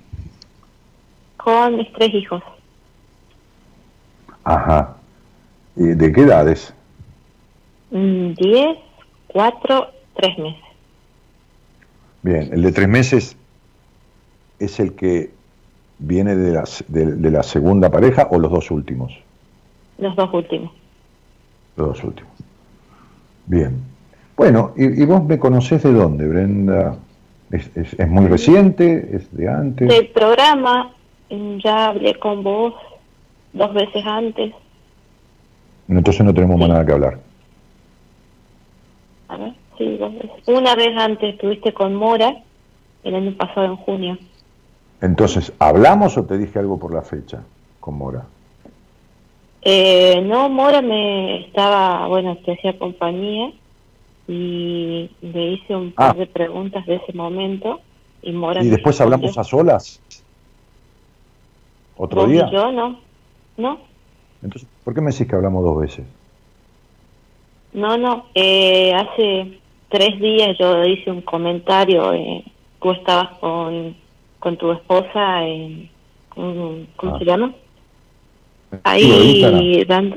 [1.36, 2.42] Con mis tres hijos.
[4.44, 4.96] Ajá.
[5.76, 6.72] ¿Y ¿De qué edades?
[7.90, 8.78] Mm, Diez,
[9.32, 10.64] cuatro, tres meses.
[12.22, 13.36] Bien, el de tres meses
[14.58, 15.30] es el que
[15.98, 19.12] viene de, las, de, de la segunda pareja o los dos últimos.
[19.98, 20.72] Los dos últimos.
[21.76, 22.32] Los dos últimos.
[23.46, 23.80] Bien.
[24.36, 26.96] Bueno, ¿y, y vos me conocés de dónde, Brenda?
[27.50, 29.16] ¿Es, es, es muy reciente?
[29.16, 29.88] ¿Es de antes?
[29.88, 30.92] Del programa,
[31.30, 32.74] mm, ya hablé con vos
[33.52, 34.54] dos veces antes.
[35.88, 37.18] Entonces no tenemos más nada que hablar.
[39.30, 40.30] A ver, sí, dos veces.
[40.48, 42.34] Una vez antes estuviste con Mora,
[43.04, 44.18] el año pasado en junio.
[45.00, 47.40] Entonces, ¿hablamos o te dije algo por la fecha
[47.78, 48.24] con Mora?
[49.62, 53.52] Eh, no, Mora me estaba, bueno, te hacía compañía
[54.26, 56.18] y le hice un par Ah.
[56.18, 57.80] de preguntas de ese momento
[58.22, 60.00] y Mora ¿Y después hablamos a solas?
[61.96, 62.48] ¿Otro ¿Vos día?
[62.50, 63.00] y yo no?
[63.58, 63.78] No,
[64.42, 66.04] Entonces, ¿por qué me decís que hablamos dos veces?
[67.72, 68.26] No, no.
[68.34, 72.12] Eh, hace tres días yo hice un comentario.
[72.12, 72.44] Eh,
[72.82, 73.96] tú estabas con,
[74.38, 75.88] con tu esposa en...
[76.36, 77.18] un- ¿Cómo Ah.
[77.18, 77.46] se llama?
[78.70, 80.16] ¿Lo de Ahí dando...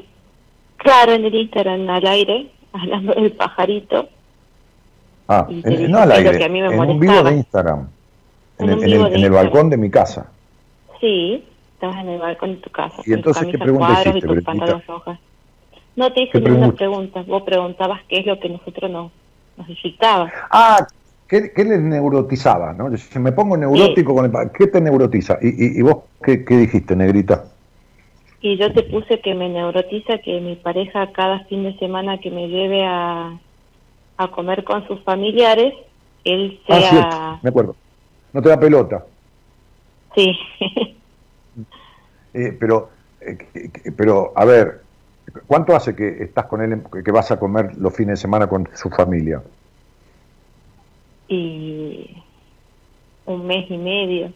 [0.77, 4.09] Claro, en el Instagram al aire, hablando del pajarito.
[5.27, 7.87] Ah, en- no al aire, que a mí me en un vivo de Instagram.
[8.59, 10.29] En, En el, en el- balcón de mi casa.
[10.99, 11.43] Sí,
[11.75, 13.01] estabas en el balcón de tu casa.
[13.05, 14.41] ¿Y entonces qué pregunta hiciste,
[15.95, 17.23] No te hice ¿Qué ninguna pregunta?
[17.23, 19.11] Vos preguntabas qué es lo que nosotros no,
[19.55, 20.31] nos excitaba.
[20.51, 20.87] Ah,
[21.27, 22.73] ¿qué, qué les neurotizaba?
[22.73, 22.95] ¿no?
[22.97, 25.37] Si me pongo neurótico con el ¿qué te neurotiza?
[25.41, 27.51] ¿Y, y- y vos qué, qué dijiste, negrita?
[28.41, 32.29] Y yo te puse que me neurotiza que mi pareja cada fin de semana que
[32.29, 33.39] me lleve a,
[34.17, 35.73] a comer con sus familiares,
[36.25, 36.89] él Ah, sea...
[36.89, 37.77] cierto, me acuerdo.
[38.33, 39.05] No te da pelota.
[40.15, 40.33] sí.
[42.33, 42.89] Eh, pero,
[43.19, 43.37] eh,
[43.95, 44.82] pero, a ver,
[45.47, 48.67] ¿cuánto hace que estás con él, que vas a comer los fines de semana con
[48.73, 49.41] su familia?
[51.27, 52.23] y
[53.25, 54.33] un mes y medio.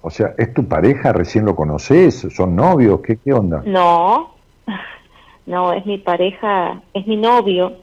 [0.00, 1.12] O sea, ¿es tu pareja?
[1.12, 2.26] ¿Recién lo conoces?
[2.34, 3.00] ¿Son novios?
[3.00, 3.62] ¿Qué, qué onda?
[3.66, 4.34] No,
[5.46, 7.76] no, es mi pareja, es mi novio,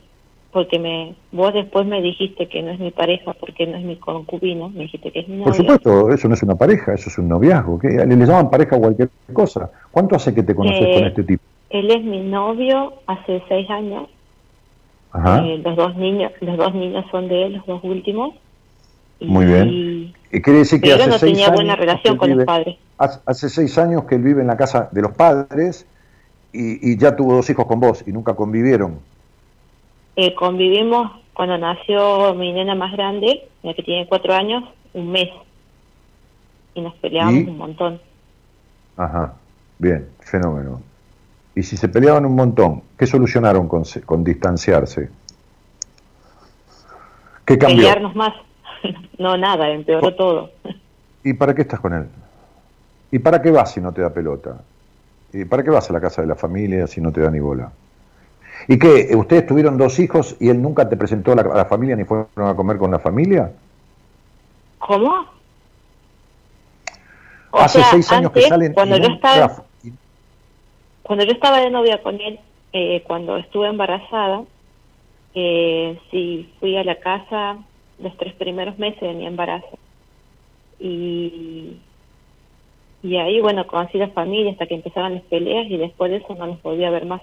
[0.56, 3.98] porque me, vos después me dijiste que no es mi pareja porque no es mi
[3.98, 5.48] concubino, me dijiste que es mi novio.
[5.48, 7.77] Por supuesto, eso no es una pareja, eso es un noviazgo.
[7.77, 7.90] ¿qué?
[7.90, 9.69] Le, le llaman pareja a cualquier cosa.
[9.91, 11.44] ¿Cuánto hace que te conoces Eh, con este tipo?
[11.72, 14.07] Él es mi novio hace seis años.
[15.11, 15.45] Ajá.
[15.45, 18.34] Eh, los dos niños, los dos niños son de él, los dos últimos.
[19.19, 20.14] Y- Muy bien.
[20.32, 22.38] Y quiere decir que Pero hace no seis tenía años buena que relación con los
[22.38, 22.77] vive- padres.
[22.98, 25.86] Hace, hace seis años que él vive en la casa de los padres
[26.53, 28.99] y, y ya tuvo dos hijos con vos y nunca convivieron.
[30.15, 34.63] Eh, convivimos cuando nació mi nena más grande, la que tiene cuatro años,
[34.93, 35.29] un mes.
[36.73, 37.47] Y nos peleábamos ¿Y?
[37.47, 38.01] un montón.
[38.97, 39.33] Ajá,
[39.77, 40.81] bien, fenómeno.
[41.55, 45.09] Y si se peleaban un montón, ¿qué solucionaron con, con distanciarse?
[47.45, 47.77] ¿Qué cambió?
[47.77, 48.33] Pelearnos más.
[49.19, 50.51] no, nada, empeoró todo.
[51.23, 52.07] ¿Y para qué estás con él?
[53.11, 54.61] ¿Y para qué vas si no te da pelota?
[55.33, 57.39] ¿Y para qué vas a la casa de la familia si no te da ni
[57.39, 57.71] bola?
[58.67, 59.15] ¿Y qué?
[59.15, 62.03] ¿Ustedes tuvieron dos hijos y él nunca te presentó a la, a la familia ni
[62.03, 63.51] fueron a comer con la familia?
[64.79, 65.25] ¿Cómo?
[67.51, 68.73] O Hace sea, seis años que salen.
[68.73, 69.63] Cuando yo, estaba,
[71.03, 72.39] cuando yo estaba de novia con él,
[72.73, 74.43] eh, cuando estuve embarazada,
[75.33, 77.57] eh, sí, fui a la casa
[77.99, 79.79] los tres primeros meses de mi embarazo.
[80.79, 81.77] Y,
[83.01, 86.35] y ahí, bueno, conocí la familia hasta que empezaban las peleas y después de eso
[86.35, 87.21] no los volví a ver más.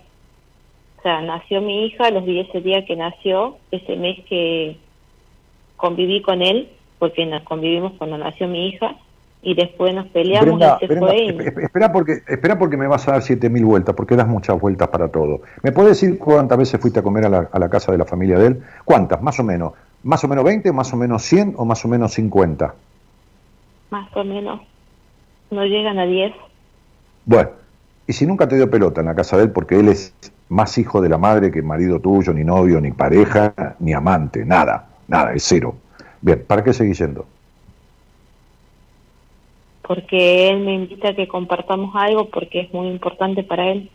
[1.02, 4.76] O sea, nació mi hija, los vi ese día que nació, ese mes que
[5.76, 6.68] conviví con él,
[7.00, 8.94] porque nos convivimos cuando nació mi hija,
[9.42, 11.16] y después nos peleamos Brenda, y se Brenda, fue.
[11.24, 14.14] y- esp- esp- espera porque, espera porque me vas a dar siete mil vueltas, porque
[14.14, 15.40] das muchas vueltas para todo.
[15.64, 18.04] ¿Me puedes decir cuántas veces fuiste a comer a la, a la casa de la
[18.04, 18.62] familia de él?
[18.84, 19.20] ¿Cuántas?
[19.20, 19.72] Más o menos.
[20.04, 22.74] ¿Más o menos 20, más o menos 100 o más o menos 50?
[23.90, 24.60] más o menos
[25.50, 26.32] no llegan a 10.
[27.26, 27.50] Bueno,
[28.06, 30.14] y si nunca te dio pelota en la casa de él, porque él es
[30.52, 34.88] más hijo de la madre que marido tuyo, ni novio, ni pareja, ni amante, nada,
[35.08, 35.74] nada, es cero.
[36.20, 37.26] Bien, ¿para qué seguís yendo?
[39.92, 43.90] porque él me invita a que compartamos algo porque es muy importante para él.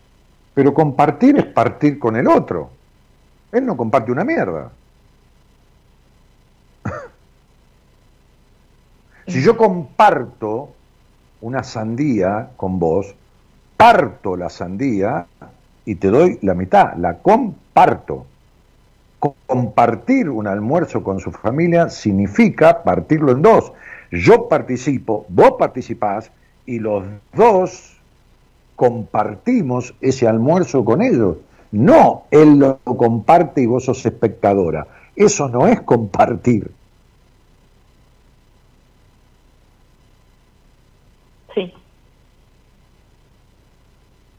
[0.54, 2.70] Pero compartir es partir con el otro.
[3.52, 4.72] Él no comparte una mierda.
[9.28, 10.70] si yo comparto
[11.42, 13.16] una sandía con vos,
[13.76, 15.26] parto la sandía
[15.88, 18.28] y te doy la mitad, la comparto.
[19.20, 23.74] Co- Compartir un almuerzo con su familia significa partirlo en dos.
[24.12, 26.32] Yo participo, vos participás
[26.66, 28.04] y los dos
[28.76, 31.38] compartimos ese almuerzo con ellos.
[31.72, 34.88] No, él lo comparte y vos sos espectadora.
[35.16, 36.76] Eso no es compartir.
[41.54, 41.74] Sí,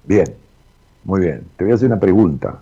[0.03, 0.48] Bien,
[1.09, 1.43] muy bien.
[1.57, 2.61] Te voy a hacer una pregunta.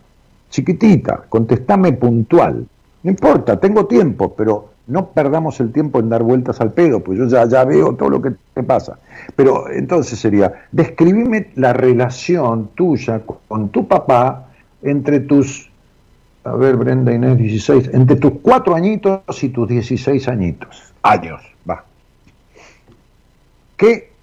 [0.50, 2.64] Chiquitita, contestame puntual.
[3.02, 7.18] No importa, tengo tiempo, pero no perdamos el tiempo en dar vueltas al pedo, pues
[7.18, 9.00] yo ya, ya veo todo lo que te pasa.
[9.34, 14.46] Pero entonces sería, describime la relación tuya con tu papá
[14.80, 15.68] entre tus,
[16.44, 20.94] a ver, Brenda Inés, 16, entre tus cuatro añitos y tus 16 añitos.
[21.02, 21.84] Años, va.
[23.76, 24.14] ¿Qué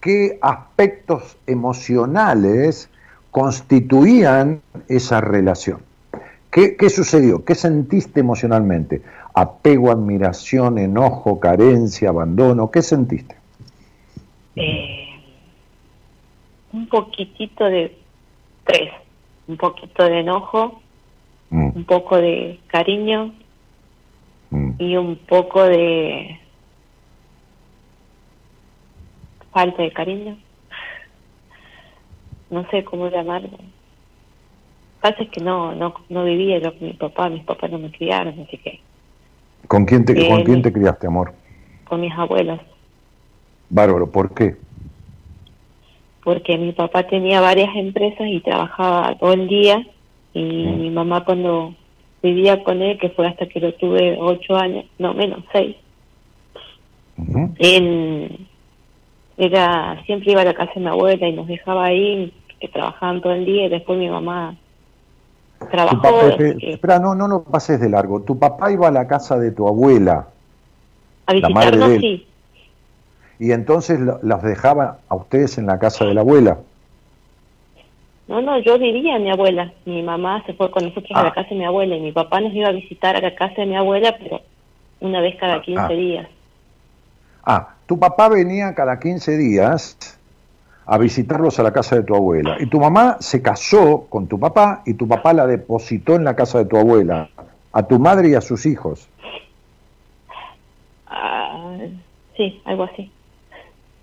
[0.00, 2.88] qué aspectos emocionales
[3.30, 5.80] constituían esa relación.
[6.50, 7.44] ¿Qué, qué sucedió?
[7.44, 9.02] ¿Qué sentiste emocionalmente?
[9.34, 12.70] Apego, admiración, enojo, carencia, abandono.
[12.70, 13.36] ¿Qué sentiste?
[14.56, 15.08] Eh,
[16.72, 17.96] un poquitito de
[18.64, 18.90] tres,
[19.46, 20.80] un poquito de enojo,
[21.50, 23.32] Mm, un poco de cariño
[24.50, 24.72] mm.
[24.78, 26.38] y un poco de
[29.50, 30.36] falta de cariño.
[32.50, 33.58] No sé cómo llamarlo.
[35.00, 37.90] Pasa es que no, no, no vivía yo con mi papá, mis papás no me
[37.90, 38.80] criaron, así que
[39.66, 40.30] ¿Con quién te, Bien.
[40.32, 41.32] ¿Con quién te criaste, amor?
[41.84, 42.60] con mis abuelos.
[43.70, 44.56] Bárbaro, ¿por qué?
[46.28, 49.86] porque mi papá tenía varias empresas y trabajaba todo el día
[50.34, 51.74] y mi mamá cuando
[52.22, 55.76] vivía con él, que fue hasta que lo tuve ocho años, no menos, seis,
[57.58, 58.46] él
[59.38, 63.20] era, siempre iba a la casa de mi abuela y nos dejaba ahí, que trabajaban
[63.22, 64.56] todo el día y después mi mamá
[65.70, 66.02] trabajó.
[66.02, 68.20] papá- espera, que espera, no, no lo pases de largo.
[68.22, 70.26] Tu papá iba a la casa de tu abuela
[71.26, 72.00] a la madre visitarnos de él.
[72.02, 72.26] sí,
[73.40, 76.58] y entonces las dejaba a ustedes en la casa de la abuela.
[78.26, 79.72] No, no, yo vivía en mi abuela.
[79.86, 81.24] Mi mamá se fue con nosotros a Ah.
[81.24, 83.54] la casa de mi abuela y mi papá nos iba a visitar a la casa
[83.58, 84.40] de mi abuela, pero
[85.00, 85.88] una vez cada 15 Ah.
[85.88, 86.28] días.
[87.50, 89.96] Ah, tu papá venía cada 15 días
[90.84, 92.58] a visitarlos a la casa de tu abuela.
[92.60, 96.36] Y tu mamá se casó con tu papá y tu papá la depositó en la
[96.36, 97.30] casa de tu abuela,
[97.72, 99.08] a tu madre y a sus hijos.
[101.06, 101.78] Ah,
[102.36, 103.10] sí, algo así.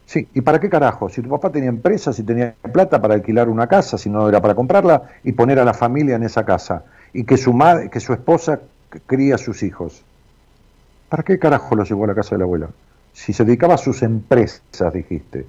[0.08, 1.08] Sí, ¿y para qué carajo?
[1.10, 4.42] Si tu papá tenía empresa, si tenía plata para alquilar una casa, si no era
[4.42, 8.00] para comprarla y poner a la familia en esa casa y que su madre, que
[8.00, 8.62] su esposa
[9.06, 10.04] cría a sus hijos.
[11.10, 12.70] ¿Para qué carajo lo llevó a la casa de la abuela?
[13.16, 15.46] Si se dedicaba a sus empresas, dijiste.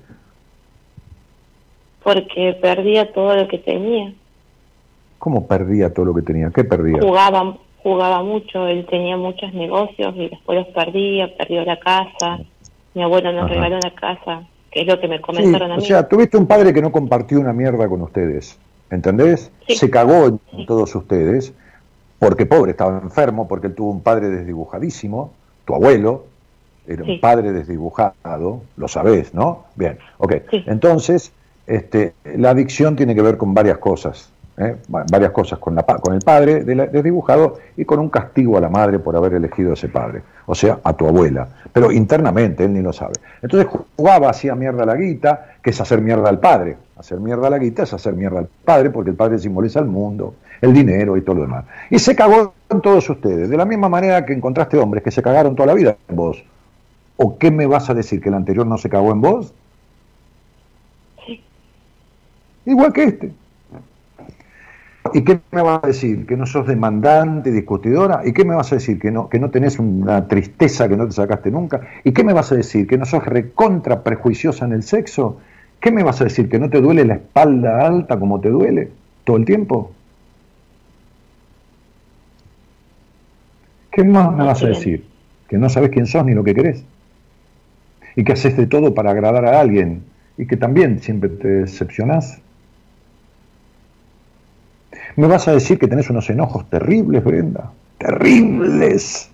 [2.02, 4.14] Porque perdía todo lo que tenía.
[5.18, 6.50] ¿Cómo perdía todo lo que tenía?
[6.54, 7.02] ¿Qué perdía?
[7.02, 12.38] Jugaba, jugaba mucho, él tenía muchos negocios y después los perdía, perdió la casa.
[12.94, 13.54] Mi abuelo nos Ajá.
[13.54, 15.86] regaló una casa, que es lo que me Sí, comentaron a o mí.
[15.86, 18.60] sea, tuviste un padre que no compartió una mierda con ustedes,
[18.90, 19.50] ¿entendés?
[19.66, 19.74] Sí.
[19.74, 20.66] Se cagó en Sí.
[20.66, 21.52] todos ustedes,
[22.20, 25.34] porque pobre, estaba enfermo, porque él tuvo un padre desdibujadísimo,
[25.64, 26.35] tu abuelo
[26.88, 29.64] era un padre desdibujado, lo sabés, ¿no?
[29.74, 30.34] Bien, ok.
[30.50, 30.64] Sí.
[30.66, 31.32] Entonces,
[31.66, 34.76] este, la adicción tiene que ver con varias cosas, ¿eh?
[34.94, 38.56] Va- varias cosas con, la, con el padre de la- desdibujado y con un castigo
[38.56, 41.90] a la madre por haber elegido a ese padre, o sea, a tu abuela, pero
[41.90, 43.14] internamente él ni lo sabe.
[43.42, 46.76] Entonces jugaba, hacía mierda a la guita, que es hacer mierda al padre.
[46.96, 49.84] Hacer mierda a la guita es hacer mierda al padre, porque el padre simboliza el
[49.86, 51.64] mundo, el dinero y todo lo demás.
[51.90, 55.20] Y se cagó en todos ustedes, de la misma manera que encontraste hombres que se
[55.20, 56.42] cagaron toda la vida en vos.
[57.16, 58.20] ¿O qué me vas a decir?
[58.20, 59.54] ¿Que el anterior no se cagó en vos?
[61.26, 61.42] Sí.
[62.66, 63.32] Igual que este.
[65.14, 66.26] ¿Y qué me vas a decir?
[66.26, 68.22] ¿Que no sos demandante, discutidora?
[68.24, 68.98] ¿Y qué me vas a decir?
[68.98, 71.80] ¿Que no, que no tenés una tristeza que no te sacaste nunca?
[72.04, 72.86] ¿Y qué me vas a decir?
[72.86, 75.38] ¿Que no sos recontra prejuiciosa en el sexo?
[75.80, 76.48] ¿Qué me vas a decir?
[76.48, 78.90] ¿Que no te duele la espalda alta como te duele
[79.24, 79.92] todo el tiempo?
[83.90, 85.06] ¿Qué más me vas a decir?
[85.48, 86.84] ¿Que no sabes quién sos ni lo que querés?
[88.16, 90.02] ¿Y que haces de todo para agradar a alguien?
[90.38, 92.40] ¿Y que también siempre te decepcionás?
[95.16, 97.72] ¿Me vas a decir que tenés unos enojos terribles, Brenda?
[97.98, 99.30] ¡Terribles!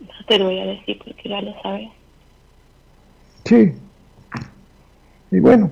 [0.00, 1.88] No te lo voy a decir porque ya lo sabes.
[3.44, 3.72] Sí.
[5.30, 5.70] Y bueno,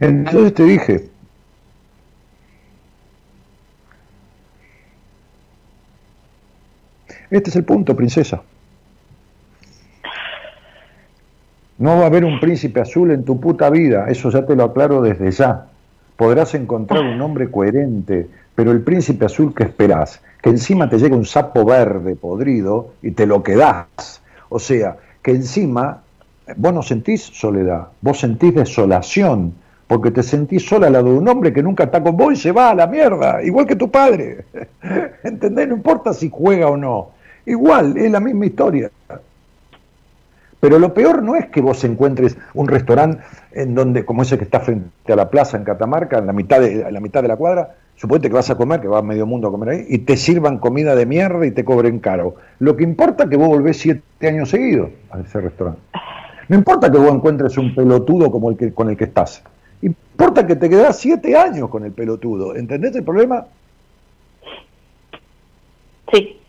[0.00, 1.10] entonces te dije,
[7.36, 8.42] este es el punto, princesa.
[11.78, 14.64] No va a haber un príncipe azul en tu puta vida, eso ya te lo
[14.64, 15.66] aclaro desde ya.
[16.16, 21.16] Podrás encontrar un hombre coherente, pero el príncipe azul que esperás, que encima te llega
[21.16, 24.22] un sapo verde podrido y te lo quedás.
[24.48, 26.02] O sea, que encima
[26.56, 29.54] vos no sentís soledad, vos sentís desolación,
[29.88, 32.36] porque te sentís sola al lado de un hombre que nunca está con vos y
[32.36, 34.44] se va a la mierda, igual que tu padre.
[35.24, 35.68] ¿Entendés?
[35.68, 37.10] No importa si juega o no.
[37.46, 38.90] Igual, es la misma historia.
[40.60, 43.22] Pero lo peor no es que vos encuentres un restaurante
[43.52, 46.58] en donde, como ese que está frente a la plaza en Catamarca, en la mitad
[46.58, 49.48] de, la, mitad de la cuadra, suponete que vas a comer, que va medio mundo
[49.48, 52.36] a comer ahí, y te sirvan comida de mierda y te cobren caro.
[52.60, 55.82] Lo que importa es que vos volvés siete años seguidos a ese restaurante.
[56.48, 59.42] No importa que vos encuentres un pelotudo como el que, con el que estás.
[59.82, 62.56] Importa que te quedás siete años con el pelotudo.
[62.56, 63.44] ¿Entendés el problema?
[66.10, 66.40] Sí.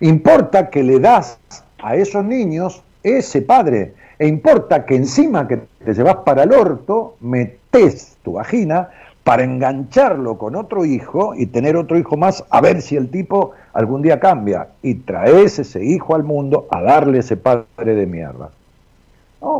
[0.00, 1.38] Importa que le das
[1.82, 3.94] a esos niños ese padre.
[4.18, 8.90] E importa que encima que te llevas para el orto, metes tu vagina
[9.22, 13.52] para engancharlo con otro hijo y tener otro hijo más a ver si el tipo
[13.74, 18.50] algún día cambia y traes ese hijo al mundo a darle ese padre de mierda.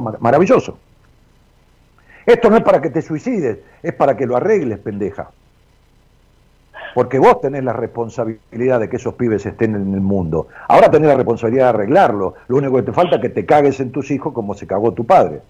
[0.00, 0.78] Mar- maravilloso.
[2.26, 5.30] Esto no es para que te suicides, es para que lo arregles, pendeja.
[6.98, 10.48] Porque vos tenés la responsabilidad de que esos pibes estén en el mundo.
[10.66, 12.34] Ahora tenés la responsabilidad de arreglarlo.
[12.48, 14.90] Lo único que te falta es que te cagues en tus hijos como se cagó
[14.90, 15.40] tu padre.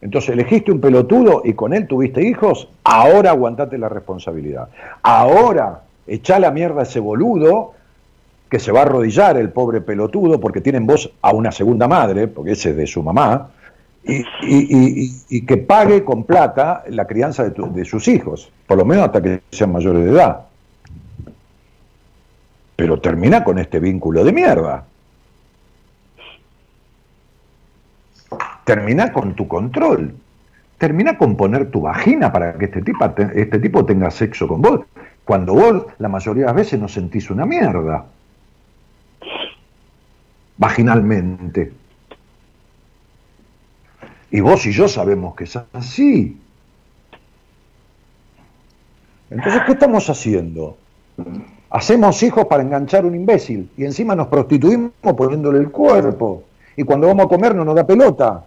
[0.00, 4.70] Entonces elegiste un pelotudo y con él tuviste hijos, ahora aguantate la responsabilidad.
[5.04, 7.74] Ahora echá la mierda a ese boludo
[8.48, 12.26] que se va a arrodillar el pobre pelotudo porque tienen vos a una segunda madre,
[12.26, 13.50] porque ese es de su mamá,
[14.02, 18.50] y, y- y- y- que pague con plata la crianza de, tu- de sus hijos,
[18.66, 20.46] por lo menos hasta que sean mayores de edad.
[22.76, 24.84] Pero termina con este vínculo de mierda.
[28.64, 30.14] Termina con tu control.
[30.78, 34.62] Termina con poner tu vagina para que este, tipa te- este tipo tenga sexo con
[34.62, 34.80] vos.
[35.24, 38.06] Cuando vos la mayoría de las veces no sentís una mierda.
[40.56, 41.72] Vaginalmente.
[44.30, 46.38] Y vos y yo sabemos que es así.
[49.30, 50.76] Entonces, ¿qué estamos haciendo?
[51.70, 56.44] Hacemos hijos para enganchar un imbécil y encima nos prostituimos poniéndole el cuerpo.
[56.76, 58.44] Y cuando vamos a comer no nos da pelota.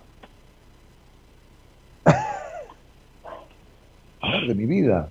[4.48, 5.10] De mi vida,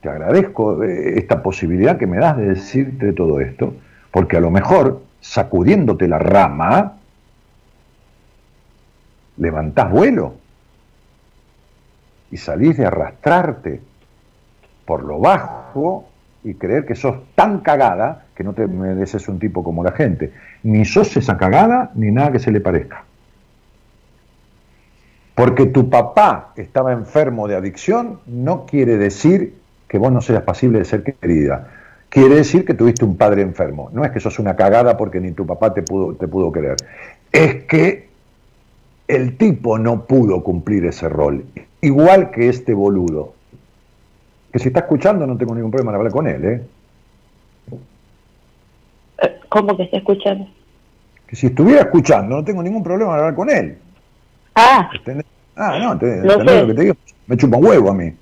[0.00, 3.74] te agradezco eh, esta posibilidad que me das de decirte todo esto,
[4.10, 6.98] porque a lo mejor sacudiéndote la rama,
[9.36, 10.34] levantás vuelo
[12.30, 13.80] y salís de arrastrarte
[14.84, 16.08] por lo bajo
[16.42, 20.32] y creer que sos tan cagada que no te mereces un tipo como la gente.
[20.62, 23.04] Ni sos esa cagada ni nada que se le parezca.
[25.34, 29.54] Porque tu papá estaba enfermo de adicción no quiere decir
[29.88, 31.68] que vos no seas pasible de ser querida.
[32.08, 33.90] Quiere decir que tuviste un padre enfermo.
[33.92, 36.76] No es que sos una cagada porque ni tu papá te pudo, te pudo querer.
[37.32, 38.13] Es que
[39.08, 41.44] el tipo no pudo cumplir ese rol.
[41.80, 43.34] Igual que este boludo.
[44.52, 46.62] Que si está escuchando no tengo ningún problema en hablar con él, ¿eh?
[49.22, 50.46] Eh, ¿Cómo que está escuchando?
[51.26, 53.78] Que si estuviera escuchando no tengo ningún problema en hablar con él.
[54.54, 55.26] Ah, ¿Entendés?
[55.56, 56.60] Ah, no, ¿entendés, No ¿entendés sé.
[56.62, 56.94] lo que te digo?
[57.26, 58.12] Me chupa un huevo a mí.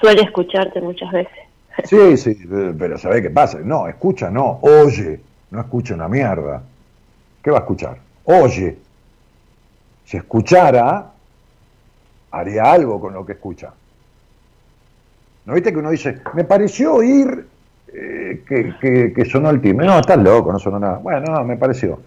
[0.00, 1.32] suele escucharte muchas veces.
[1.84, 3.58] Sí, sí, pero pero ¿sabés qué pasa?
[3.64, 5.20] No, escucha, no, oye,
[5.50, 6.62] no escucha una mierda.
[7.42, 7.96] ¿Qué va a escuchar?
[8.24, 8.76] Oye.
[10.04, 11.10] Si escuchara,
[12.30, 13.72] haría algo con lo que escucha.
[15.44, 17.46] ¿No viste que uno dice, me pareció oír
[17.92, 19.86] eh, que, que- que sonó el timbre?
[19.86, 20.98] No, estás loco, no sonó nada.
[20.98, 22.00] Bueno, no, me pareció.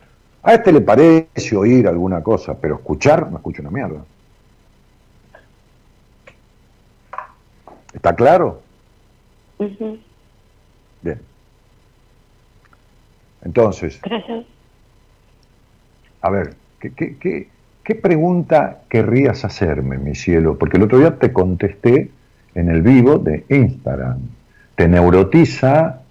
[0.44, 4.02] A este le parece oír alguna cosa, pero escuchar no escucha una mierda.
[7.94, 8.62] ¿Está claro?
[11.02, 11.20] Bien.
[13.44, 14.46] Entonces, Gracias.
[16.22, 17.48] a ver, ¿qué, qué, qué,
[17.86, 20.58] qué pregunta querrías hacerme, mi cielo?
[20.58, 22.10] Porque el otro día te contesté
[22.56, 24.18] en el vivo de Instagram.
[24.76, 26.02] Te neurotiza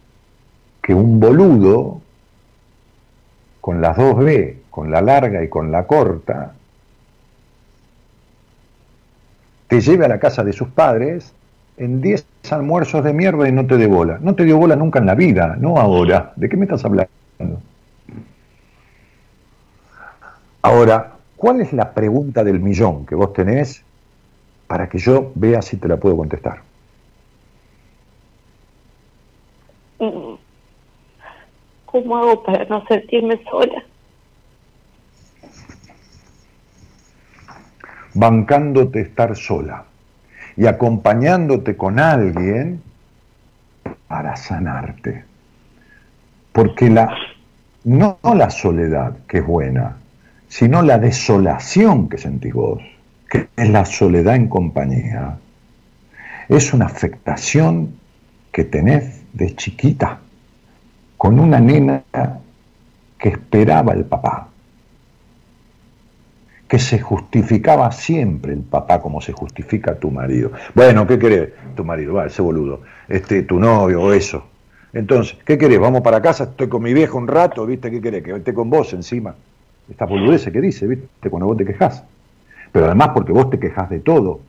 [0.80, 2.00] que un boludo
[3.60, 6.52] con las dos B, con la larga y con la corta,
[9.66, 11.34] te lleve a la casa de sus padres
[11.76, 14.18] en 10 almuerzos de mierda y no te dé bola.
[14.20, 16.32] No te dio bola nunca en la vida, no ahora.
[16.36, 17.10] ¿De qué me estás hablando?
[20.62, 21.13] Ahora,
[21.44, 23.84] ¿cuál es la pregunta del millón que vos tenés
[24.66, 26.62] para que yo vea si te la puedo contestar?
[29.98, 30.36] Mm.
[31.84, 33.84] ¿Cómo hago para no sentirme sola?
[38.14, 39.84] bancándote estar sola
[40.56, 42.80] y acompañándote con alguien
[44.08, 45.24] para sanarte.
[46.52, 47.12] Porque la,
[47.82, 49.96] no la soledad, que es buena,
[50.48, 52.82] sino la desolación que sentís vos,
[53.28, 55.38] que es la soledad en compañía,
[56.48, 57.94] es una afectación
[58.52, 60.20] que tenés de chiquita,
[61.16, 62.04] con una nena
[63.18, 64.48] que esperaba el papá
[66.68, 70.50] que se justificaba siempre el papá como se justifica tu marido.
[70.74, 71.50] Bueno, ¿qué querés?
[71.76, 74.44] Tu marido, va, ese boludo, este, tu novio o eso.
[74.92, 75.78] Entonces, ¿qué querés?
[75.78, 77.90] Vamos para casa, estoy con mi viejo un rato, ¿viste?
[77.90, 78.22] ¿Qué querés?
[78.22, 79.34] Que esté con vos encima.
[79.90, 81.30] Esta boludez que dice, ¿viste?
[81.30, 82.04] Cuando vos te quejás.
[82.72, 84.40] Pero además porque vos te quejás de todo.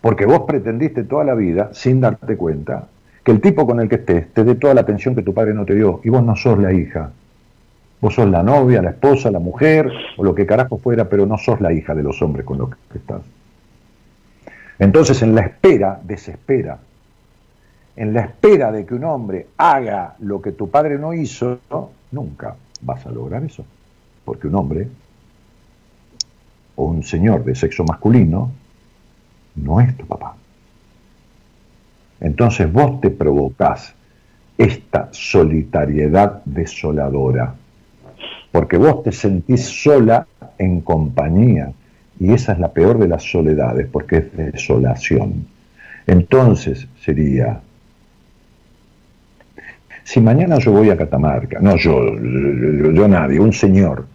[0.00, 2.88] Porque vos pretendiste toda la vida, sin darte cuenta,
[3.24, 5.54] que el tipo con el que estés te dé toda la atención que tu padre
[5.54, 6.00] no te dio.
[6.04, 7.10] Y vos no sos la hija.
[8.00, 11.38] Vos sos la novia, la esposa, la mujer, o lo que carajo fuera, pero no
[11.38, 13.22] sos la hija de los hombres con los que estás.
[14.78, 16.78] Entonces, en la espera, desespera.
[17.96, 21.58] En la espera de que un hombre haga lo que tu padre no hizo,
[22.10, 23.64] nunca vas a lograr eso.
[24.26, 24.88] Porque un hombre
[26.74, 28.52] o un señor de sexo masculino
[29.54, 30.36] no es tu papá.
[32.20, 33.94] Entonces vos te provocás
[34.58, 37.54] esta solitariedad desoladora,
[38.52, 40.26] porque vos te sentís sola
[40.58, 41.72] en compañía,
[42.18, 45.46] y esa es la peor de las soledades, porque es desolación.
[46.06, 47.60] Entonces sería,
[50.04, 54.06] si mañana yo voy a Catamarca, no yo, yo, nadie, un señor,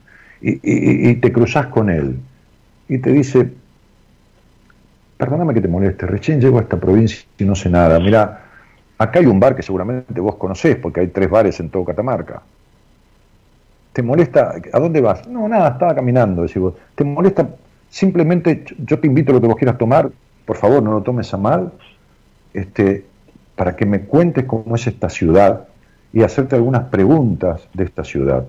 [0.41, 2.19] y, te cruzás con él,
[2.87, 3.51] y te dice,
[5.17, 7.99] perdóname que te moleste, recién llego a esta provincia y no sé nada.
[7.99, 8.43] Mira,
[8.97, 12.41] acá hay un bar que seguramente vos conocés, porque hay tres bares en todo Catamarca.
[13.93, 14.55] ¿Te molesta?
[14.71, 15.27] ¿A dónde vas?
[15.27, 16.75] No, nada, estaba caminando, decís vos.
[16.95, 17.47] ¿Te molesta?
[17.89, 20.09] Simplemente yo te invito a lo que vos quieras tomar,
[20.45, 21.73] por favor, no lo tomes a mal,
[22.53, 23.05] este,
[23.55, 25.67] para que me cuentes cómo es esta ciudad
[26.13, 28.45] y hacerte algunas preguntas de esta ciudad.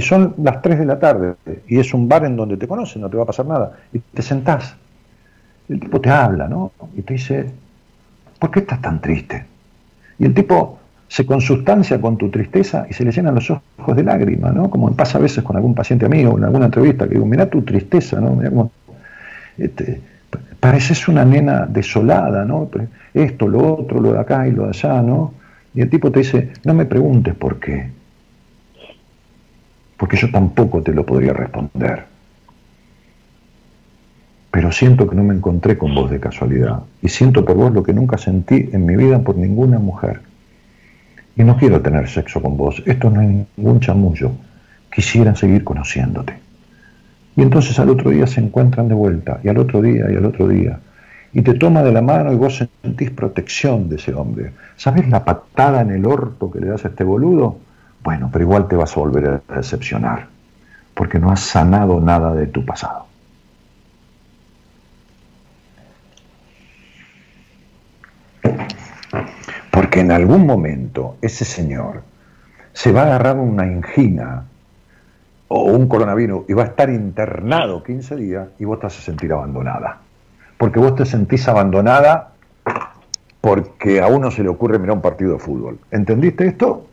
[0.00, 1.34] Y son las 3 de la tarde
[1.68, 3.72] y es un bar en donde te conocen, no te va a pasar nada.
[3.92, 4.74] Y te sentás
[5.68, 6.72] el tipo te habla, ¿no?
[6.96, 7.50] Y te dice,
[8.38, 9.44] ¿por qué estás tan triste?
[10.18, 14.02] Y el tipo se consustancia con tu tristeza y se le llenan los ojos de
[14.02, 14.70] lágrimas, ¿no?
[14.70, 17.60] Como pasa a veces con algún paciente amigo en alguna entrevista, que digo, mira tu
[17.60, 18.36] tristeza, ¿no?
[18.36, 18.72] Mirá cómo,
[19.58, 20.00] este,
[20.58, 22.70] pareces una nena desolada, ¿no?
[23.12, 25.34] Esto, lo otro, lo de acá y lo de allá, ¿no?
[25.74, 27.90] Y el tipo te dice, no me preguntes por qué,
[30.00, 32.10] porque yo tampoco te lo podría responder
[34.50, 37.82] pero siento que no me encontré con vos de casualidad y siento por vos lo
[37.82, 40.20] que nunca sentí en mi vida por ninguna mujer.
[41.36, 44.32] Y no quiero tener sexo con vos, esto no es ningún chamullo,
[44.92, 46.34] quisiera seguir conociéndote.
[47.36, 50.26] Y entonces al otro día se encuentran de vuelta, y al otro día, y al
[50.26, 50.80] otro día,
[51.32, 54.50] y te toma de la mano y vos sentís protección de ese hombre.
[54.76, 57.58] ¿Sabes la patada en el orto que le das a este boludo?
[58.02, 60.28] Bueno, pero igual te vas a volver a decepcionar,
[60.94, 63.06] porque no has sanado nada de tu pasado.
[69.70, 72.02] Porque en algún momento ese señor
[72.72, 74.44] se va a agarrar una angina
[75.48, 79.02] o un coronavirus y va a estar internado 15 días y vos te vas a
[79.02, 79.98] sentir abandonada.
[80.56, 82.32] Porque vos te sentís abandonada
[83.40, 85.78] porque a uno se le ocurre mirar un partido de fútbol.
[85.90, 86.86] ¿Entendiste esto?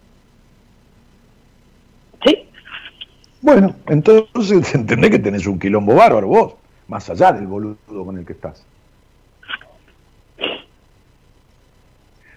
[2.25, 2.49] Sí.
[3.47, 6.55] Bueno, entonces entendés que tenés un quilombo bárbaro vos,
[6.89, 8.61] más allá del boludo con el que estás.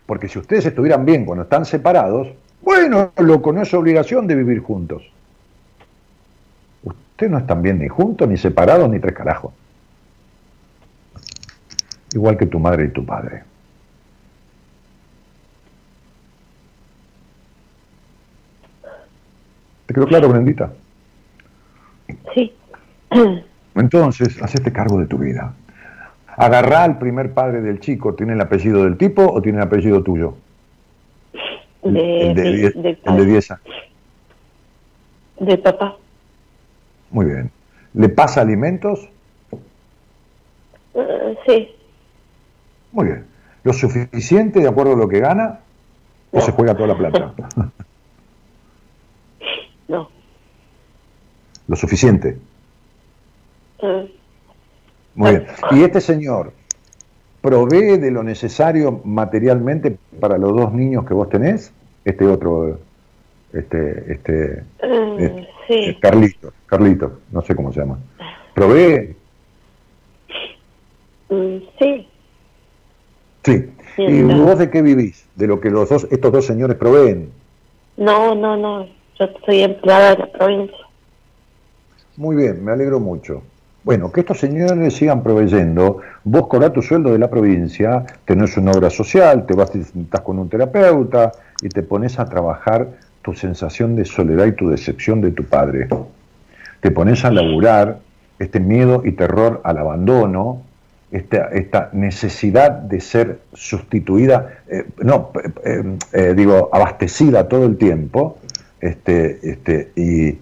[0.06, 2.28] Porque si ustedes estuvieran bien cuando están separados,
[2.62, 5.02] bueno, loco, no es obligación de vivir juntos.
[6.84, 9.52] Ustedes no están bien ni juntos, ni separados, ni tres carajos.
[12.14, 13.42] Igual que tu madre y tu padre.
[19.86, 20.70] ¿Te quedó claro, Brendita?
[22.34, 22.52] Sí.
[23.74, 25.54] Entonces, hacete cargo de tu vida.
[26.36, 30.02] Agarrá al primer padre del chico, ¿tiene el apellido del tipo o tiene el apellido
[30.02, 30.34] tuyo?
[31.82, 33.62] De, el de 10 de, el de 10 años.
[35.40, 35.96] de papá.
[37.10, 37.50] Muy bien.
[37.94, 39.08] ¿Le pasa alimentos?
[40.94, 41.68] Eh, sí.
[42.92, 43.26] Muy bien.
[43.64, 45.60] ¿Lo suficiente de acuerdo a lo que gana?
[46.32, 47.34] ¿O se juega toda la plata?
[49.88, 50.08] No.
[51.70, 52.36] Lo suficiente.
[53.78, 54.12] Eh,
[55.14, 55.46] Muy bien.
[55.70, 56.52] ¿Y este señor
[57.40, 61.72] provee de lo necesario materialmente para los dos niños que vos tenés?
[62.04, 62.80] Este otro,
[63.52, 65.96] este, este, eh, eh, sí.
[66.00, 68.00] Carlito, Carlito, no sé cómo se llama.
[68.52, 69.14] ¿Provee?
[71.28, 72.08] Mm, sí.
[73.44, 73.64] Sí.
[73.96, 75.24] ¿Y vos de qué vivís?
[75.36, 77.30] De lo que los dos, estos dos señores proveen.
[77.96, 78.86] No, no, no.
[79.20, 80.89] Yo soy empleada de la provincia.
[82.20, 83.42] Muy bien, me alegro mucho.
[83.82, 86.00] Bueno, que estos señores sigan proveyendo.
[86.22, 90.20] Vos cobrás tu sueldo de la provincia, tenés una obra social, te vas te sentás
[90.20, 91.32] con un terapeuta
[91.62, 92.88] y te pones a trabajar
[93.22, 95.88] tu sensación de soledad y tu decepción de tu padre.
[96.80, 98.00] Te pones a laburar
[98.38, 100.60] este miedo y terror al abandono,
[101.10, 105.30] esta, esta necesidad de ser sustituida, eh, no,
[105.64, 108.36] eh, eh, digo, abastecida todo el tiempo,
[108.78, 110.36] este, este, y,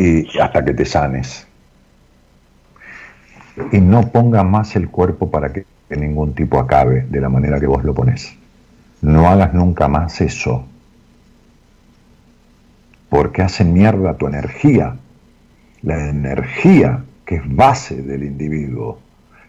[0.00, 1.46] y hasta que te sanes
[3.70, 7.66] y no ponga más el cuerpo para que ningún tipo acabe de la manera que
[7.66, 8.34] vos lo ponés.
[9.02, 10.66] No hagas nunca más eso.
[13.10, 14.96] porque hace mierda tu energía.
[15.82, 19.00] La energía, que es base del individuo,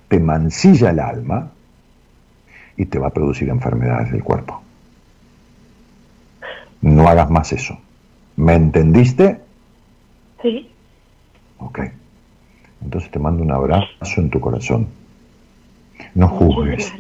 [0.07, 1.51] te mancilla el alma
[2.75, 4.63] y te va a producir enfermedades del cuerpo.
[6.81, 7.77] No hagas más eso.
[8.35, 9.39] ¿Me entendiste?
[10.41, 10.69] Sí.
[11.59, 11.79] Ok.
[12.83, 13.85] Entonces te mando un abrazo
[14.17, 14.87] en tu corazón.
[16.15, 16.91] No juzgues.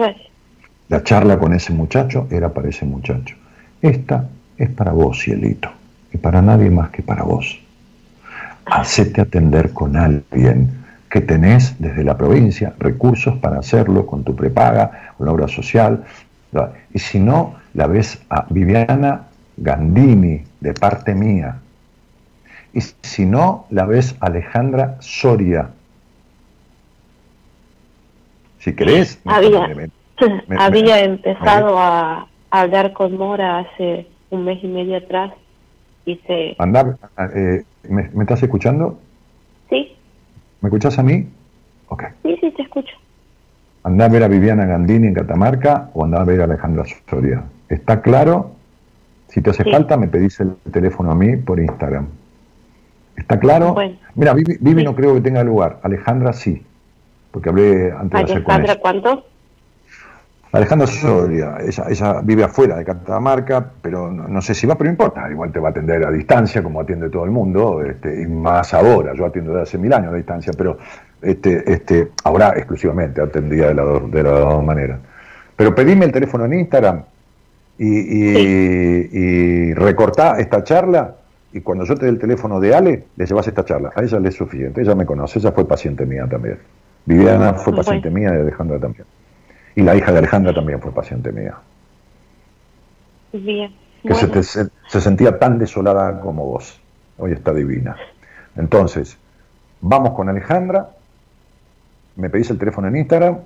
[0.89, 3.35] La charla con ese muchacho era para ese muchacho.
[3.81, 5.71] Esta es para vos, cielito,
[6.13, 7.59] y para nadie más que para vos.
[8.65, 15.13] Hacete atender con alguien que tenés desde la provincia recursos para hacerlo con tu prepaga,
[15.17, 16.03] con la obra social.
[16.93, 19.23] Y si no, la ves a Viviana
[19.57, 21.60] Gandini, de parte mía.
[22.73, 25.71] Y si no, la ves Alejandra Soria.
[28.59, 29.89] Si querés, Había, me- me-
[30.47, 35.33] me- había me- empezado a, a hablar con Mora hace un mes y medio atrás
[36.05, 36.55] y se...
[36.59, 36.95] Andá,
[37.35, 38.99] eh, ¿me, me estás escuchando?
[39.69, 39.95] Sí,
[40.61, 41.27] ¿Me escuchás a mí?
[41.87, 42.03] Ok.
[42.23, 42.95] sí, sí, te escucho.
[43.83, 47.43] Andá a ver a Viviana Gandini en Catamarca o andá a ver a Alejandra Soria.
[47.67, 48.51] ¿Está claro?
[49.27, 49.71] Si te hace Sí.
[49.71, 52.07] falta, me pedís el teléfono a mí por Instagram.
[53.31, 53.73] ¿Está claro?
[53.73, 53.95] Bueno.
[54.15, 54.85] Mira, Vivi, Vivi Sí.
[54.85, 55.79] no creo que tenga lugar.
[55.83, 56.61] Alejandra sí.
[57.31, 58.81] Porque hablé antes de hacer con Alejandra.
[58.81, 59.25] ¿cuánto?
[60.53, 64.89] Alejandra Soria, ella, ella vive afuera de Catamarca, pero no, no sé si va, pero
[64.89, 68.23] no importa, igual te va a atender a distancia, como atiende todo el mundo, este,
[68.23, 70.77] y más ahora, yo atiendo desde hace mil años a distancia, pero
[71.21, 74.99] este, este, ahora exclusivamente atendía de, la dos- de las dos maneras.
[75.55, 77.03] Pero pedime el teléfono en Instagram
[77.77, 81.15] y, y, y recortá esta charla,
[81.53, 83.91] y cuando yo te dé el teléfono de Ale, le llevas esta charla.
[83.95, 86.57] A ella le es suficiente, ella me conoce, ella fue paciente mía también.
[87.05, 89.05] Viviana fue paciente mía y Alejandra también.
[89.75, 91.55] Y la hija de Alejandra también fue paciente mía,
[93.33, 93.71] Bien.
[94.03, 96.79] que se, te- se- se sentía tan desolada como vos.
[97.17, 97.95] Hoy está divina.
[98.55, 99.17] Entonces,
[99.79, 100.89] vamos con Alejandra,
[102.15, 103.37] me pedís el teléfono en Instagram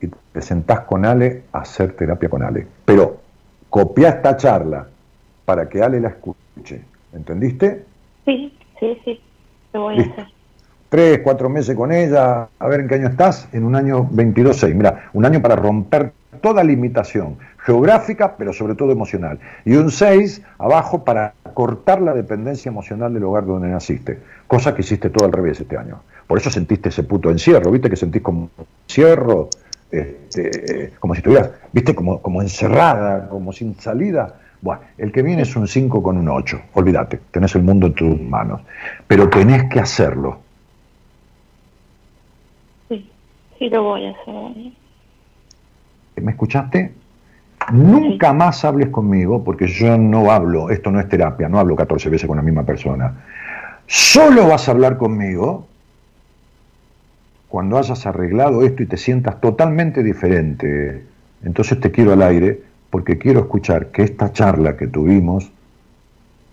[0.00, 2.66] y te sentás con Ale a hacer terapia con Ale.
[2.84, 3.20] Pero
[3.70, 4.86] copia esta charla
[5.44, 6.82] para que Ale la escuche.
[7.12, 7.84] ¿Entendiste?
[8.24, 9.20] Sí, sí, sí,
[9.72, 10.26] lo voy a hacer.
[10.88, 14.74] Tres, cuatro meses con ella, a ver en qué año estás, en un año 22-6.
[14.74, 16.12] Mira, un año para romper
[16.42, 19.38] toda limitación geográfica, pero sobre todo emocional.
[19.64, 24.80] Y un 6 abajo para cortar la dependencia emocional del lugar donde naciste, cosa que
[24.80, 26.00] hiciste todo al revés este año.
[26.26, 28.50] Por eso sentiste ese puto encierro, viste que sentís como
[28.88, 29.48] encierro,
[29.90, 34.36] este, como si estuvieras, viste, como, como encerrada, como sin salida.
[34.62, 37.94] Bueno, el que viene es un 5 con un 8, olvídate, tenés el mundo en
[37.94, 38.60] tus manos,
[39.06, 40.38] pero tenés que hacerlo.
[42.88, 43.10] Sí,
[43.58, 44.72] sí lo voy a hacer.
[46.16, 46.92] ¿Me escuchaste?
[47.72, 52.10] Nunca más hables conmigo, porque yo no hablo, esto no es terapia, no hablo 14
[52.10, 53.24] veces con la misma persona.
[53.86, 55.66] Solo vas a hablar conmigo
[57.48, 61.04] cuando hayas arreglado esto y te sientas totalmente diferente.
[61.42, 65.50] Entonces te quiero al aire porque quiero escuchar que esta charla que tuvimos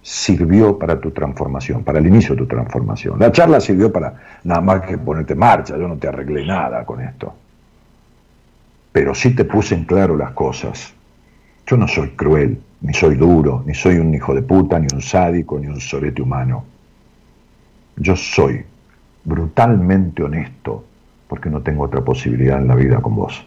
[0.02, 3.20] sirvió para tu transformación, para el inicio de tu transformación.
[3.20, 6.86] La charla sirvió para nada más que ponerte en marcha, yo no te arreglé nada
[6.86, 7.34] con esto
[8.98, 10.92] pero sí te puse en claro las cosas.
[11.68, 15.04] Yo no soy cruel, ni soy duro, ni soy un hijo de puta, ni un
[15.04, 16.66] sádico, ni un sorete humano.
[17.96, 18.66] Yo soy
[19.24, 20.84] brutalmente honesto
[21.28, 23.46] porque no tengo otra posibilidad en la vida con vos.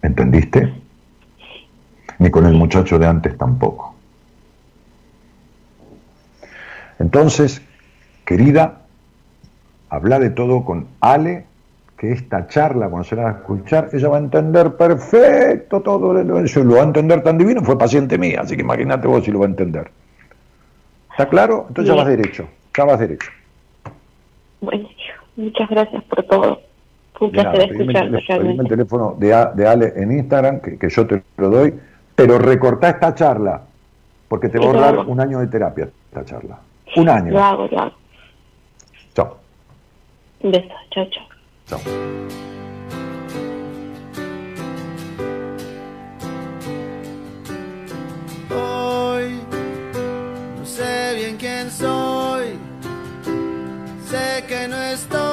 [0.00, 0.72] ¿Entendiste?
[2.18, 3.94] Ni con el muchacho de antes tampoco.
[6.98, 7.60] Entonces,
[8.24, 8.82] querida,
[9.90, 11.44] habla de todo con Ale
[11.96, 16.12] que esta charla, cuando se la va a escuchar, ella va a entender perfecto todo
[16.12, 19.24] lo, eso, lo va a entender tan divino, fue paciente mía, así que imagínate vos
[19.24, 19.90] si lo va a entender.
[21.10, 21.66] ¿Está claro?
[21.68, 23.30] Entonces ya vas derecho, ya vas derecho.
[24.60, 24.88] Bueno,
[25.36, 26.60] muchas gracias por todo.
[27.20, 31.06] Un placer escucharte pedime el teléfono de, A- de Ale en Instagram, que, que yo
[31.06, 31.74] te lo doy,
[32.14, 33.62] pero recortá esta charla,
[34.28, 36.58] porque te va a lo ahorrar un año de terapia esta charla.
[36.96, 37.44] Un Lo año.
[37.44, 37.92] hago, lo hago.
[39.14, 39.36] Chao.
[40.40, 41.24] Un beso, chao, chao.
[41.66, 41.80] Chao.
[48.50, 49.40] Hoy
[50.58, 52.58] no sé bien quién soy,
[54.06, 55.23] sé que no estoy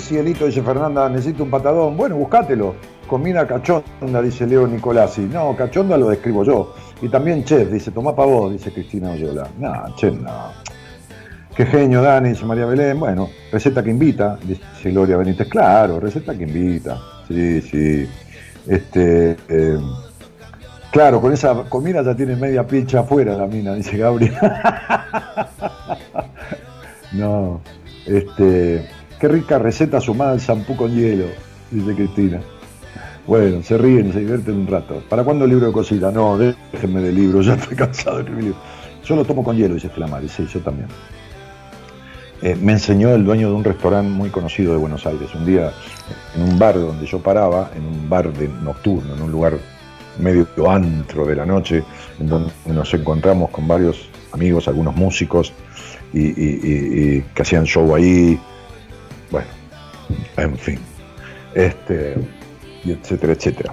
[0.00, 1.96] Cielito, dice Fernanda, necesito un patadón.
[1.96, 2.74] Bueno, búscatelo.
[3.06, 5.22] Comida cachonda, dice Leo Nicolasi.
[5.22, 6.74] No, cachonda lo describo yo.
[7.02, 9.48] Y también chef, dice, tomá para vos, dice Cristina Oyola.
[9.58, 10.52] No, chef, no.
[11.56, 12.98] Qué genio, Dani, dice María Belén.
[12.98, 15.48] Bueno, receta que invita, dice Gloria Benítez.
[15.48, 17.00] Claro, receta que invita.
[17.28, 18.08] Sí, sí.
[18.66, 19.78] Este, eh,
[20.90, 24.34] claro, con esa comida ya tiene media pincha afuera la mina, dice Gabriel.
[27.12, 27.60] no,
[28.06, 28.88] este,
[29.20, 31.26] qué rica receta sumada al shampoo con hielo,
[31.70, 32.40] dice Cristina.
[33.26, 35.02] Bueno, se ríen, se divierten un rato.
[35.08, 36.12] ¿Para cuándo el libro de cosita?
[36.12, 38.54] No, déjenme de libro, ya estoy cansado de escribir
[39.04, 40.88] Yo lo tomo con hielo, dice Flamari, sí, yo también.
[42.42, 45.34] Eh, me enseñó el dueño de un restaurante muy conocido de Buenos Aires.
[45.34, 45.72] Un día,
[46.36, 49.54] en un bar donde yo paraba, en un bar de nocturno, en un lugar
[50.18, 51.82] medio antro de la noche,
[52.20, 55.52] en donde nos encontramos con varios amigos, algunos músicos,
[56.12, 58.38] y, que hacían show ahí.
[59.30, 59.48] Bueno,
[60.36, 60.78] en fin.
[61.54, 62.14] Este,
[62.84, 63.72] etcétera, etcétera.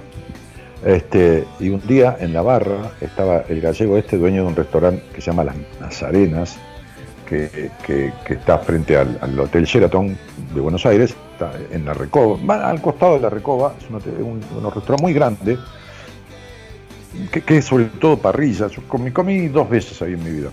[0.84, 5.02] Este, y un día en la barra estaba el gallego este, dueño de un restaurante
[5.14, 6.58] que se llama Las Nazarenas,
[7.26, 7.72] que,
[8.28, 10.16] está frente al, Hotel Sheraton
[10.54, 15.02] de Buenos Aires, está en la Recoba, al costado de la Recoba, es un, restaurante
[15.02, 15.58] muy grande,
[17.30, 18.68] que, es sobre todo parrilla.
[18.68, 20.50] Yo comí, comí, dos veces ahí en mi vida.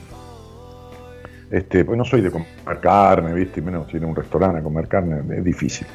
[1.51, 3.61] Este, pues no soy de comer carne, ¿viste?
[3.61, 5.85] Menos si en un restaurante a comer carne, es difícil.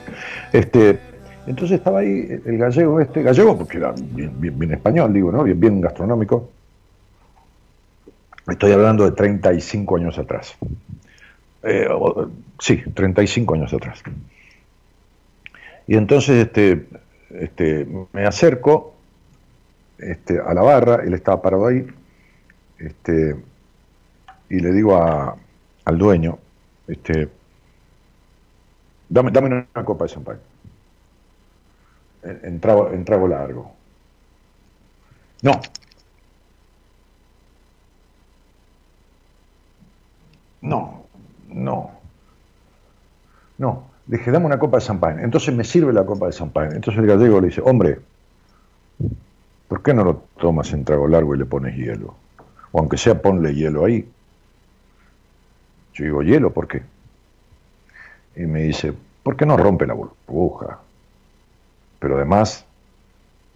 [0.52, 0.98] Este,
[1.46, 5.44] entonces estaba ahí el gallego este, gallego porque era bien, español, digo, ¿no?
[5.44, 6.50] Bien, gastronómico.
[8.46, 10.54] Estoy hablando de 35 años atrás.
[11.62, 11.88] Eh,
[12.60, 14.02] sí, 35 años atrás.
[15.86, 16.48] Y entonces
[17.30, 18.94] este, me acerco
[20.46, 21.86] a la barra, él estaba parado ahí,
[24.50, 24.96] y le digo
[25.86, 26.38] al dueño,
[26.86, 27.30] este,
[29.08, 30.38] dame, dame una copa de champán
[32.26, 33.72] en, trago, largo.
[35.42, 35.60] No.
[40.60, 41.06] No,
[41.48, 41.90] no.
[43.58, 43.84] No.
[44.06, 45.20] Dije, dame una copa de champán.
[45.20, 46.72] Entonces me sirve la copa de champán.
[46.72, 48.00] Entonces el gallego le dice, hombre,
[49.68, 52.14] ¿por qué no lo tomas en trago largo y le pones hielo?
[52.72, 54.08] O aunque sea, ponle hielo ahí.
[55.96, 56.82] Yo digo, hielo, ¿por qué?
[58.36, 58.92] Y me dice,
[59.22, 60.78] ¿por qué no rompe la burbuja?
[61.98, 62.66] Pero además,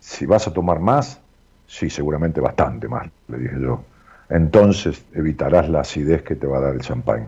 [0.00, 1.20] si vas a tomar más,
[1.66, 3.84] sí, seguramente bastante más, le dije yo.
[4.30, 7.26] Entonces evitarás la acidez que te va a dar el champán.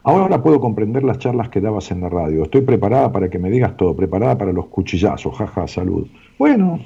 [0.04, 2.44] Ahora puedo comprender las charlas que dabas en la radio.
[2.44, 6.08] Estoy preparada para que me digas todo, preparada para los cuchillazos, jaja, salud.
[6.38, 6.80] Bueno,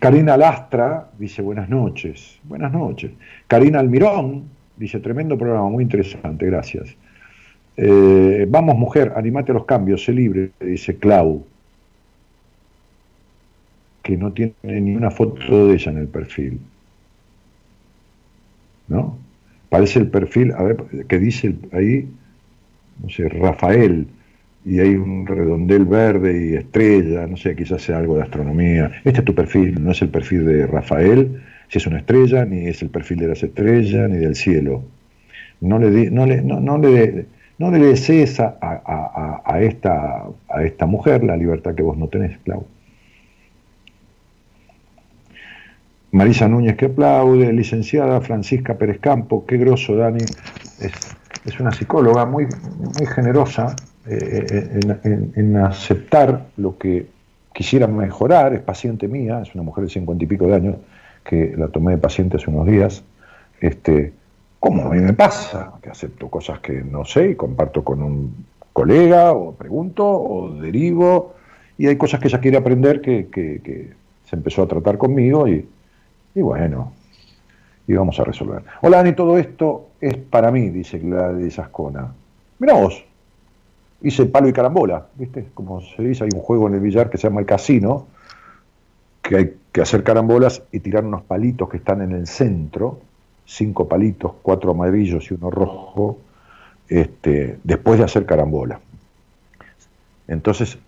[0.00, 3.12] Karina Lastra dice buenas noches, buenas noches.
[3.46, 4.44] Karina Almirón
[4.76, 6.96] dice tremendo programa, muy interesante, gracias.
[7.76, 11.44] Eh, vamos mujer, animate a los cambios, sé libre, dice Clau
[14.06, 16.60] que no tiene ni una foto de ella en el perfil.
[18.86, 19.18] ¿No?
[19.68, 20.76] Parece el perfil, a ver,
[21.08, 22.08] que dice ahí,
[23.02, 24.06] no sé, Rafael,
[24.64, 28.92] y hay un redondel verde y estrella, no sé, quizás sea algo de astronomía.
[29.04, 32.66] Este es tu perfil, no es el perfil de Rafael, si es una estrella, ni
[32.68, 34.84] es el perfil de las estrellas, ni del cielo.
[35.60, 37.26] No le, no le, no, le,
[37.58, 42.66] no desees a esta, a esta mujer la libertad que vos no tenés, Clau.
[46.16, 50.24] Marisa Núñez que aplaude, licenciada Francisca Pérez Campo, qué grosso Dani,
[50.80, 53.76] es, una psicóloga muy, muy generosa
[54.06, 57.06] eh, en, en- aceptar lo que
[57.52, 60.76] quisiera mejorar, es paciente mía, es una mujer de cincuenta y pico de años,
[61.22, 63.04] que la tomé de paciente hace unos días,
[63.60, 64.12] este,
[64.58, 68.46] como a mí me pasa, que acepto cosas que no sé y comparto con un
[68.72, 71.34] colega, o pregunto, o derivo,
[71.76, 73.28] y hay cosas que ella quiere aprender que
[74.24, 75.64] se empezó a tratar conmigo y,
[76.36, 76.92] y bueno,
[77.88, 78.62] y vamos a resolver.
[78.82, 82.12] Hola Dani, todo esto es para mí, dice Gladys Ascona.
[82.58, 83.02] Mirá vos,
[84.02, 85.46] hice palo y carambola, ¿viste?
[85.54, 88.06] Como se dice, hay un juego en el billar que se llama el casino,
[89.22, 93.00] que hay que hacer carambolas y tirar unos palitos que están en el centro,
[93.46, 96.18] cinco palitos, cuatro amarillos y uno rojo,
[96.86, 98.78] este, después de hacer carambola.
[100.28, 100.78] Entonces,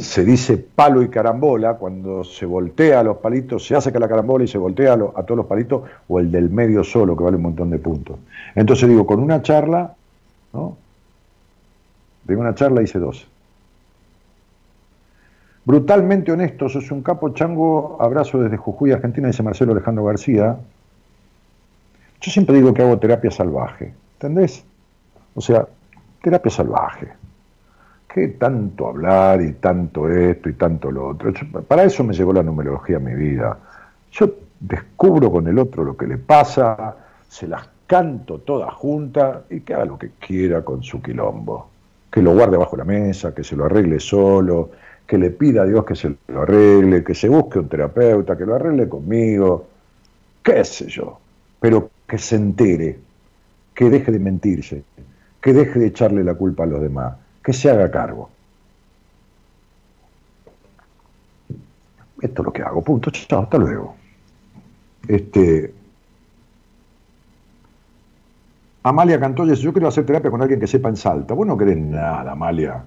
[0.00, 4.08] se dice palo y carambola cuando se voltea a los palitos, se hace que la
[4.08, 7.24] carambola y se voltea a, a todos los palitos, o el del medio solo, que
[7.24, 8.18] vale un montón de puntos.
[8.54, 9.94] Entonces digo, con una charla,
[10.52, 10.76] ¿no?
[12.24, 13.26] De una charla hice dos.
[15.64, 20.56] Brutalmente honesto, sos un capo chango, abrazo desde Jujuy, Argentina, dice Marcelo Alejandro García.
[22.20, 24.64] Yo siempre digo que hago terapia salvaje, ¿entendés?
[25.34, 25.66] O sea,
[26.22, 27.08] terapia salvaje.
[28.12, 31.32] ¿Qué tanto hablar y tanto esto y tanto lo otro?
[31.66, 33.58] Para eso me llegó la numerología a mi vida.
[34.10, 36.96] Yo descubro con el otro lo que le pasa,
[37.28, 41.68] se las canto todas juntas y que haga lo que quiera con su quilombo.
[42.10, 44.70] Que lo guarde bajo la mesa, que se lo arregle solo,
[45.06, 48.46] que le pida a Dios que se lo arregle, que se busque un terapeuta, que
[48.46, 49.66] lo arregle conmigo,
[50.42, 51.18] qué sé yo.
[51.60, 52.98] Pero que se entere,
[53.74, 54.82] que deje de mentirse,
[55.40, 57.14] que deje de echarle la culpa a los demás,
[57.46, 58.28] que se haga cargo.
[62.20, 63.08] Esto es lo que hago, punto.
[63.12, 63.94] Chao, hasta luego.
[65.06, 65.72] Este,
[68.82, 71.34] Amalia Cantoya dice, yo quiero hacer terapia con alguien que sepa en Salta.
[71.34, 72.84] Vos no querés nada, Amalia.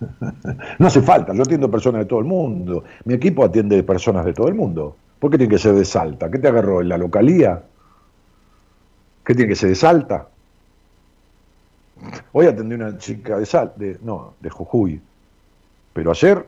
[0.80, 2.82] No hace falta, yo atiendo personas de todo el mundo.
[3.04, 4.96] Mi equipo atiende personas de todo el mundo.
[5.20, 6.28] ¿Por qué tiene que ser de Salta?
[6.28, 7.62] ¿Qué te agarró en la localía?
[9.24, 10.26] ¿Qué tiene que ser de Salta?
[12.32, 15.00] Hoy atendí una chica de Salta, de, no, de Jujuy.
[15.92, 16.46] Pero ayer,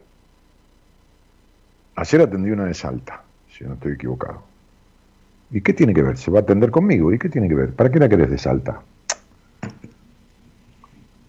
[1.97, 4.43] ayer atendí una de Salta, si no estoy equivocado.
[5.51, 6.17] ¿Y qué tiene que ver?
[6.17, 7.13] ¿Se va a atender conmigo?
[7.13, 7.73] ¿Y qué tiene que ver?
[7.75, 8.83] ¿Para qué la querés de Salta?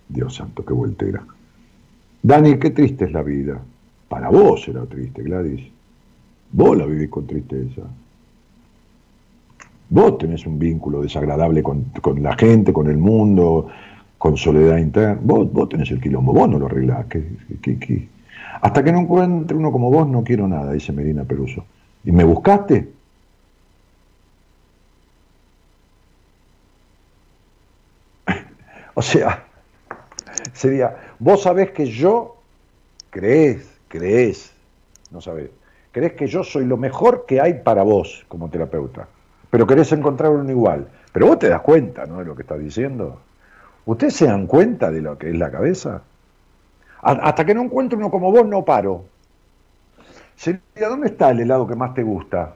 [0.07, 1.23] Dios santo, qué voltera.
[2.21, 3.59] Dani, qué triste es la vida.
[4.07, 5.67] Para vos era triste, Gladys.
[6.51, 7.81] Vos la vivís con tristeza.
[9.89, 13.67] Vos tenés un vínculo desagradable con, con la gente, con el mundo,
[14.17, 15.19] con soledad interna.
[15.21, 17.05] Vos, vos tenés el quilombo, vos no lo arreglás.
[17.07, 17.23] ¿Qué-
[17.61, 18.09] qué-?
[18.61, 21.65] Hasta que no encuentre uno como vos, no quiero nada, dice Medina Peruso.
[22.03, 22.93] ¿Y me buscaste?
[28.95, 29.45] o sea,
[30.53, 32.43] sería, vos sabés que yo,
[33.09, 34.53] creés, creés,
[35.11, 35.51] no sabés,
[35.91, 39.07] creés que yo soy lo mejor que hay para vos como terapeuta,
[39.49, 40.89] pero querés encontrar uno igual.
[41.11, 42.19] Pero vos te das cuenta, ¿no?
[42.19, 43.21] De lo que estás diciendo.
[43.85, 46.01] ¿Ustedes se dan cuenta de lo que es la cabeza?
[47.01, 49.05] Hasta que no encuentro uno como vos, no paro.
[50.35, 52.55] Sería, ¿dónde está el helado que más te gusta?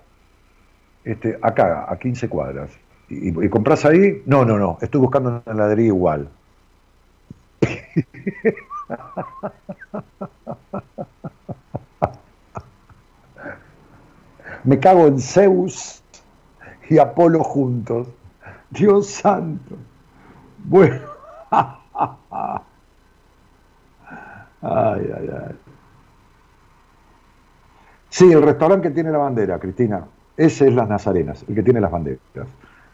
[1.04, 2.72] Este, acá, a 15 cuadras.
[3.10, 4.22] ¿Y, y compras ahí?
[4.26, 4.78] No, no, no.
[4.82, 6.30] Estoy buscando una heladería igual.
[14.64, 16.02] Me cago en Zeus
[16.90, 18.08] y Apolo juntos.
[18.72, 19.78] Dios santo.
[20.66, 21.09] Bueno.
[24.62, 25.56] Ay, ay, ay.
[28.10, 30.06] Sí, el restaurante que tiene la bandera, Cristina.
[30.36, 32.22] Ese es Las Nazarenas, el que tiene las banderas.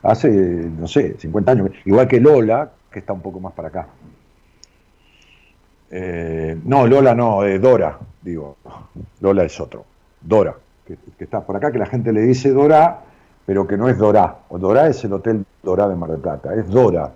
[0.04, 1.70] Hace, no sé, 50 años.
[1.86, 3.88] Igual que Lola, que está un poco más para acá.
[5.92, 8.58] Eh, no, Lola no, Dora, digo.
[9.22, 9.86] Lola es otro.
[10.22, 10.56] Dora,
[10.86, 13.02] que, que está por acá, que la gente le dice Dora,
[13.46, 14.40] pero que no es Dora.
[14.50, 17.12] O Dora es el Hotel Dora de Mar del Plata, es Dora.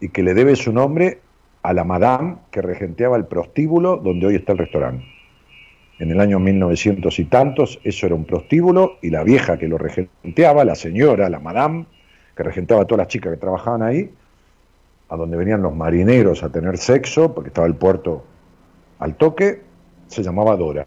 [0.00, 1.20] Y que le debe su nombre
[1.62, 5.04] a la madame que regenteaba el prostíbulo donde hoy está el restaurante.
[5.98, 9.78] En el año 1900 y tantos, eso era un prostíbulo y la vieja que lo
[9.78, 11.86] regenteaba, la señora, la madame,
[12.36, 14.10] que regentaba a todas las chicas que trabajaban ahí,
[15.08, 18.22] a donde venían los marineros a tener sexo, porque estaba el puerto
[19.00, 19.62] al toque,
[20.06, 20.86] se llamaba Dora.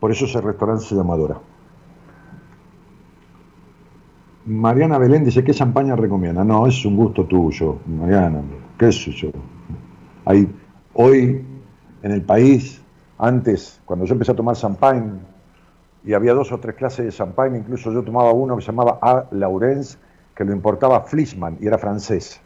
[0.00, 1.38] Por eso ese restaurante se llama Dora.
[4.46, 6.42] Mariana Belén dice, ¿qué champaña recomienda?
[6.44, 8.40] No, es un gusto tuyo, Mariana,
[8.78, 9.30] qué sé yo.
[10.94, 11.44] Hoy
[12.02, 12.82] en el país,
[13.18, 15.20] antes, cuando yo empecé a tomar champagne,
[16.04, 18.98] y había dos o tres clases de champagne, incluso yo tomaba uno que se llamaba
[19.02, 19.26] A.
[19.32, 19.98] Laurence,
[20.34, 22.40] que lo importaba Flisman y era francés.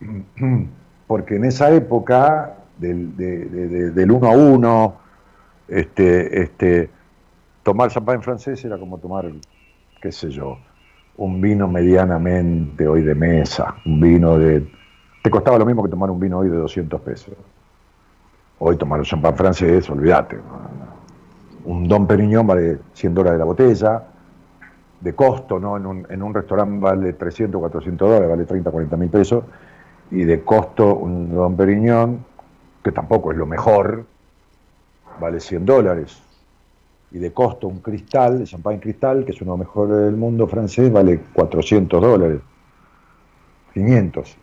[1.06, 4.94] Porque en esa época, del, del uno a uno,
[5.68, 6.90] este, este,
[7.62, 9.30] tomar champán francés era como tomar,
[10.02, 10.58] qué sé yo,
[11.16, 14.68] un vino medianamente hoy de mesa, un vino de...
[15.22, 17.34] Te costaba lo mismo que tomar un vino hoy de 200 pesos.
[18.58, 20.40] Hoy tomar un champán francés, olvídate.
[21.64, 24.02] Un Don Periñón vale 100 dólares la botella,
[25.00, 25.76] de costo, ¿no?
[25.76, 29.44] En un, en un restaurante vale 300, 400 dólares, vale 30, 40 mil pesos,
[30.10, 32.24] y de costo un Don Periñón,
[32.82, 34.04] que tampoco es lo mejor,
[35.20, 36.20] vale 100 dólares.
[37.12, 40.46] Y de costo un cristal, champán cristal, que es uno de los mejores del mundo
[40.46, 42.40] francés, vale 400 dólares.
[43.74, 44.36] 500.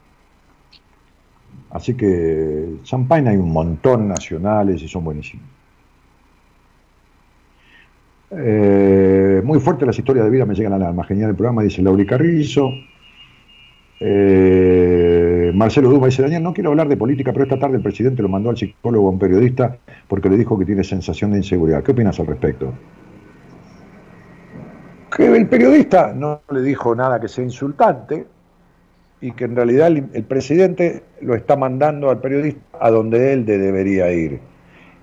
[1.72, 5.46] Así que champán hay un montón nacionales y son buenísimos.
[8.32, 11.04] Eh, muy fuerte las historias de vida me llegan al alma.
[11.04, 12.70] Genial el programa, dice Lauri Carrizo.
[14.00, 15.19] Eh,
[15.54, 18.30] Marcelo Duma dice, Daniel, no quiero hablar de política, pero esta tarde el presidente lo
[18.30, 19.78] mandó al psicólogo a un periodista
[20.08, 21.84] porque le dijo que tiene sensación de inseguridad.
[21.84, 22.74] ¿Qué opinas al respecto?
[25.16, 28.26] Que el periodista no le dijo nada que sea insultante
[29.22, 34.12] y que en realidad el, presidente lo está mandando al periodista a donde él debería
[34.12, 34.40] ir.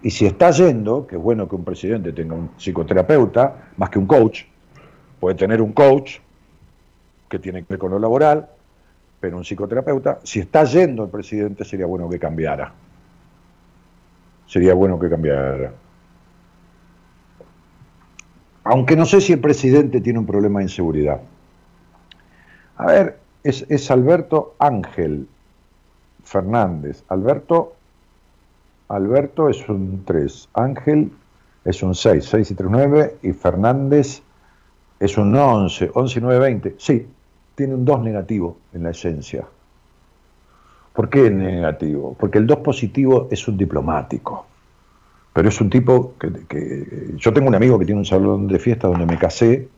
[0.02, 3.98] Y si está yendo, que es bueno que un presidente tenga un psicoterapeuta, más que
[3.98, 4.44] un coach,
[5.20, 6.18] puede tener un coach
[7.28, 8.48] que tiene que ver con lo laboral,
[9.26, 12.72] pero un psicoterapeuta, si está yendo el presidente, sería bueno que cambiara.
[14.46, 15.72] Sería bueno que cambiara.
[18.62, 21.20] Aunque no sé si el presidente tiene un problema de inseguridad.
[22.76, 25.26] A ver, es, es Alberto Ángel
[26.22, 27.02] Fernández.
[27.08, 27.74] Alberto,
[28.86, 31.10] Alberto es un 3, Ángel
[31.64, 34.22] es un 6, 6 y 3, 9, y Fernández
[35.00, 36.76] es un 11, 11 y 9, 20.
[36.78, 37.08] Sí,
[37.56, 39.44] tiene un 2 negativo en la esencia.
[40.92, 42.14] ¿Por qué negativo?
[42.18, 44.46] Porque el 2 positivo es un diplomático.
[45.32, 48.88] Pero es un tipo que, Yo tengo un amigo que tiene un salón de fiesta
[48.88, 49.68] donde me casé,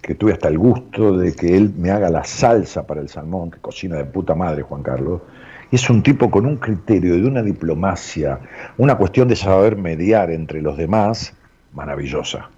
[0.00, 3.50] que tuve hasta el gusto de que él me haga la salsa para el salmón,
[3.50, 5.20] que cocina de puta madre Juan Carlos.
[5.70, 8.40] Y es un tipo con un criterio de una diplomacia,
[8.78, 11.34] una cuestión de saber mediar entre los demás,
[11.74, 12.48] maravillosa.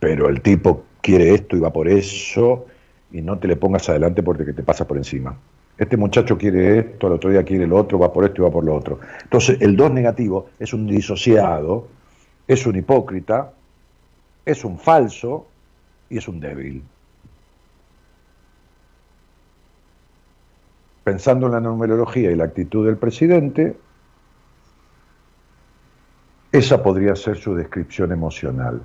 [0.00, 2.66] Pero el tipo quiere esto y va por eso,
[3.10, 5.36] y no te le pongas adelante porque te pasa por encima.
[5.78, 8.50] Este muchacho quiere esto, el otro día quiere lo otro, va por esto y va
[8.50, 8.98] por lo otro.
[9.22, 11.86] Entonces, el dos negativo es un disociado,
[12.48, 13.52] es un hipócrita,
[14.44, 15.46] es un falso
[16.10, 16.82] y es un débil.
[21.04, 23.76] Pensando en la numerología y la actitud del presidente,
[26.50, 28.82] esa podría ser su descripción emocional.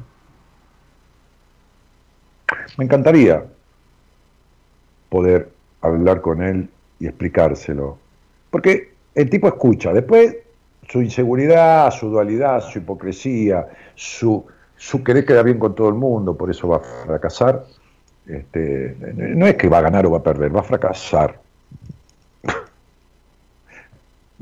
[2.77, 3.45] Me encantaría
[5.13, 5.49] poder
[5.81, 6.67] hablar con él
[6.99, 7.99] y explicárselo.
[8.49, 10.37] Porque el tipo escucha, después
[10.89, 14.43] su inseguridad, su dualidad, su hipocresía, su,
[14.75, 17.63] su querer quedar bien con todo el mundo, por eso va a fracasar.
[18.25, 21.39] Este, no es que va a ganar o va a perder, va a fracasar.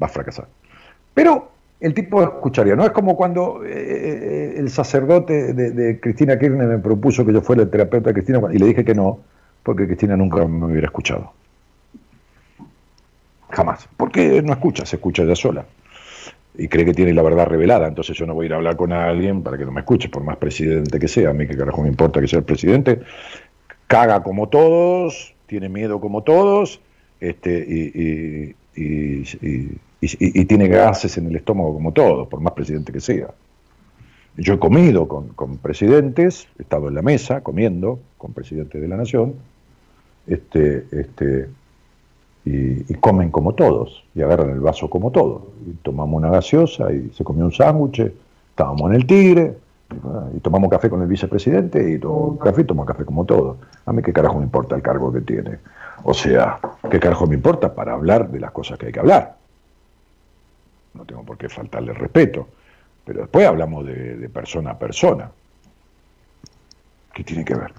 [0.01, 0.47] va a fracasar.
[1.13, 1.49] Pero
[1.81, 2.85] el tipo escucharía, ¿no?
[2.85, 7.41] Es como cuando eh, eh, el sacerdote de, de, Cristina Kirchner me propuso que yo
[7.41, 9.19] fuera el terapeuta de Cristina y le dije que no,
[9.63, 11.31] porque Cristina nunca me hubiera escuchado.
[13.49, 13.87] Jamás.
[13.97, 15.65] Porque no escucha, se escucha ella sola.
[16.57, 18.75] Y cree que tiene la verdad revelada, entonces yo no voy a ir a hablar
[18.75, 21.29] con alguien para que no me escuche, por más presidente que sea.
[21.29, 23.01] A mí que carajo me importa que sea el presidente.
[23.87, 26.81] Caga como todos, tiene miedo como todos,
[27.19, 33.27] este, y, y tiene gases en el estómago como todos, por más presidente que sea.
[34.37, 38.87] Yo he comido con, con, presidentes, he estado en la mesa comiendo con presidentes de
[38.87, 39.35] la nación,
[40.33, 41.49] este, este,
[42.45, 45.43] y, comen como todos, y agarran el vaso como todos.
[45.67, 48.11] Y tomamos una gaseosa y se comió un sándwich,
[48.49, 49.57] estábamos en el Tigre,
[50.35, 53.57] y, tomamos café con el vicepresidente, y tomo café y tomo café como todos.
[53.85, 55.59] A mí qué carajo me importa el cargo que tiene.
[56.03, 56.59] O sea,
[56.89, 59.35] qué carajo me importa para hablar de las cosas que hay que hablar.
[60.93, 62.47] No tengo por qué faltarle respeto.
[63.05, 65.31] Pero después hablamos de persona a persona.
[67.13, 67.73] ¿Qué tiene que ver?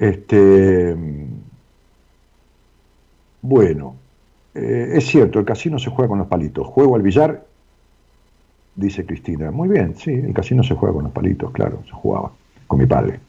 [0.00, 0.96] Este,
[3.42, 3.96] Bueno,
[4.54, 6.66] eh, es cierto, el casino se juega con los palitos.
[6.66, 7.44] Juego al billar,
[8.76, 9.50] dice Cristina.
[9.50, 12.32] Muy bien, sí, el casino se juega con los palitos, claro, se jugaba
[12.66, 13.20] con mi padre.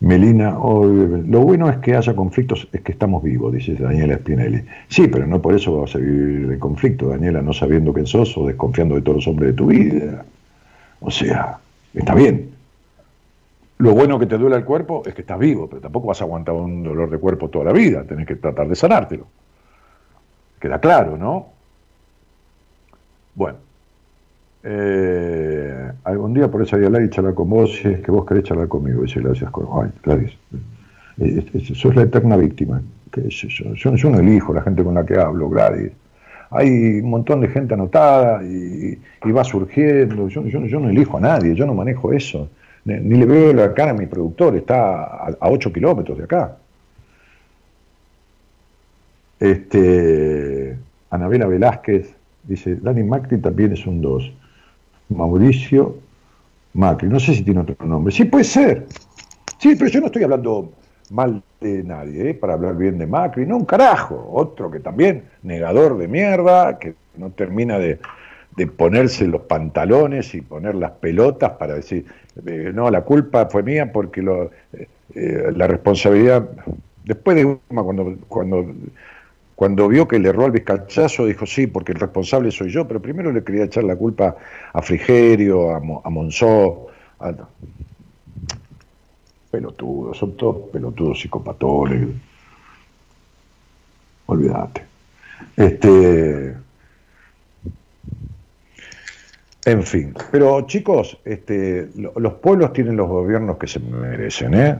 [0.00, 4.64] Melina, oh, lo bueno es que haya conflictos, es que estamos vivos, dice Daniela Spinelli.
[4.88, 8.36] Sí, pero no por eso vas a vivir de conflicto, Daniela, no sabiendo quién sos
[8.36, 10.24] o desconfiando de todos los hombres de tu vida.
[11.00, 11.58] O sea,
[11.94, 12.51] está bien.
[13.82, 16.24] Lo bueno que te duele el cuerpo es que estás vivo, pero tampoco vas a
[16.24, 19.26] aguantar un dolor de cuerpo toda la vida, tenés que tratar de sanártelo.
[20.60, 21.48] Queda claro, ¿no?
[23.34, 23.58] Bueno.
[24.62, 28.68] Eh, algún día por eso voy y charlar con vos es que vos querés charlar
[28.68, 29.02] conmigo.
[29.02, 30.32] Dice, gracias, Ay, Gladys.
[31.18, 32.80] Eh, sos la eterna víctima.
[33.16, 35.90] Yo, no elijo la gente con la que hablo, Gladys.
[36.50, 38.96] Hay un montón de gente anotada y,
[39.32, 40.28] va surgiendo.
[40.28, 42.48] Yo, yo, no elijo a nadie, yo no manejo eso.
[42.84, 46.56] Ni, le veo la cara a mi productor, está a, a 8 kilómetros de acá.
[49.38, 50.76] Este,
[51.10, 52.14] Anabela Velázquez
[52.44, 54.32] dice, Dani Macri también es un 2.
[55.10, 55.96] Mauricio
[56.74, 57.08] Macri.
[57.08, 58.12] No sé si tiene otro nombre.
[58.12, 58.86] Sí, puede ser.
[59.58, 60.72] Sí, pero yo no estoy hablando
[61.10, 62.34] mal de nadie, ¿eh?
[62.34, 63.46] para hablar bien de Macri.
[63.46, 64.30] No, un carajo.
[64.32, 67.98] Otro que también, negador de mierda, que no termina de,
[68.76, 72.06] ponerse los pantalones y poner las pelotas para decir,
[72.46, 74.50] eh, no, la culpa fue mía porque lo,
[75.14, 76.48] eh, la responsabilidad,
[77.04, 78.66] después de cuando, cuando
[79.62, 83.00] cuando vio que le erró al vizcachazo, dijo sí, porque el responsable soy yo, pero
[83.00, 84.36] primero le quería echar la culpa
[84.72, 86.88] a Frigerio, a, a Monzó.
[89.52, 92.08] Pelotudos, son todos pelotudos psicopatones.
[94.26, 94.82] Olvídate.
[95.56, 96.56] Este.
[99.64, 104.78] En fin, pero chicos, este, los pueblos tienen los gobiernos que se merecen, ¿eh?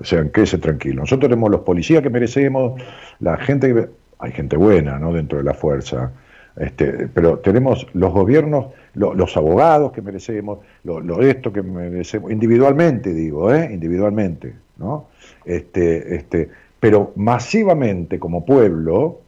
[0.00, 1.00] O sea, quédese tranquilo.
[1.00, 2.80] Nosotros tenemos los policías que merecemos,
[3.20, 3.88] la gente que
[4.18, 5.12] hay gente buena ¿no?
[5.12, 6.12] dentro de la fuerza,
[6.56, 13.52] este, pero tenemos los gobiernos, los abogados que merecemos, lo, esto que merecemos, individualmente digo,
[13.52, 13.70] ¿eh?
[13.72, 15.08] individualmente, ¿no?
[15.44, 19.20] Este, este, pero masivamente como pueblo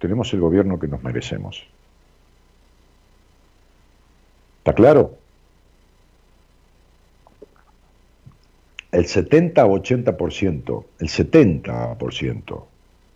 [0.00, 1.64] tenemos el gobierno que nos merecemos.
[4.64, 5.18] ¿Está claro?
[8.90, 12.64] El 70-80%, el 70%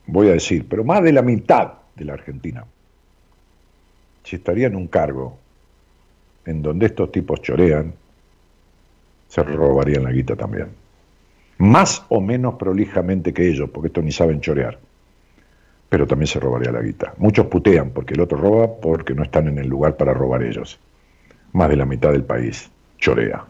[0.08, 2.66] voy a decir, pero más de la mitad de la Argentina,
[4.24, 5.38] si estaría en un cargo
[6.44, 7.94] en donde estos tipos chorean,
[9.28, 10.68] se robarían la guita también.
[11.56, 14.78] Más o menos prolijamente que ellos, porque estos ni saben chorear.
[15.88, 17.14] Pero también se robaría la guita.
[17.16, 20.78] Muchos putean porque el otro roba porque no están en el lugar para robar ellos.
[21.52, 23.44] Más de la mitad del país chorea.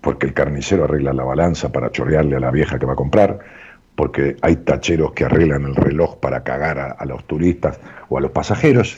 [0.00, 3.40] Porque el carnicero arregla la balanza para chorearle a la vieja que va a comprar,
[3.94, 8.30] porque hay tacheros que arreglan el reloj para cagar a, los turistas o a los
[8.30, 8.96] pasajeros.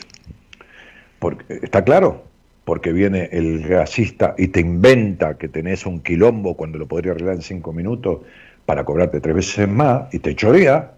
[1.19, 2.23] Porque, ¿Está claro?
[2.63, 7.35] Porque viene el gasista y te inventa que tenés un quilombo cuando lo podría arreglar
[7.35, 8.21] en cinco minutos
[8.65, 10.93] para cobrarte tres veces más y te chorea.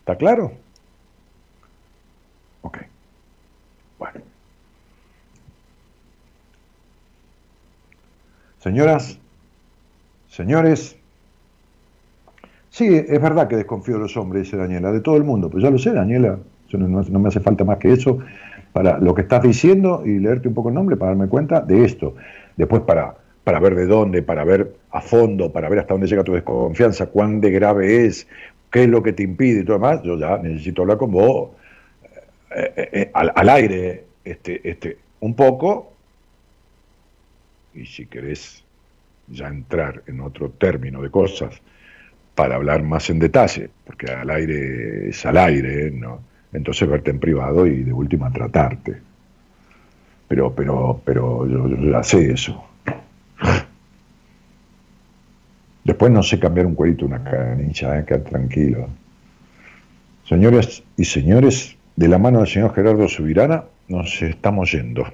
[0.00, 0.52] ¿Está claro?
[2.60, 2.78] Ok.
[8.66, 9.20] Señoras,
[10.28, 10.96] señores,
[12.68, 15.62] Sí, es verdad que desconfío de los hombres, dice Daniela, de todo el mundo, pues
[15.62, 16.40] ya lo sé, Daniela,
[16.72, 18.18] no, me hace falta más que eso
[18.72, 21.84] para lo que estás diciendo y leerte un poco el nombre para darme cuenta de
[21.84, 22.16] esto.
[22.56, 23.14] Después para,
[23.44, 27.06] para ver de dónde, para ver a fondo, para ver hasta dónde llega tu desconfianza,
[27.06, 28.26] cuán de grave es,
[28.72, 31.50] qué es lo que te impide y todo demás, yo ya necesito hablar con vos
[32.54, 35.92] eh, eh, eh, al, al, aire este, este, un poco
[37.76, 38.64] y si querés
[39.28, 41.60] ya entrar en otro término de cosas
[42.34, 46.20] para hablar más en detalle, porque al aire es al aire, ¿no?
[46.52, 49.00] Entonces verte en privado y de última tratarte.
[50.28, 52.64] Pero, pero, pero yo, ya sé eso.
[55.84, 58.04] Después no sé cambiar un cuerito, una canilla, ¿eh?
[58.04, 58.88] quedar tranquilo.
[60.24, 65.06] Señores y señores, de la mano del señor Gerardo Subirana, nos estamos yendo.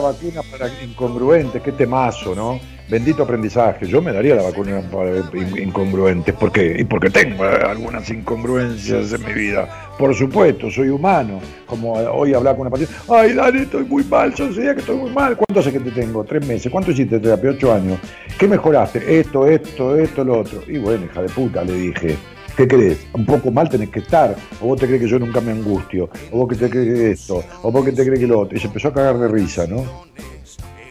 [0.00, 2.58] Hubiera vacunas para incongruentes, qué temazo, ¿no?
[2.88, 3.86] Bendito aprendizaje.
[3.86, 9.12] Yo me daría la vacuna para in- incongruentes, porque y porque tengo eh, algunas incongruencias
[9.12, 9.92] en mi vida.
[9.96, 11.40] Por supuesto, soy humano.
[11.66, 14.96] Como hoy hablaba con una paciente, ay, Dani, estoy muy mal, yo sé que estoy
[14.96, 15.36] muy mal.
[15.36, 16.24] ¿Cuánto hace que te tengo?
[16.24, 16.72] Tres meses.
[16.72, 17.50] ¿Cuánto hiciste terapia?
[17.50, 17.98] Ocho años.
[18.36, 19.20] ¿Qué mejoraste?
[19.20, 20.62] Esto, esto, esto, lo otro.
[20.66, 22.16] Y bueno, hija de puta, le dije.
[22.60, 23.06] ¿Qué crees?
[23.14, 24.36] Un poco mal tenés que estar.
[24.60, 26.10] O vos te crees que yo nunca me angustio.
[26.30, 27.42] O vos que te crees que esto.
[27.62, 28.54] O vos que te crees que lo otro.
[28.54, 29.82] Y se empezó a cagar de risa, ¿no?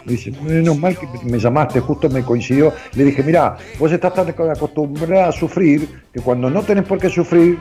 [0.03, 2.73] Dice, menos mal que me llamaste, justo me coincidió.
[2.95, 7.07] Le dije, mirá, vos estás tan acostumbrada a sufrir que cuando no tenés por qué
[7.07, 7.59] sufrir,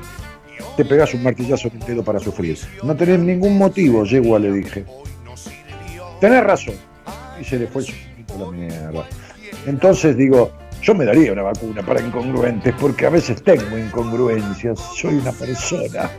[0.74, 2.56] te pegás un martillazo en el dedo para sufrir.
[2.82, 4.86] No tenés ningún motivo, yegua, le dije.
[6.18, 6.76] Tenés razón.
[7.38, 7.82] Y se le fue
[8.38, 9.04] la mierda.
[9.66, 10.50] Entonces digo,
[10.82, 16.10] yo me daría una vacuna para incongruentes, porque a veces tengo incongruencias, soy una persona.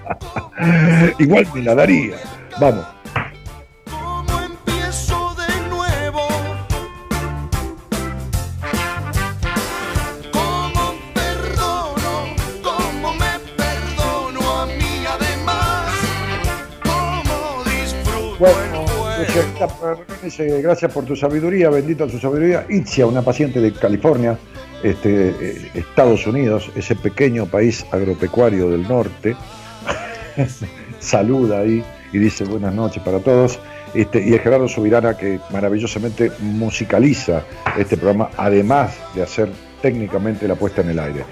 [1.19, 2.17] Igual me la daría.
[2.59, 2.85] Vamos.
[3.89, 6.27] ¿Cómo empiezo de nuevo?
[10.31, 12.35] ¿Cómo perdono?
[12.61, 15.93] ¿Cómo me perdono a mí además?
[16.83, 18.78] ¿Cómo disfruto Bueno,
[20.61, 22.65] gracias por tu sabiduría, bendita su sabiduría.
[22.69, 24.37] Itzia, una paciente de California,
[24.83, 29.35] este, eh, Estados Unidos, ese pequeño país agropecuario del norte,
[30.99, 33.59] saluda ahí y dice buenas noches para todos.
[33.93, 37.43] Este, y es Gerardo Subirana que maravillosamente musicaliza
[37.77, 39.49] este programa, además de hacer
[39.81, 41.23] técnicamente la puesta en el aire.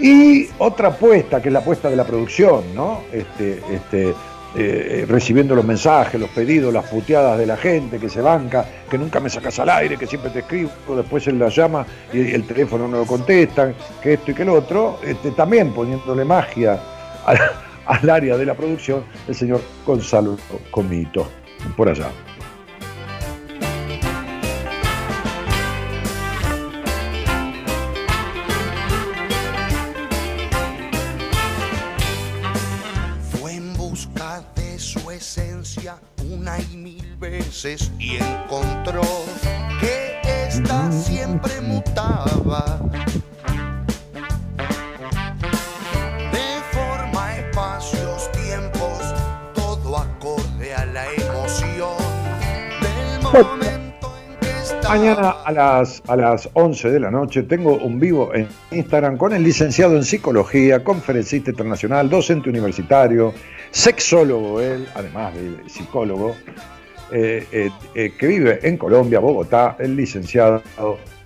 [0.00, 3.02] Y otra apuesta, que es la apuesta de la producción, ¿no?
[3.12, 4.14] Este, este,
[4.54, 8.98] eh, recibiendo los mensajes, los pedidos, las puteadas de la gente que se banca, que
[8.98, 12.44] nunca me sacas al aire, que siempre te escribo, después él la llama y el
[12.44, 16.78] teléfono no lo contestan, que esto y que lo otro, este, también poniéndole magia
[17.24, 17.38] al,
[17.86, 20.36] al área de la producción, el señor Gonzalo
[20.70, 21.28] Comito,
[21.76, 22.10] por allá.
[37.52, 39.02] Veces y encontró
[39.78, 42.80] que ésta siempre mutaba.
[46.32, 49.14] Deforma espacios, tiempos,
[49.54, 51.96] todo acorde a la emoción
[52.80, 54.88] del momento en que está.
[54.88, 59.34] Mañana a las, a las 11 de la noche tengo un vivo en Instagram con
[59.34, 63.34] el licenciado en psicología, conferencista internacional, docente universitario,
[63.70, 66.34] sexólogo él, además de psicólogo,
[67.12, 70.62] que vive en Colombia, Bogotá, el licenciado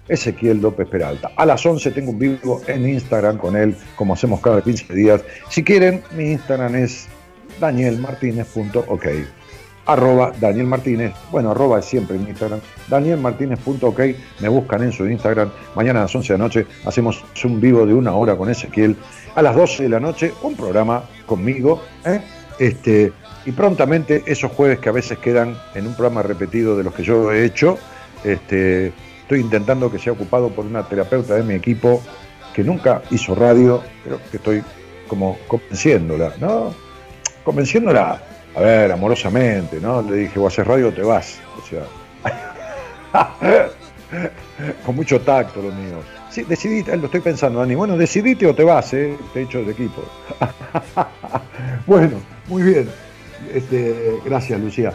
[0.09, 1.31] Ezequiel López Peralta.
[1.37, 5.23] A las 11 tengo un vivo en Instagram con él, como hacemos cada 15 días.
[5.49, 7.09] Si quieren, mi Instagram es
[7.61, 9.07] danielmartinez.ok
[9.87, 14.01] arroba Daniel Martínez, bueno, arroba siempre en Instagram, danielmartinez.ok,
[14.41, 17.87] me buscan en su Instagram, mañana a las 11 de la noche hacemos un vivo
[17.87, 18.97] de una hora con Ezequiel,
[19.35, 22.21] a las 12 de la noche un programa conmigo, ¿eh?
[22.59, 23.13] este,
[23.47, 27.05] y prontamente esos jueves que a veces quedan en un programa repetido de los que
[27.05, 27.79] yo he hecho,
[28.25, 28.93] este,
[29.23, 32.03] estoy intentando que sea ocupado por una terapeuta de mi equipo
[32.53, 34.63] que nunca hizo radio, pero que estoy
[35.07, 36.75] como convenciéndola, ¿no?
[37.45, 38.21] Convenciéndola
[38.57, 40.03] a ver, amorosamente, ¿no?
[40.03, 41.39] Le dije, o haces radio o te vas.
[41.59, 41.85] O sea,
[44.85, 45.99] con mucho tacto lo mío.
[46.31, 47.75] Sí, decidite, lo estoy pensando, Dani.
[47.77, 49.17] Bueno, decidite o te vas, ¿eh?
[49.33, 50.03] Te echo de equipo.
[51.87, 52.19] bueno,
[52.49, 53.06] muy bien.
[53.55, 54.93] Este, gracias, Lucía.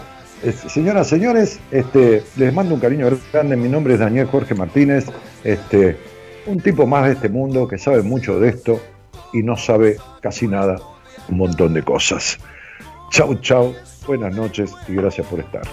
[0.67, 3.55] Señoras, señores, este, les mando un cariño grande.
[3.55, 5.05] Mi nombre es Daniel Jorge Martínez.
[5.43, 5.97] Este,
[6.47, 8.81] un tipo más de este mundo que sabe mucho de esto
[9.33, 10.77] y no sabe casi nada,
[11.29, 12.39] un montón de cosas.
[13.11, 13.75] Chau, chau,
[14.07, 15.63] buenas noches y gracias por estar.